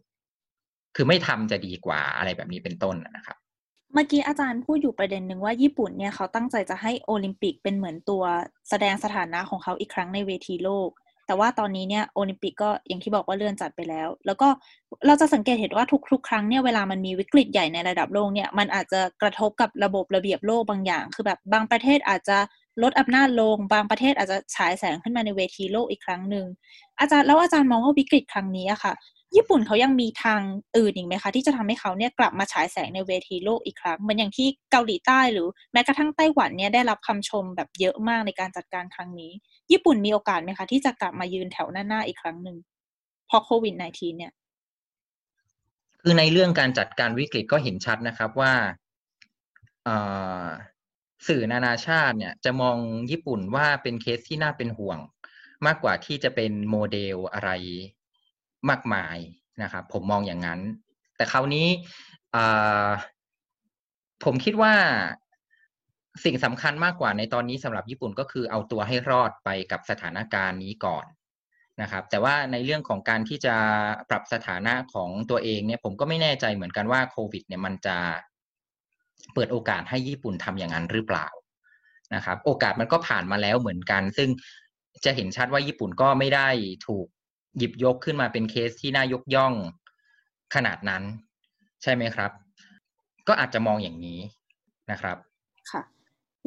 [0.95, 3.38] คือไม่ทำจะดีกว่าอะไรแบบนี้เป็นต้นนะครับ
[3.93, 8.24] เมื่อกี้อาจารย์พูดอยู่ประเด็นหนึ่งว่าญี่ปุ่นเนี่ยเขาตั้งใจจะให้โอลิมปิกเป็นเหมือนตัว
[8.70, 10.89] แสดงสถานะของเขาอีกครั้งในเวทีโลก
[11.32, 14.47] แต่ว่าตอนนี้เนี่ยโอลิมปิกก็อย่างที่บอกว่าเลื่อนจัดไปแล้ว แล้วก็
[15.07, 22.38] เราจะสังเกตเห็นว่าทุกๆ ครั้งเนี่ยเวลามันมีวิกฤตใหญ่ในระดับโลกเนี่ยมันอาจจะกระทบกับระบบระเบียบโลกบางอย่าง คือแบบบางประเทศอาจจะ
[22.84, 26.45] ลดอำนาจลง บางประเทศอาจจะฉายแสงขึ้นมาในเวทีโลกอีกครั้งหนึ่ง
[26.99, 28.93] อาจารย์แล้วอาจารย์มองว่าวิกฤตครั้งนี้อะค่ะ
[29.36, 30.41] ญี่ปุ่นเขายังมีทาง
[30.77, 39.32] อื่นอีกไหมคะ ที่จะทำให้เขาเนี่ยกลับมาฉายแสงในเวทีโลกอีกครั้งเหมือนอย่างที่เกาหลีใต้หรือแม้กระทั่งไต้หวันเนี่ยได้รับคำชมแบบเยอะมากในการจัดการครั้งนี้
[39.71, 42.57] ญี่ปุ่นมีโอกาสไหมคะ ที่จะกลับมายืนแถวหน้าๆอีกครั้งหนึ่ง
[43.29, 44.32] พอโควิด -19 เนี่ย
[46.01, 48.53] คือในเรื่องการจัดการวิกฤตก็เห็นชัดนะครับว่า
[51.27, 52.77] สื่อนานาชาติเนี่ยจะมอง
[53.11, 54.99] ญี่ปุ่นว่าเป็นเคสที่น่าเป็นห่วง
[55.65, 57.51] มากกว่าที่จะเป็นโมเดลอะไร
[58.70, 59.18] มากมาย
[59.64, 60.59] นะครับ ผมมองอย่างนั้น
[61.16, 61.68] แต่คราวนี้
[64.24, 64.74] ผมคิดว่า
[66.26, 71.05] สิ่งสำคัญมากกว่าในตอนนี้สำหรับญี่ปุ่นก็คือเอาตัวให้รอดไปกับสถานการณ์นี้ก่อน
[71.82, 73.55] นะครับ แต่ว่าในเรื่องของการที่จะ
[74.09, 77.97] ปรับสถานะของตัวเองเนี่ย ผมก็ไม่แน่ใจเหมือนกันว่าโควิด เนี่ยมันจะ
[79.34, 81.28] เปิดโอกาสให้ญี่ปุ่นทำอย่างนั้นหรือเปล่า
[82.16, 84.30] นะครับ โอกาสมันก็ผ่านมาแล้วเหมือนกัน ซึ่ง
[85.05, 86.49] จะเห็นชัดว่าญี่ปุ่นก็ไม่ได้
[86.88, 87.07] ถูก
[87.58, 89.54] หยิบยกขึ้นมาเป็นเคสที่น่ายกย่อง
[90.56, 91.04] ขนาดนั้น
[91.84, 92.32] ใช่ไหมครับ
[93.28, 94.20] ก็อาจจะมองอย่างนี้
[94.91, 95.18] นะครับ
[95.72, 95.82] ค่ะ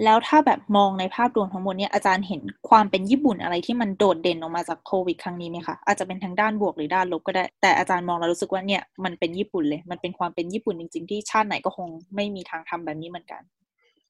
[0.04, 13.42] แล้วถ้าแบบมองในภาพรวมทั้งหมดเนี่ยอาจารย์เห็นความเป็นญี่ปุ่นอะไรที่มันโดดเด่นออกมาจากโควิดครั้งนี้ไหมคะอาจจะเป็นทั้งด้านบวกหรือด้านลบก็ได้ แต่อาจารย์มองแล้วรู้สึกว่าเนี่ยมันเป็นญี่ปุ่นเลย มันเป็นความเป็นญี่ปุ่นจริง ๆ ที่ชาติไหนก็คงไม่มีทางทำแบบนี้เหมือนกัน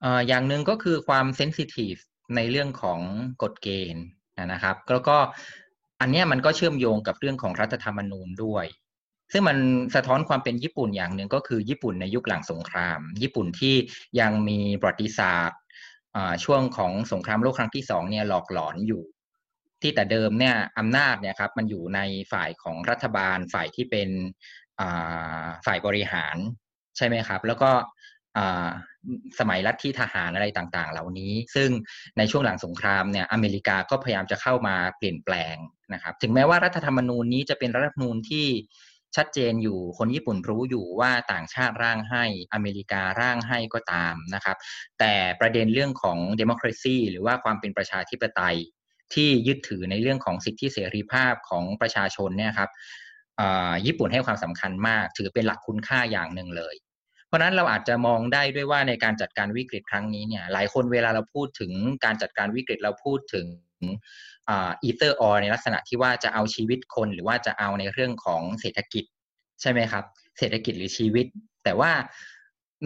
[0.05, 1.95] อ่าอย่างหนึ่งก็คือความเซนซิทีฟ
[2.37, 3.01] ในเรื่องของ
[3.43, 4.05] กฎเกณฑ์
[4.39, 5.17] นะครับ แล้วก็
[6.01, 8.67] อันนี้มันก็เชื่อมโยงกับเรื่องของรัฐธรรมนูญด้วย
[9.33, 9.59] ซึ่งมัน
[9.95, 13.75] สะท้อนความเป็นญี่ปุ่นอย่างหนึ่งก็คือญี่ปุ่นในยุคหลังสงคราม ญี่ปุ่นที่
[14.21, 15.61] ยังมีประวัติศาสตร์
[16.45, 19.03] ช่วงของสงครามโลกครั้งที่สองเนี่ยหลอกหลอนอยู่
[19.83, 22.01] ที่แต่เดิมเนี่ยอำนาจเนี่ยครับมันอยู่ใน
[22.33, 24.09] ฝ่ายของรัฐบาลฝ่ายที่เป็น
[25.67, 26.37] ฝ่ายบริหาร
[26.97, 27.71] ใช่ไหมครับ แล้วก็
[29.39, 31.71] สมัยรัฐที่ทหารอะไรต่างๆ เหล่านี้ ซึ่ง
[32.19, 35.57] ในช่วงหลังสงครามเนี่ยอเมริกาก็พยายามจะเข้ามาเปลี่ยนแปลง
[35.95, 38.47] นะครับถึงแม้ว่ารัฐธรรมนูญนี้จะเป็นรัฐธรรมนูญที่
[39.17, 44.57] ชัดเจนอยู่คนญี่ปุ่นรู้อยู่ว่าต่างชาติร่างให้อเมริการ่างให้ก็ตามนะครับ
[44.99, 48.57] แต่ประเด็นเรื่องของ democracy หรือว่าความเป็นประชาธิปไตย
[49.15, 52.71] ที่ยึดถือในเรื่องของสิทธิเสรีภาพของประชาชนเนี่ยครับ
[53.87, 56.75] ญี่ปุ่นให้ความสำคัญมาก ถือเป็นหลักคุณค่าอย่างหนึ่งเลย
[57.27, 61.73] เพราะนั้นเราอาจจะมองได้ด้วยว่าในการจัดการวิกฤตครั้งนี้เนี่ยหลายคนเวลาเราพูดถึง
[62.05, 63.47] การจัดการวิกฤตเราพูดถึง
[64.51, 69.05] อีเตอร์ออในลักษณะที่ว่าจะเอาชีวิตคนหรือว่าจะเอาในเรื่องของเศรษฐกิจ
[69.61, 70.05] ใช่ไหมครับ
[70.39, 71.27] เศรษฐกิจหรือชีวิต
[71.65, 71.93] แต่ว่า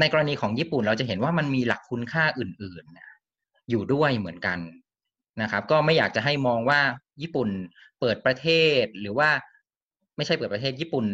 [0.01, 4.59] ในกรณีของญี่ปุ่นเราจะเห็นว่ามันมีหลักคุณค่าอื่นๆ อยู่ด้วยเหมือนกัน
[5.43, 6.81] นะครับ ก็ไม่อยากจะให้มองว่า
[7.23, 7.49] ญี่ปุ่น
[8.01, 8.49] เปิดประเท
[8.83, 9.31] ศหรือว่า
[10.17, 11.07] ไม่ใช่เปิดประเทศญี่ปุ่น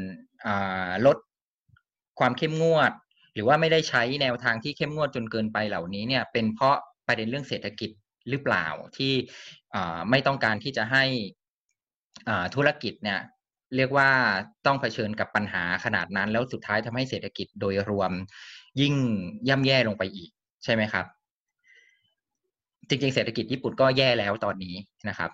[1.07, 1.17] ลด
[2.19, 2.93] ความเข้มงวด
[3.35, 6.77] หรือว่าไม่ได้ใช้แนวทางที่เข้มงวดจนเกินไปเหล่านี้เนี่ย เป็นเพราะ
[7.07, 7.91] ประเด็นเรื่องเศรษฐกิจ
[8.31, 8.67] หรือเปล่า
[8.97, 9.13] ที่
[10.11, 11.05] ไม่ต้องการที่จะให้
[12.55, 13.21] ธุรกิจเนี่ย
[13.77, 14.11] เรียกว่า
[14.67, 18.13] ต้องเผชิญกับปัญหาขนาดนั้น แล้วสุดท้ายทำให้เศรษฐกิจโดยรวม
[18.81, 18.95] ยิ่ง
[19.49, 20.31] ย่ำแย่ลงไปอีก
[20.65, 21.07] ใช่ไหมครับ
[22.89, 24.75] จริงๆ เศรษฐกิจญี่ปุ่นก็แย่แล้วตอนนี้
[25.09, 25.31] นะครับ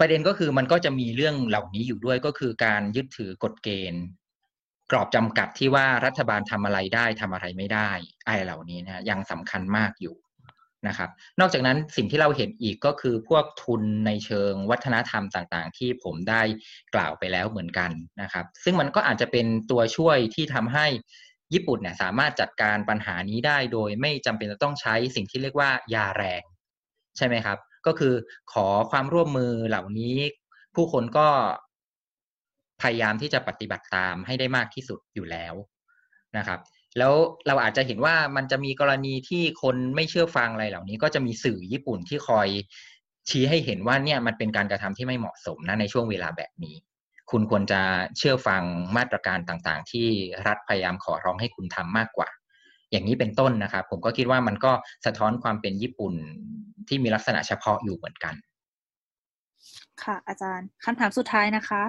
[0.00, 4.04] ประเด็นก็คือมันก็จะมีเรื่องเหล่านี้อยู่ด้วยก็คือการยึดถือกฎเกณฑ์
[4.90, 7.90] กรอบจำกัดที่ว่ารัฐบาลทำอะไรได้ทำอะไรไม่ได้
[8.26, 10.16] อะไรเหล่านี้นะยังสำคัญมากอยู่
[10.88, 11.10] นะครับ
[11.40, 16.42] นอกจากนั้นสิ่งที่เราเห็นอีกก็คือพวกทุนในเชิงวัฒนธรรมต่างๆ ที่ผมได้
[16.94, 17.90] กล่าวไปแล้วเหมือนกัน
[18.22, 20.86] นะครับ ซึ่งมันก็อาจจะเป็นตัวช่วยที่ทำให้
[21.54, 26.42] ญี่ปุ่นเนี่ยสามารถจัดการปัญหานี้ได้โดยไม่จำเป็นจะต้องใช้สิ่งที่เรียกว่ายาแรง
[27.16, 28.14] ใช่ไหมครับ ก็คือ
[28.52, 30.16] ขอความร่วมมือเหล่านี้
[30.74, 31.28] ผู้คนก็
[32.82, 35.54] พยายามที่จะปฏิบัติตามให้ได้มากที่สุดอยู่แล้ว
[36.36, 36.60] นะครับ
[36.98, 37.14] แล้ว
[37.46, 42.48] เราอาจจะเห็นว่ามันจะมีกรณีที่คนไม่เชื่อฟังอะไรเหล่านี้ ก็จะมีสื่อญี่ปุ่นที่คอย
[43.28, 46.76] ชี้ให้เห็นว่าเนี่ยมันเป็นการกระทำที่ไม่เหมาะสมนะในช่วงเวลาแบบนี้
[47.30, 47.80] คุณควรจะ
[48.18, 48.62] เชื่อฟัง
[48.96, 50.08] มาตรการต่างๆ ที่
[50.46, 52.28] รัฐพยายามขอร้องให้คุณทำมากกว่า
[52.90, 54.72] อย่างนี้เป็นต้นนะครับ ผมก็คิดว่ามันก็
[55.06, 56.14] สะท้อนความเป็นญี่ปุ่น
[56.88, 58.34] ที่มีลักษณะเฉพาะอยู่เหมือนกัน
[60.02, 61.82] ค่ะ อาจารย์คำถามสุดท้ายนะคะ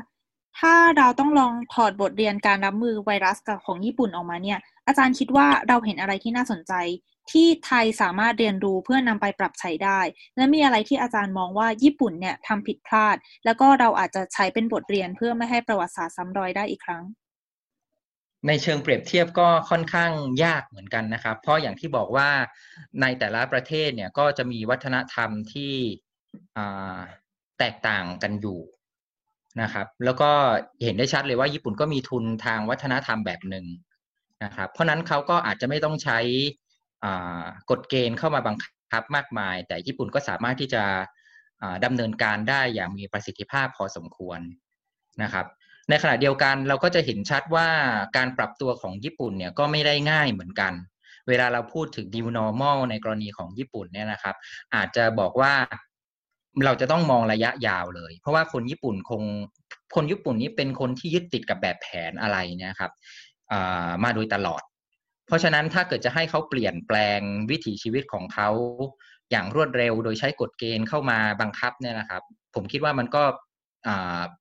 [0.59, 6.73] ถ้าเราต้องลองถอดบทเรียนการรับมือไวรัสกับของญี่ปุ่นออกมาเนี่ย อาจารย์คิดว่าเราเห็นอะไรที่น่าสนใจ
[7.31, 9.99] ที่ไทยสามารถเรียนรู้เพื่อนำไปปรับใช้ได้
[10.35, 13.15] และมีอะไรที่อาจารย์มองว่าญี่ปุ่นเนี่ยทำผิดพลาด
[13.45, 17.03] แล้วก็เราอาจจะใช้เป็นบทเรียนเพื่อไม่ให้ประวัติศาสตร์ซ้ำรอยได้อีกครั้ง
[18.47, 20.11] ในเชิงเปรียบเทียบก็ค่อนข้าง
[20.43, 22.29] ยากเหมือนกันนะครับ เพราะอย่างที่บอกว่า
[23.01, 25.73] ในแต่ละประเทศเนี่ยก็จะมีวัฒนธรรมที่
[27.59, 28.59] แตกต่างกันอยู่
[29.61, 30.31] นะครับ แล้วก็
[30.83, 33.65] เห็นได้ชัดเลยว่าญี่ปุ่นก็มีทุนทางวัฒนธรรมแบบหนึ่ง
[34.43, 36.19] นะครับ เพราะนั้นเขาก็อาจจะไม่ต้องใช้
[37.69, 38.55] กฎเกณฑ์เข้ามาบัง
[38.93, 40.83] คับมากมาย แต่ญี่ปุ่นก็สามารถที่จะ
[41.85, 44.39] ดำเนินการได้อย่างมีประสิทธิภาพพอสมควร
[45.23, 45.45] นะครับ
[45.89, 47.67] ในขณะเดียวกันเราก็จะเห็นชัดว่า
[48.17, 50.73] การปรับตัวของญี่ปุ่นเนี่ยก็ไม่ได้ง่ายเหมือนกัน
[51.27, 54.35] เวลาเราพูดถึง new normal ในกรณีของญี่ปุ่นเนี่ยนะครับ
[54.75, 55.53] อาจจะบอกว่า
[56.65, 59.23] เราจะต้องมองระยะยาวเลย เพราะว่าคนญี่ปุ่นคง
[59.95, 62.91] คนญี่ปุ่นนี้เป็นคนที่ยึดติดกับแบบแผนอะไรเนี่ยครับ
[64.03, 64.61] มาโดยตลอด
[65.27, 67.19] เพราะฉะนั้นถ้าเกิดจะให้เขาเปลี่ยนแปลง
[67.51, 68.49] วิถีชีวิตของเขา
[69.31, 72.21] อย่างรวดเร็วโดยใช้กฎเกณฑ์เข้ามาบังคับเนี่ยนะครับ
[72.55, 73.23] ผมคิดว่ามันก็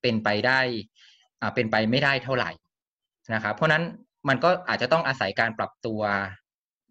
[0.03, 0.61] เป็นไปได้
[1.55, 2.51] เป็นไปไม่ได้เท่าไหร่
[3.35, 3.83] นะครับ เพราะนั้น
[4.29, 6.01] มันก็อาจจะต้องอาศัยการปรับตัว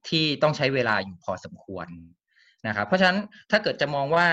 [0.10, 1.88] ที่ต้องใช้เวลาอยู่พอสมควร
[2.68, 3.20] นะครับ เพราะฉะนั้น
[3.52, 4.28] ถ้าเกิดจะมองว่า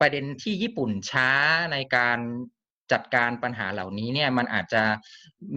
[0.00, 1.30] ประเด็นที่ญี่ปุ่นช้า
[1.72, 2.18] ในการ
[2.92, 4.82] จัดการปัญหาเหล่านี้เนี่ยมันอาจจะ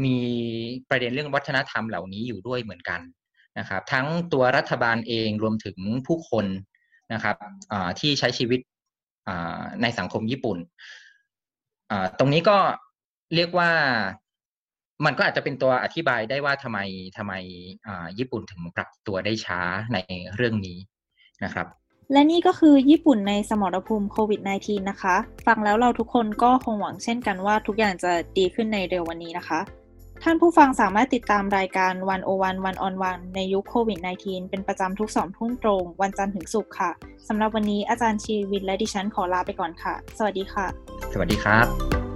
[0.04, 0.18] มี
[0.90, 3.02] ประเด็นเรื่องวัฒนธรรมเหล่านี้อยู่ด้วยเหมือนกัน
[3.60, 6.46] นะครับ ทั้งตัวรัฐบาลเองรวมถึงผู้คน
[7.14, 7.36] นะครับ
[8.00, 8.60] ที่ใช้ชีวิต
[9.82, 10.58] ในสังคมญี่ปุ่น
[12.20, 12.58] ตรงนี้ก็
[13.36, 13.72] เรียกว่า
[15.06, 16.80] มันก็อาจจะเป็นตัวอธิบายได้ว่าทำไม
[17.18, 17.34] ทำไม
[18.20, 19.60] ญี่ปุ่นถึงปรับตัวได้ช้า
[19.94, 19.98] ใน
[20.36, 20.78] เรื่องนี้
[21.44, 21.68] นะครับ
[22.12, 25.16] และนี่ก็คือญี่ปุ่นในสมรภูมิโควิด -19 นะคะ
[25.48, 29.60] ฟังแล้วเราทุกคนก็คงหวังเช่นกันว่าทุกอย่างจะดีขึ้นในเร็ววันนี้นะคะ
[30.24, 36.92] ท่านผู้ฟังสามารถติดตามรายการวันโอวันวันออนวันในยุคโควิด -19 เป็นประจำทุกสองทุ่มตรง วันจันทร์ถึงศุกร์ค่ะ
[37.28, 40.66] สำหรับวันนี้อาจารย์ชีวินและดิฉันขอลาไปก่อนค่ะ สวัสดีค่ะ
[41.14, 42.07] สวัสดีครับ